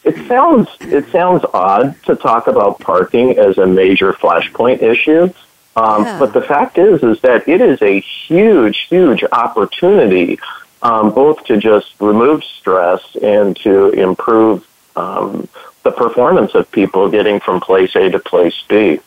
it 0.05 0.15
sounds 0.27 0.67
it 0.79 1.09
sounds 1.11 1.45
odd 1.53 2.01
to 2.03 2.15
talk 2.15 2.47
about 2.47 2.79
parking 2.79 3.37
as 3.37 3.57
a 3.57 3.67
major 3.67 4.13
flashpoint 4.13 4.81
issue, 4.81 5.33
um, 5.75 6.03
yeah. 6.03 6.19
but 6.19 6.33
the 6.33 6.41
fact 6.41 6.77
is 6.77 7.03
is 7.03 7.19
that 7.21 7.47
it 7.47 7.61
is 7.61 7.81
a 7.81 7.99
huge, 7.99 8.87
huge 8.89 9.23
opportunity, 9.31 10.39
um, 10.81 11.13
both 11.13 11.43
to 11.45 11.57
just 11.57 11.93
remove 11.99 12.43
stress 12.43 13.01
and 13.21 13.55
to 13.57 13.89
improve 13.89 14.65
um, 14.95 15.47
the 15.83 15.91
performance 15.91 16.55
of 16.55 16.71
people 16.71 17.09
getting 17.09 17.39
from 17.39 17.59
place 17.59 17.95
A 17.95 18.09
to 18.09 18.19
place 18.19 18.61
B. 18.67 18.99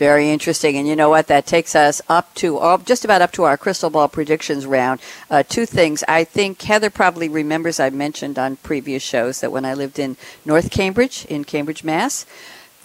Very 0.00 0.30
interesting. 0.30 0.78
And 0.78 0.88
you 0.88 0.96
know 0.96 1.10
what? 1.10 1.26
That 1.26 1.44
takes 1.44 1.74
us 1.74 2.00
up 2.08 2.34
to 2.36 2.56
uh, 2.56 2.78
just 2.78 3.04
about 3.04 3.20
up 3.20 3.32
to 3.32 3.42
our 3.42 3.58
crystal 3.58 3.90
ball 3.90 4.08
predictions 4.08 4.64
round. 4.64 4.98
Uh, 5.28 5.42
two 5.42 5.66
things. 5.66 6.02
I 6.08 6.24
think 6.24 6.62
Heather 6.62 6.88
probably 6.88 7.28
remembers 7.28 7.78
I 7.78 7.90
mentioned 7.90 8.38
on 8.38 8.56
previous 8.56 9.02
shows 9.02 9.42
that 9.42 9.52
when 9.52 9.66
I 9.66 9.74
lived 9.74 9.98
in 9.98 10.16
North 10.46 10.70
Cambridge, 10.70 11.26
in 11.26 11.44
Cambridge, 11.44 11.84
Mass., 11.84 12.24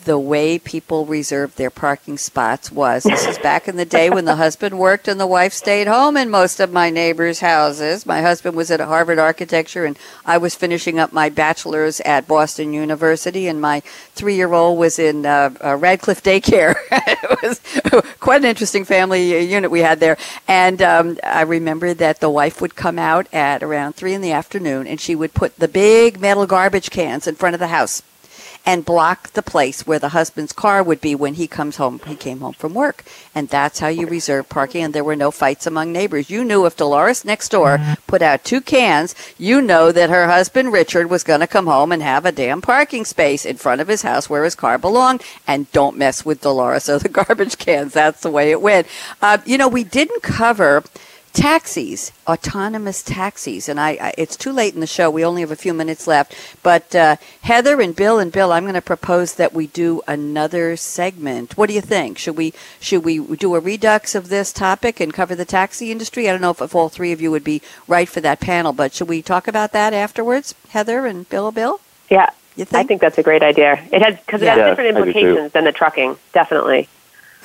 the 0.06 0.18
way 0.18 0.58
people 0.58 1.06
reserved 1.06 1.58
their 1.58 1.72
parking 1.72 2.18
spots 2.18 2.72
was. 2.72 3.04
This 3.04 3.26
is 3.26 3.38
back 3.40 3.68
in 3.68 3.76
the 3.76 3.86
day 3.86 4.10
when 4.10 4.26
the 4.26 4.36
husband 4.36 4.78
worked 4.78 5.08
and 5.08 5.20
the 5.20 5.28
wife 5.28 5.52
stayed 5.52 5.88
home 5.88 6.16
in 6.16 6.30
most 6.30 6.60
of 6.60 6.72
my 6.72 6.92
neighbors' 6.92 7.40
houses. 7.40 8.06
My 8.06 8.22
husband 8.22 8.56
was 8.56 8.70
at 8.70 8.80
Harvard 8.80 9.20
Architecture 9.20 9.84
and 9.84 9.98
I 10.24 10.38
was 10.38 10.56
finishing 10.56 11.00
up 11.00 11.12
my 11.12 11.30
bachelor's 11.30 12.00
at 12.02 12.28
Boston 12.28 12.72
University 12.72 13.48
and 13.48 13.60
my 13.60 13.80
three-year-old 14.14 14.78
was 14.78 15.00
in 15.00 15.26
uh, 15.26 15.54
uh, 15.64 15.76
Radcliffe 15.76 16.24
Daycare. 16.24 16.76
it 16.92 17.42
was 17.42 18.14
quite 18.20 18.42
an 18.42 18.48
interesting 18.48 18.86
family 18.86 19.44
unit 19.44 19.72
we 19.72 19.82
had 19.82 20.00
there. 20.00 20.18
And 20.48 20.82
um, 20.84 21.18
I 21.24 21.42
remember 21.42 21.96
that 21.96 22.20
the 22.20 22.30
wife 22.30 22.62
would 22.62 22.76
come 22.76 23.00
out 23.00 23.28
at 23.34 23.64
around 23.64 23.94
three 23.96 24.14
in 24.14 24.22
the 24.22 24.32
afternoon 24.32 24.86
and 24.86 25.02
she 25.02 25.16
would 25.16 25.34
put 25.34 25.58
the 25.58 25.68
big 25.68 26.22
metal 26.22 26.46
garbage 26.46 26.92
cans 26.92 27.26
in 27.26 27.36
front 27.36 27.56
of 27.56 27.60
the 27.60 27.68
house 27.68 28.04
and 28.66 28.84
block 28.84 29.32
the 29.34 29.44
place 29.44 29.86
where 29.86 30.00
the 30.00 30.10
husband's 30.10 30.52
car 30.52 30.82
would 30.82 31.00
be 31.00 31.14
when 31.14 31.36
he 31.36 31.48
comes 31.48 31.78
home. 31.78 32.00
He 32.08 32.16
came 32.16 32.40
home 32.40 32.54
from 32.54 32.74
work, 32.74 33.04
and 33.34 33.48
that's 33.48 33.80
how 33.80 33.88
you 33.88 34.08
reserve 34.08 34.50
parking. 34.50 34.84
And 34.84 34.94
there 34.94 35.04
were 35.04 35.16
no 35.16 35.32
fights 35.32 35.68
among 35.68 35.92
neighbors. 35.92 36.30
You 36.30 36.44
knew 36.44 36.66
if 36.66 36.76
Dolores 36.76 37.24
next 37.24 37.50
door 37.50 37.80
put 38.08 38.22
out 38.22 38.44
two 38.44 38.62
cans, 38.62 39.14
you 39.38 39.62
know 39.62 39.92
that 39.92 40.10
her 40.10 40.28
husband 40.28 40.74
Richard 40.74 41.10
was 41.10 41.24
going 41.24 41.42
to 41.42 41.48
come 41.48 41.68
home 41.68 41.92
and 41.92 42.02
have 42.02 42.26
a 42.26 42.32
damn 42.32 42.62
parking 42.62 43.06
space 43.06 43.46
in 43.46 43.58
front 43.58 43.82
of 43.82 43.88
his 43.88 44.02
house 44.02 44.30
where 44.30 44.44
his 44.44 44.56
car 44.56 44.78
belonged. 44.78 45.22
And 45.48 45.72
don't 45.72 45.98
mess 45.98 46.26
with 46.26 46.42
Dolores 46.42 46.90
or 46.90 47.00
the 47.00 47.10
garbage 47.26 47.58
cans. 47.58 47.94
That's 47.94 48.22
the 48.22 48.32
way 48.32 48.52
it 48.52 48.62
went. 48.62 48.88
Uh, 49.22 49.38
you 49.46 49.58
know, 49.58 49.68
we 49.68 49.84
didn't 49.84 50.24
cover 50.24 50.84
taxis, 51.36 52.14
autonomous 52.28 53.04
taxis, 53.04 53.68
and 53.68 53.80
I, 53.80 53.90
I, 54.02 54.14
it's 54.18 54.38
too 54.38 54.52
late 54.52 54.74
in 54.74 54.80
the 54.80 54.88
show. 54.88 55.10
We 55.10 55.24
only 55.26 55.42
have 55.42 55.52
a 55.52 55.56
few 55.56 55.74
minutes 55.74 56.08
left. 56.08 56.34
But 56.64 56.96
uh, 56.96 57.18
Heather 57.42 57.82
and 57.82 57.96
Bill 57.96 58.20
and 58.20 58.32
Bill, 58.32 58.52
I'm 58.52 58.64
going 58.64 58.74
to 58.74 58.82
propose 58.82 59.36
that 59.36 59.54
we 59.54 59.68
do 59.68 60.02
another 60.08 60.78
segment. 60.78 61.58
What 61.58 61.68
do 61.68 61.76
you 61.76 61.82
think? 61.82 62.18
Should 62.18 62.38
we 62.38 62.54
should 62.80 63.04
we 63.04 63.20
do 63.36 63.54
a 63.54 63.60
redux 63.60 64.16
of 64.16 64.30
this 64.30 64.54
topic 64.54 65.00
and 65.00 65.14
cover 65.14 65.36
the 65.36 65.46
taxi 65.46 65.92
industry? 65.92 66.28
I 66.28 66.32
don't 66.32 66.42
know 66.42 66.52
if, 66.52 66.62
if 66.62 66.74
all 66.74 66.90
three 66.90 67.12
of 67.12 67.22
you 67.22 67.32
would 67.32 67.44
be 67.44 67.62
right 67.88 68.08
for 68.08 68.22
that 68.22 68.40
panel, 68.40 68.72
but 68.72 68.94
should 68.94 69.10
we 69.10 69.22
talk 69.22 69.48
about 69.48 69.74
that 69.74 69.94
afterwards, 69.94 70.56
Heather 70.70 71.06
and 71.06 71.28
Bill? 71.30 71.52
Bill? 71.52 71.80
Yeah, 72.10 72.30
you 72.56 72.66
think? 72.66 72.86
I 72.86 72.88
think 72.88 73.02
that's 73.02 73.18
a 73.18 73.24
great 73.24 73.44
idea. 73.44 73.74
It 73.92 74.02
has 74.02 74.16
because 74.18 74.42
it 74.42 74.46
yeah. 74.46 74.56
has 74.56 74.72
different 74.72 74.98
implications 74.98 75.52
than 75.52 75.66
the 75.66 75.72
trucking. 75.74 76.18
Definitely. 76.34 76.88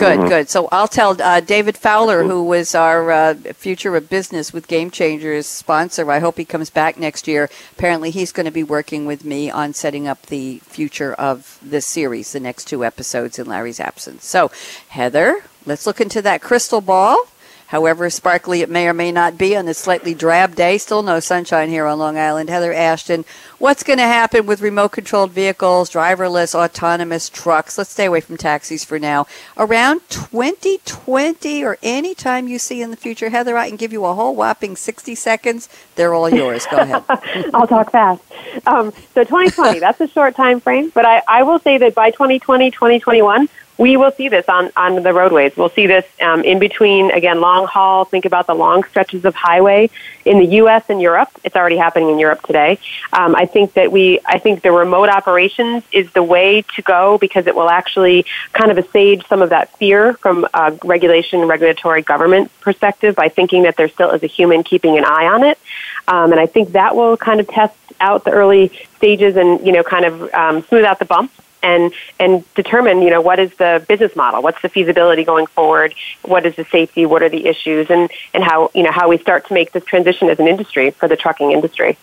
Good, 0.01 0.19
mm-hmm. 0.19 0.29
good. 0.29 0.49
So 0.49 0.67
I'll 0.73 0.89
tell 0.89 1.21
uh, 1.21 1.41
David 1.41 1.77
Fowler, 1.77 2.25
who 2.25 2.43
was 2.43 2.75
our 2.75 3.11
uh, 3.11 3.35
Future 3.35 3.95
of 3.97 4.09
Business 4.09 4.51
with 4.51 4.67
Game 4.67 4.91
Changers 4.91 5.47
sponsor. 5.47 6.11
I 6.11 6.21
hope 6.21 6.39
he 6.39 6.47
comes 6.47 6.71
back 6.71 6.99
next 6.99 7.29
year. 7.29 7.51
Apparently, 7.73 8.11
he's 8.11 8.33
going 8.33 8.47
to 8.47 8.51
be 8.51 8.63
working 8.63 9.05
with 9.05 9.27
me 9.27 9.51
on 9.51 9.75
setting 9.75 10.09
up 10.09 10.25
the 10.27 10.61
future 10.61 11.13
of 11.13 11.59
this 11.61 11.85
series, 11.85 12.33
the 12.33 12.41
next 12.41 12.65
two 12.65 12.83
episodes 12.83 13.39
in 13.39 13.47
Larry's 13.47 13.79
absence. 13.79 14.25
So, 14.25 14.51
Heather, 14.89 15.45
let's 15.67 15.87
look 15.87 16.01
into 16.01 16.23
that 16.23 16.41
crystal 16.41 16.81
ball 16.81 17.27
however 17.71 18.11
sparkly 18.11 18.63
it 18.63 18.69
may 18.69 18.89
or 18.89 18.93
may 18.93 19.13
not 19.13 19.39
be 19.39 19.57
on 19.57 19.65
this 19.65 19.79
slightly 19.79 20.13
drab 20.13 20.57
day. 20.57 20.77
Still 20.77 21.03
no 21.03 21.21
sunshine 21.21 21.69
here 21.69 21.87
on 21.87 21.99
Long 21.99 22.19
Island. 22.19 22.51
Heather 22.51 22.73
Ashton, 22.73 23.25
what's 23.59 23.85
going 23.85 23.99
to 23.99 24.05
happen 24.05 24.45
with 24.45 24.61
remote 24.61 24.91
controlled 24.91 25.31
vehicles, 25.31 25.89
driverless, 25.91 26.53
autonomous 26.53 27.29
trucks? 27.29 27.79
Let's 27.79 27.91
stay 27.91 28.07
away 28.07 28.21
from 28.21 28.37
taxis 28.37 28.85
for 28.85 28.99
now. 28.99 29.27
Around 29.57 30.01
2020 30.09 31.65
or 31.65 31.79
any 31.81 32.13
time 32.13 32.49
you 32.49 32.59
see 32.59 32.83
in 32.83 32.91
the 32.91 32.97
future, 32.97 33.31
Heather, 33.31 33.57
I 33.57 33.69
can 33.69 33.77
give 33.77 33.93
you 33.93 34.05
a 34.05 34.15
whole 34.15 34.35
whopping 34.35 34.75
60 34.75 35.15
seconds. 35.15 35.69
They're 35.95 36.13
all 36.13 36.29
yours. 36.29 36.67
Go 36.67 36.79
ahead. 36.79 37.05
I'll 37.55 37.69
talk 37.69 37.93
fast. 37.93 38.23
Um, 38.67 38.93
so 39.15 39.23
2020, 39.23 39.79
that's 39.81 40.01
a 40.01 40.09
short 40.09 40.35
time 40.35 40.59
frame, 40.59 40.91
but 40.93 41.07
I, 41.07 41.23
I 41.29 41.45
will 41.45 41.61
say 41.61 41.79
that 41.79 41.95
by 41.95 42.11
2020, 42.11 42.73
2021, 42.73 43.49
we 43.81 43.97
will 43.97 44.13
see 44.13 44.29
this 44.29 44.47
on, 44.47 44.71
on 44.77 45.03
the 45.03 45.15
roadways. 45.15 45.57
We'll 45.57 45.71
see 45.71 45.87
this 45.87 46.05
um, 46.21 46.43
in 46.45 46.59
between, 46.59 47.11
again, 47.13 47.41
long 47.41 47.67
haul. 47.67 48.05
Think 48.05 48.27
about 48.27 48.47
the 48.47 48.55
long 48.55 48.85
stretches 48.85 49.25
of 49.25 49.35
highway 49.35 49.89
in 50.27 50.39
the 50.39 50.45
U.S. 50.57 50.85
and 50.91 51.01
Europe. 51.01 51.31
It's 51.45 51.57
already 51.57 51.79
happening 51.79 52.11
in 52.11 52.19
Europe 52.19 52.43
today. 52.43 52.79
Um, 53.15 53.35
I 53.35 53.47
think 53.47 53.73
that 53.73 53.91
we, 53.91 54.21
I 54.27 54.39
think 54.39 54.61
the 54.61 54.71
remote 54.71 55.09
operations 55.09 55.83
is 55.93 56.13
the 56.13 56.23
way 56.23 56.61
to 56.77 56.83
go 56.83 57.17
because 57.17 57.47
it 57.47 57.57
will 57.57 57.71
actually 57.71 58.27
kind 58.53 58.71
of 58.71 58.77
assuage 58.77 59.27
some 59.27 59.41
of 59.41 59.49
that 59.49 59.75
fear 59.79 60.13
from 60.13 60.47
a 60.53 60.79
regulation, 60.85 61.41
regulatory 61.49 62.03
government 62.03 62.53
perspective 62.61 63.17
by 63.17 63.31
thinking 63.31 63.63
that 63.63 63.79
there 63.79 63.89
still 63.89 64.11
is 64.11 64.23
a 64.23 64.27
human 64.27 64.63
keeping 64.63 64.99
an 64.99 65.07
eye 65.07 65.25
on 65.25 65.43
it. 65.43 65.59
Um, 66.07 66.33
and 66.33 66.41
I 66.41 66.45
think 66.45 66.73
that 66.73 66.97
will 66.97 67.17
kind 67.17 67.41
of 67.41 67.49
test 67.49 67.75
out 67.99 68.27
the 68.27 68.31
early 68.31 68.79
stages 68.99 69.37
and, 69.37 69.65
you 69.65 69.73
know, 69.73 69.83
kind 69.83 70.05
of 70.05 70.35
um, 70.35 70.63
smooth 70.65 70.85
out 70.85 70.99
the 70.99 71.07
bumps 71.07 71.33
and 71.63 71.93
and 72.19 72.45
determine 72.55 73.03
you 73.03 73.11
know 73.11 73.21
what 73.21 73.39
is 73.39 73.55
the 73.55 73.85
business 73.89 74.15
model 74.17 74.43
what's 74.43 74.61
the 74.63 74.69
feasibility 74.69 75.25
going 75.25 75.47
forward 75.47 75.95
what 76.23 76.47
is 76.47 76.55
the 76.57 76.65
safety 76.65 77.07
what 77.07 77.23
are 77.23 77.29
the 77.29 77.47
issues 77.47 77.91
and 77.91 78.11
and 78.35 78.43
how 78.45 78.71
you 78.75 78.83
know 78.83 78.93
how 78.93 79.09
we 79.09 79.19
start 79.19 79.47
to 79.47 79.55
make 79.55 79.73
this 79.73 79.85
transition 79.85 80.29
as 80.31 80.39
an 80.39 80.49
industry 80.49 80.91
for 80.91 81.09
the 81.09 81.17
trucking 81.17 81.53
industry 81.53 81.97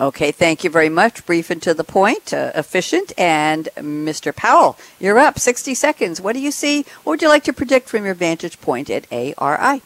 Okay, 0.00 0.32
thank 0.32 0.64
you 0.64 0.70
very 0.70 0.88
much. 0.88 1.24
Brief 1.24 1.50
and 1.50 1.62
to 1.62 1.72
the 1.72 1.84
point, 1.84 2.34
uh, 2.34 2.50
efficient. 2.54 3.12
And 3.16 3.68
Mr. 3.76 4.34
Powell, 4.34 4.76
you're 4.98 5.20
up. 5.20 5.38
60 5.38 5.74
seconds. 5.74 6.20
What 6.20 6.32
do 6.32 6.40
you 6.40 6.50
see? 6.50 6.84
What 7.04 7.12
would 7.12 7.22
you 7.22 7.28
like 7.28 7.44
to 7.44 7.52
predict 7.52 7.88
from 7.88 8.04
your 8.04 8.14
vantage 8.14 8.60
point 8.60 8.90
at 8.90 9.06
ARI? 9.12 9.82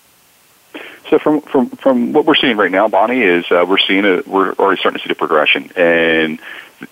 So 1.10 1.18
from 1.18 1.40
from 1.40 1.70
from 1.70 2.12
what 2.12 2.26
we're 2.26 2.34
seeing 2.34 2.56
right 2.56 2.70
now, 2.70 2.88
Bonnie, 2.88 3.22
is 3.22 3.50
uh, 3.50 3.64
we're 3.68 3.78
seeing 3.78 4.04
a 4.04 4.22
we're 4.26 4.52
already 4.52 4.78
starting 4.78 4.98
to 4.98 5.02
see 5.02 5.08
the 5.08 5.14
progression, 5.14 5.70
and 5.74 6.38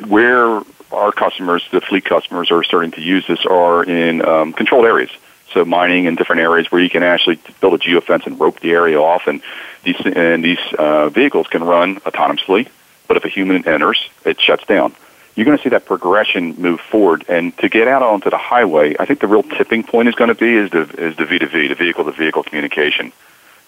where 0.06 0.62
our 0.92 1.12
customers, 1.12 1.66
the 1.70 1.80
fleet 1.80 2.04
customers, 2.04 2.50
are 2.50 2.62
starting 2.62 2.92
to 2.92 3.00
use 3.00 3.26
this 3.26 3.44
are 3.44 3.84
in 3.84 4.24
um, 4.24 4.52
controlled 4.52 4.86
areas. 4.86 5.10
So 5.52 5.64
mining 5.64 6.06
in 6.06 6.16
different 6.16 6.42
areas 6.42 6.70
where 6.70 6.80
you 6.80 6.90
can 6.90 7.02
actually 7.02 7.38
build 7.60 7.74
a 7.74 7.78
geofence 7.78 8.26
and 8.26 8.38
rope 8.38 8.60
the 8.60 8.72
area 8.72 9.00
off, 9.00 9.26
and 9.26 9.40
these 9.84 9.96
and 10.04 10.44
these 10.44 10.58
uh, 10.78 11.08
vehicles 11.08 11.46
can 11.46 11.64
run 11.64 11.96
autonomously. 12.00 12.68
But 13.08 13.16
if 13.16 13.24
a 13.24 13.28
human 13.28 13.66
enters, 13.66 14.08
it 14.24 14.40
shuts 14.40 14.66
down. 14.66 14.94
You're 15.34 15.44
going 15.44 15.56
to 15.56 15.62
see 15.62 15.70
that 15.70 15.84
progression 15.84 16.56
move 16.60 16.80
forward, 16.80 17.24
and 17.28 17.56
to 17.58 17.68
get 17.68 17.88
out 17.88 18.02
onto 18.02 18.30
the 18.30 18.38
highway, 18.38 18.96
I 18.98 19.06
think 19.06 19.20
the 19.20 19.28
real 19.28 19.42
tipping 19.42 19.82
point 19.84 20.08
is 20.08 20.14
going 20.14 20.28
to 20.28 20.34
be 20.34 20.54
is 20.54 20.70
the 20.70 20.82
is 20.82 21.16
the 21.16 21.24
V2V, 21.24 21.68
the 21.68 21.74
vehicle 21.74 22.04
to 22.04 22.12
vehicle 22.12 22.42
communication. 22.42 23.12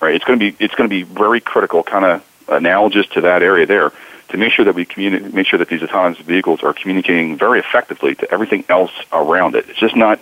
Right? 0.01 0.15
It's 0.15 0.25
going 0.25 0.39
to 0.39 0.51
be 0.51 0.65
it's 0.65 0.75
going 0.75 0.89
to 0.91 0.95
be 0.95 1.03
very 1.03 1.41
critical, 1.41 1.83
kind 1.83 2.05
of 2.05 2.25
analogous 2.49 3.07
to 3.09 3.21
that 3.23 3.43
area 3.43 3.67
there 3.67 3.93
to 4.29 4.37
make 4.37 4.53
sure 4.53 4.65
that 4.65 4.75
we 4.75 4.85
communi- 4.85 5.33
make 5.33 5.47
sure 5.47 5.59
that 5.59 5.69
these 5.69 5.83
autonomous 5.83 6.19
vehicles 6.19 6.63
are 6.63 6.73
communicating 6.73 7.37
very 7.37 7.61
effectively 7.61 8.15
to 8.17 8.31
everything 8.31 8.65
else 8.69 8.93
around 9.13 9.55
it. 9.55 9.69
It's 9.69 9.79
just 9.79 9.97
not, 9.97 10.21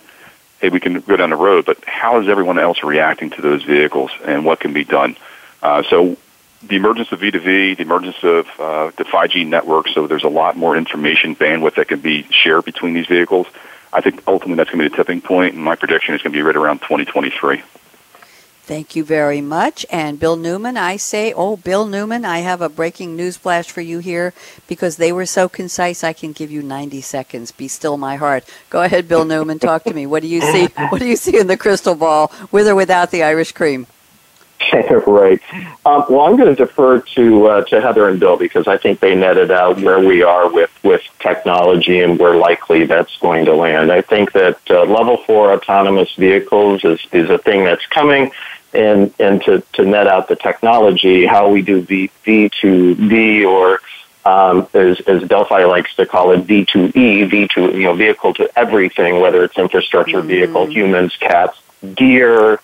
hey, 0.60 0.68
we 0.68 0.80
can 0.80 1.00
go 1.00 1.16
down 1.16 1.30
the 1.30 1.36
road, 1.36 1.64
but 1.64 1.84
how 1.84 2.20
is 2.20 2.28
everyone 2.28 2.58
else 2.58 2.82
reacting 2.82 3.30
to 3.30 3.42
those 3.42 3.62
vehicles 3.64 4.10
and 4.24 4.44
what 4.44 4.60
can 4.60 4.72
be 4.72 4.84
done? 4.84 5.16
Uh, 5.62 5.82
so 5.88 6.16
the 6.62 6.76
emergence 6.76 7.12
of 7.12 7.20
V2V, 7.20 7.76
the 7.76 7.82
emergence 7.82 8.16
of 8.22 8.46
uh, 8.58 8.90
the 8.96 9.04
5G 9.04 9.46
network, 9.46 9.88
so 9.88 10.06
there's 10.06 10.24
a 10.24 10.28
lot 10.28 10.56
more 10.56 10.76
information 10.76 11.36
bandwidth 11.36 11.74
that 11.74 11.88
can 11.88 12.00
be 12.00 12.26
shared 12.30 12.64
between 12.64 12.94
these 12.94 13.06
vehicles. 13.06 13.46
I 13.92 14.00
think 14.00 14.22
ultimately 14.26 14.56
that's 14.56 14.70
going 14.70 14.84
to 14.84 14.90
be 14.90 14.96
the 14.96 14.96
tipping 14.96 15.20
point, 15.20 15.54
and 15.54 15.62
my 15.62 15.76
prediction 15.76 16.14
is 16.14 16.22
going 16.22 16.32
to 16.32 16.38
be 16.38 16.42
right 16.42 16.56
around 16.56 16.80
2023. 16.80 17.62
Thank 18.66 18.96
you 18.96 19.04
very 19.04 19.40
much. 19.40 19.86
And 19.90 20.18
Bill 20.18 20.34
Newman, 20.34 20.76
I 20.76 20.96
say, 20.96 21.32
oh, 21.32 21.56
Bill 21.56 21.86
Newman, 21.86 22.24
I 22.24 22.40
have 22.40 22.60
a 22.60 22.68
breaking 22.68 23.14
news 23.14 23.36
flash 23.36 23.70
for 23.70 23.80
you 23.80 24.00
here 24.00 24.34
because 24.66 24.96
they 24.96 25.12
were 25.12 25.24
so 25.24 25.48
concise. 25.48 26.02
I 26.02 26.12
can 26.12 26.32
give 26.32 26.50
you 26.50 26.62
90 26.62 27.00
seconds. 27.00 27.52
Be 27.52 27.68
still 27.68 27.96
my 27.96 28.16
heart. 28.16 28.42
Go 28.68 28.82
ahead, 28.82 29.06
Bill 29.06 29.24
Newman. 29.24 29.60
Talk 29.60 29.84
to 29.84 29.94
me. 29.94 30.04
What 30.04 30.22
do 30.22 30.28
you 30.28 30.40
see? 30.40 30.66
What 30.88 30.98
do 30.98 31.06
you 31.06 31.14
see 31.14 31.38
in 31.38 31.46
the 31.46 31.56
crystal 31.56 31.94
ball, 31.94 32.32
with 32.50 32.66
or 32.66 32.74
without 32.74 33.12
the 33.12 33.22
Irish 33.22 33.52
cream? 33.52 33.86
right. 35.06 35.40
Um, 35.84 36.04
well, 36.08 36.22
I'm 36.22 36.36
going 36.36 36.48
to 36.48 36.54
defer 36.54 37.00
to 37.00 37.46
uh, 37.46 37.64
to 37.64 37.80
Heather 37.80 38.08
and 38.08 38.18
Bill 38.18 38.36
because 38.36 38.66
I 38.66 38.78
think 38.78 39.00
they 39.00 39.14
netted 39.14 39.50
out 39.50 39.80
where 39.80 40.00
we 40.00 40.22
are 40.22 40.50
with 40.50 40.70
with 40.82 41.02
technology 41.20 42.00
and 42.00 42.18
where 42.18 42.36
likely 42.36 42.84
that's 42.84 43.16
going 43.18 43.44
to 43.44 43.54
land. 43.54 43.92
I 43.92 44.00
think 44.00 44.32
that 44.32 44.58
uh, 44.70 44.84
level 44.84 45.18
four 45.18 45.52
autonomous 45.52 46.12
vehicles 46.14 46.84
is 46.84 47.00
is 47.12 47.30
a 47.30 47.38
thing 47.38 47.64
that's 47.64 47.86
coming. 47.86 48.32
And, 48.72 49.14
and 49.18 49.42
to, 49.44 49.62
to 49.74 49.84
net 49.84 50.06
out 50.06 50.28
the 50.28 50.36
technology, 50.36 51.24
how 51.24 51.48
we 51.50 51.62
do 51.62 51.80
V, 51.80 52.10
V2V 52.26 53.48
or 53.48 53.80
um, 54.26 54.66
as, 54.74 55.00
as 55.00 55.22
Delphi 55.28 55.64
likes 55.64 55.94
to 55.96 56.04
call 56.04 56.32
it, 56.32 56.46
V2E, 56.46 57.30
V2, 57.30 57.74
you 57.74 57.84
know, 57.84 57.94
vehicle 57.94 58.34
to 58.34 58.58
everything, 58.58 59.20
whether 59.20 59.44
it's 59.44 59.56
infrastructure, 59.56 60.18
mm-hmm. 60.18 60.28
vehicle, 60.28 60.66
humans, 60.66 61.16
cats, 61.16 61.58
gear, 61.94 62.60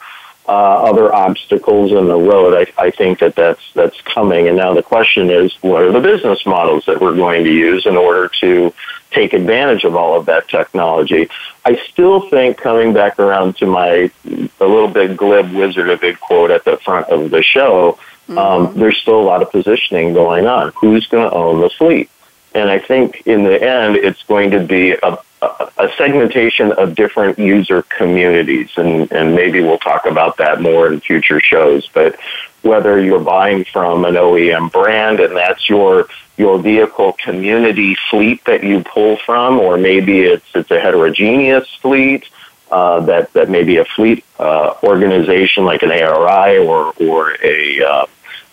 uh, 0.48 0.84
other 0.90 1.14
obstacles 1.14 1.92
in 1.92 2.06
the 2.08 2.16
road. 2.18 2.68
I, 2.78 2.86
I 2.86 2.90
think 2.90 3.20
that 3.20 3.36
that's 3.36 3.62
that's 3.74 4.00
coming. 4.02 4.48
And 4.48 4.56
now 4.56 4.74
the 4.74 4.82
question 4.82 5.30
is, 5.30 5.54
what 5.60 5.82
are 5.82 5.92
the 5.92 6.00
business 6.00 6.44
models 6.44 6.84
that 6.86 7.00
we're 7.00 7.14
going 7.14 7.44
to 7.44 7.52
use 7.52 7.86
in 7.86 7.96
order 7.96 8.28
to 8.40 8.74
take 9.10 9.34
advantage 9.34 9.84
of 9.84 9.94
all 9.94 10.18
of 10.18 10.26
that 10.26 10.48
technology? 10.48 11.28
I 11.64 11.76
still 11.90 12.28
think 12.28 12.56
coming 12.56 12.92
back 12.92 13.20
around 13.20 13.56
to 13.58 13.66
my 13.66 14.10
a 14.26 14.66
little 14.66 14.88
bit 14.88 15.16
glib 15.16 15.52
Wizard 15.52 15.88
of 15.90 16.02
Id 16.02 16.18
quote 16.18 16.50
at 16.50 16.64
the 16.64 16.76
front 16.78 17.08
of 17.08 17.30
the 17.30 17.42
show. 17.42 17.98
Um, 18.28 18.36
mm-hmm. 18.36 18.38
Um, 18.38 18.78
there's 18.78 18.98
still 18.98 19.20
a 19.20 19.22
lot 19.22 19.42
of 19.42 19.50
positioning 19.50 20.12
going 20.14 20.46
on. 20.46 20.72
Who's 20.76 21.06
going 21.06 21.28
to 21.28 21.36
own 21.36 21.60
the 21.60 21.70
fleet? 21.70 22.10
And 22.54 22.68
I 22.68 22.78
think 22.78 23.22
in 23.26 23.44
the 23.44 23.62
end, 23.62 23.96
it's 23.96 24.22
going 24.24 24.50
to 24.50 24.60
be 24.60 24.92
a, 24.92 25.18
a 25.42 25.88
segmentation 25.98 26.72
of 26.72 26.94
different 26.94 27.38
user 27.38 27.82
communities, 27.82 28.70
and, 28.76 29.10
and 29.10 29.34
maybe 29.34 29.60
we'll 29.60 29.78
talk 29.78 30.06
about 30.06 30.36
that 30.36 30.60
more 30.60 30.92
in 30.92 31.00
future 31.00 31.40
shows. 31.40 31.88
But 31.88 32.16
whether 32.62 33.00
you're 33.00 33.20
buying 33.20 33.64
from 33.64 34.04
an 34.04 34.14
OEM 34.14 34.70
brand 34.70 35.20
and 35.20 35.36
that's 35.36 35.68
your 35.68 36.06
your 36.38 36.58
vehicle 36.58 37.12
community 37.14 37.96
fleet 38.08 38.42
that 38.46 38.64
you 38.64 38.82
pull 38.82 39.16
from, 39.18 39.58
or 39.58 39.76
maybe 39.76 40.20
it's 40.20 40.46
it's 40.54 40.70
a 40.70 40.80
heterogeneous 40.80 41.68
fleet 41.80 42.28
uh, 42.70 43.00
that 43.00 43.32
that 43.32 43.50
may 43.50 43.64
be 43.64 43.76
a 43.78 43.84
fleet 43.84 44.24
uh, 44.38 44.74
organization 44.82 45.64
like 45.64 45.82
an 45.82 45.90
ARI 45.90 46.58
or 46.58 46.92
or 47.00 47.36
a 47.42 47.82
uh, 47.82 48.06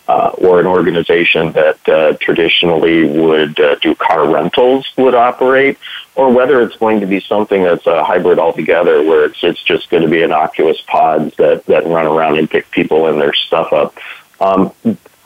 uh, 0.09 0.31
or 0.39 0.59
an 0.59 0.65
organization 0.65 1.51
that 1.51 1.87
uh, 1.87 2.17
traditionally 2.19 3.05
would 3.05 3.59
uh, 3.59 3.75
do 3.75 3.93
car 3.93 4.27
rentals 4.27 4.91
would 4.97 5.13
operate, 5.13 5.77
or 6.19 6.33
whether 6.33 6.61
it's 6.61 6.75
going 6.75 6.99
to 6.99 7.05
be 7.05 7.21
something 7.21 7.63
that's 7.63 7.87
a 7.87 8.03
hybrid 8.03 8.39
altogether, 8.39 9.01
where 9.03 9.23
it's 9.23 9.41
it's 9.41 9.63
just 9.63 9.89
going 9.89 10.03
to 10.03 10.09
be 10.09 10.21
innocuous 10.21 10.81
pods 10.81 11.33
that 11.37 11.65
that 11.67 11.85
run 11.87 12.05
around 12.05 12.37
and 12.37 12.49
pick 12.49 12.69
people 12.71 13.07
and 13.07 13.21
their 13.21 13.33
stuff 13.33 13.71
up. 13.71 13.97
Um, 14.41 14.73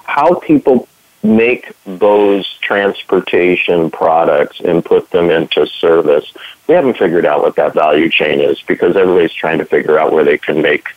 how 0.03 0.35
people 0.35 0.87
make 1.23 1.73
those 1.85 2.47
transportation 2.59 3.89
products 3.89 4.59
and 4.59 4.85
put 4.85 5.09
them 5.09 5.31
into 5.31 5.65
service, 5.65 6.31
we 6.67 6.75
haven't 6.75 6.97
figured 6.97 7.25
out 7.25 7.41
what 7.41 7.55
that 7.55 7.73
value 7.73 8.07
chain 8.07 8.39
is 8.39 8.61
because 8.61 8.95
everybody's 8.95 9.33
trying 9.33 9.57
to 9.57 9.65
figure 9.65 9.97
out 9.97 10.13
where 10.13 10.23
they 10.23 10.37
can 10.37 10.61
make 10.61 10.89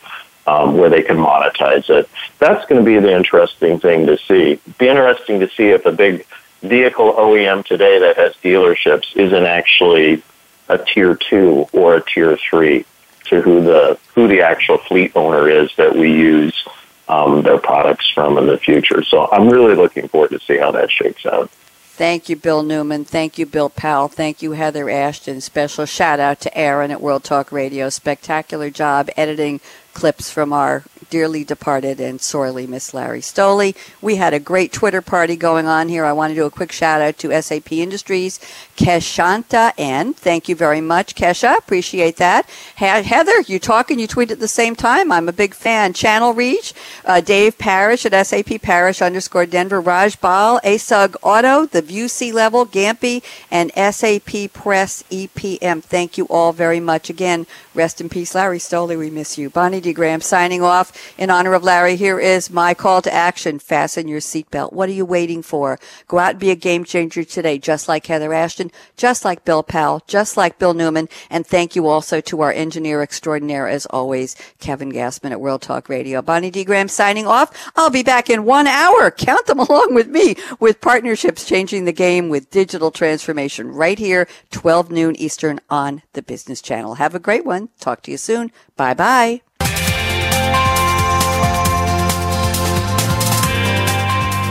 um, 0.45 0.77
where 0.77 0.91
they 0.91 1.01
can 1.01 1.17
monetize 1.17 1.89
it. 1.89 2.07
That's 2.37 2.63
going 2.67 2.79
to 2.79 2.85
be 2.85 2.99
the 2.99 3.15
interesting 3.15 3.79
thing 3.79 4.05
to 4.05 4.17
see. 4.17 4.59
Be 4.77 4.89
interesting 4.89 5.39
to 5.39 5.49
see 5.49 5.69
if 5.69 5.87
a 5.87 5.91
big 5.91 6.27
vehicle 6.61 7.13
OEM 7.13 7.65
today 7.65 7.99
that 7.99 8.17
has 8.17 8.33
dealerships 8.43 9.15
isn't 9.15 9.45
actually 9.45 10.23
a 10.69 10.77
tier 10.77 11.15
two 11.15 11.67
or 11.71 11.95
a 11.95 12.01
tier 12.05 12.37
three 12.37 12.85
to 13.25 13.41
who 13.41 13.61
the 13.61 13.97
who 14.15 14.27
the 14.27 14.41
actual 14.41 14.77
fleet 14.77 15.11
owner 15.15 15.49
is 15.49 15.73
that 15.75 15.95
we 15.95 16.11
use 16.11 16.67
um, 17.07 17.41
their 17.41 17.57
products 17.57 18.09
from 18.09 18.37
in 18.37 18.47
the 18.47 18.57
future. 18.57 19.03
So 19.03 19.29
I'm 19.31 19.49
really 19.49 19.75
looking 19.75 20.07
forward 20.07 20.31
to 20.31 20.39
see 20.39 20.57
how 20.57 20.71
that 20.71 20.91
shakes 20.91 21.25
out. 21.25 21.49
Thank 21.97 22.29
you, 22.29 22.35
Bill 22.35 22.61
Newman. 22.61 23.05
Thank 23.05 23.39
you, 23.39 23.47
Bill 23.47 23.69
Powell. 23.69 24.07
Thank 24.07 24.43
you, 24.43 24.51
Heather 24.51 24.87
Ashton. 24.87 25.41
Special 25.41 25.85
shout 25.85 26.19
out 26.19 26.39
to 26.41 26.55
Aaron 26.55 26.91
at 26.91 27.01
World 27.01 27.23
Talk 27.23 27.51
Radio. 27.51 27.89
Spectacular 27.89 28.69
job 28.69 29.09
editing 29.17 29.61
clips 29.93 30.29
from 30.29 30.53
our 30.53 30.83
dearly 31.09 31.43
departed 31.43 31.99
and 31.99 32.21
sorely 32.21 32.67
missed 32.67 32.93
Larry 32.93 33.21
Stoley. 33.21 33.75
We 34.01 34.15
had 34.15 34.33
a 34.33 34.39
great 34.39 34.71
Twitter 34.71 35.01
party 35.01 35.35
going 35.35 35.67
on 35.67 35.89
here. 35.89 36.05
I 36.05 36.13
want 36.13 36.31
to 36.31 36.35
do 36.35 36.45
a 36.45 36.51
quick 36.51 36.71
shout 36.71 37.01
out 37.01 37.17
to 37.19 37.41
SAP 37.41 37.71
Industries, 37.71 38.39
Keshanta 38.75 39.73
N. 39.77 40.13
Thank 40.13 40.49
you 40.49 40.55
very 40.55 40.81
much, 40.81 41.15
Kesha. 41.15 41.57
Appreciate 41.57 42.17
that. 42.17 42.49
Heather, 42.75 43.41
you 43.41 43.59
talk 43.59 43.91
and 43.91 43.99
you 43.99 44.07
tweet 44.07 44.31
at 44.31 44.39
the 44.39 44.47
same 44.47 44.75
time. 44.75 45.11
I'm 45.11 45.29
a 45.29 45.33
big 45.33 45.53
fan. 45.53 45.93
Channel 45.93 46.33
Reach, 46.33 46.73
uh, 47.05 47.21
Dave 47.21 47.57
Parrish 47.57 48.05
at 48.05 48.27
SAP 48.27 48.61
Parrish 48.61 49.01
underscore 49.01 49.45
Denver, 49.45 49.81
Raj 49.81 50.19
Bal, 50.19 50.59
ASUG 50.61 51.15
Auto, 51.21 51.65
The 51.65 51.81
View 51.81 52.07
C 52.07 52.31
Level, 52.31 52.65
Gampy, 52.65 53.23
and 53.49 53.71
SAP 53.73 54.53
Press 54.53 55.03
EPM. 55.09 55.83
Thank 55.83 56.17
you 56.17 56.25
all 56.25 56.53
very 56.53 56.79
much. 56.79 57.09
Again, 57.09 57.47
rest 57.77 58.01
in 58.01 58.09
peace, 58.09 58.33
Larry 58.33 58.57
Stoley. 58.57 58.97
We 58.97 59.09
miss 59.09 59.37
you. 59.37 59.49
Bonnie 59.49 59.79
D. 59.79 59.93
Graham 59.93 60.19
signing 60.19 60.63
off. 60.63 61.15
In 61.17 61.29
honor 61.29 61.53
of 61.53 61.63
Larry, 61.63 61.95
here 61.95 62.19
is 62.19 62.49
my 62.49 62.73
call 62.73 63.01
to 63.03 63.13
action. 63.13 63.59
Fasten 63.59 64.07
your 64.07 64.19
seatbelt. 64.19 64.73
What 64.73 64.89
are 64.89 64.93
you 64.93 65.05
waiting 65.05 65.43
for? 65.43 65.79
Go 66.07 66.17
out 66.17 66.31
and 66.31 66.39
be 66.39 66.49
a 66.49 66.55
game 66.55 66.83
changer 66.83 67.23
today, 67.23 67.59
just 67.59 67.87
like 67.87 68.07
Heather 68.07 68.33
Ashton, 68.33 68.71
just 68.97 69.23
like 69.23 69.45
Bill 69.45 69.61
Powell, 69.61 70.03
just 70.07 70.35
like 70.35 70.57
Bill 70.57 70.73
Newman. 70.73 71.07
And 71.29 71.45
thank 71.45 71.75
you 71.75 71.87
also 71.87 72.19
to 72.21 72.41
our 72.41 72.51
engineer 72.51 73.01
extraordinaire, 73.01 73.67
as 73.67 73.85
always, 73.85 74.35
Kevin 74.59 74.91
Gassman 74.91 75.31
at 75.31 75.39
World 75.39 75.61
Talk 75.61 75.87
Radio. 75.87 76.21
Bonnie 76.21 76.51
D. 76.51 76.63
Graham 76.63 76.87
signing 76.87 77.27
off. 77.27 77.71
I'll 77.75 77.91
be 77.91 78.03
back 78.03 78.29
in 78.29 78.43
one 78.43 78.67
hour. 78.67 79.11
Count 79.11 79.45
them 79.45 79.59
along 79.59 79.93
with 79.93 80.07
me 80.07 80.35
with 80.59 80.81
partnerships 80.81 81.45
changing 81.45 81.85
the 81.85 81.93
game 81.93 82.29
with 82.29 82.49
digital 82.49 82.89
transformation 82.89 83.71
right 83.71 83.99
here, 83.99 84.27
12 84.49 84.91
noon 84.91 85.15
Eastern 85.15 85.59
on 85.69 86.01
the 86.13 86.23
Business 86.23 86.61
Channel. 86.61 86.95
Have 86.95 87.13
a 87.13 87.19
great 87.19 87.45
one. 87.45 87.66
Talk 87.79 88.01
to 88.03 88.11
you 88.11 88.17
soon. 88.17 88.51
Bye 88.75 88.93
bye. 88.93 89.41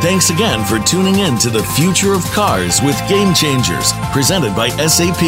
Thanks 0.03 0.31
again 0.31 0.64
for 0.64 0.79
tuning 0.87 1.19
in 1.19 1.37
to 1.39 1.51
the 1.51 1.64
Future 1.75 2.12
of 2.12 2.23
Cars 2.27 2.81
with 2.83 2.97
Game 3.09 3.35
Changers, 3.35 3.93
presented 4.12 4.55
by 4.55 4.69
SAP. 4.69 5.19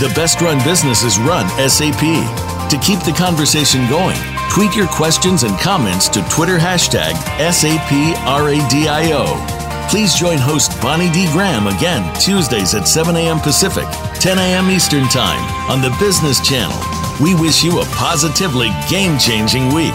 The 0.00 0.10
best 0.16 0.40
run 0.40 0.58
businesses 0.64 1.18
run 1.18 1.46
SAP. 1.68 2.00
To 2.00 2.78
keep 2.78 3.00
the 3.00 3.14
conversation 3.16 3.88
going, 3.88 4.18
tweet 4.50 4.74
your 4.74 4.88
questions 4.88 5.44
and 5.44 5.56
comments 5.58 6.08
to 6.08 6.22
Twitter 6.30 6.58
hashtag 6.58 7.12
SAPRADIO. 7.38 9.24
Please 9.88 10.14
join 10.14 10.36
host 10.36 10.78
Bonnie 10.82 11.10
D. 11.10 11.26
Graham 11.32 11.66
again 11.66 12.14
Tuesdays 12.20 12.74
at 12.74 12.86
7 12.86 13.16
a.m. 13.16 13.40
Pacific, 13.40 13.86
10 14.20 14.38
a.m. 14.38 14.70
Eastern 14.70 15.08
Time 15.08 15.42
on 15.70 15.80
the 15.80 15.96
Business 15.98 16.46
Channel. 16.46 16.76
We 17.22 17.34
wish 17.34 17.64
you 17.64 17.80
a 17.80 17.86
positively 17.86 18.68
game 18.90 19.18
changing 19.18 19.72
week. 19.72 19.94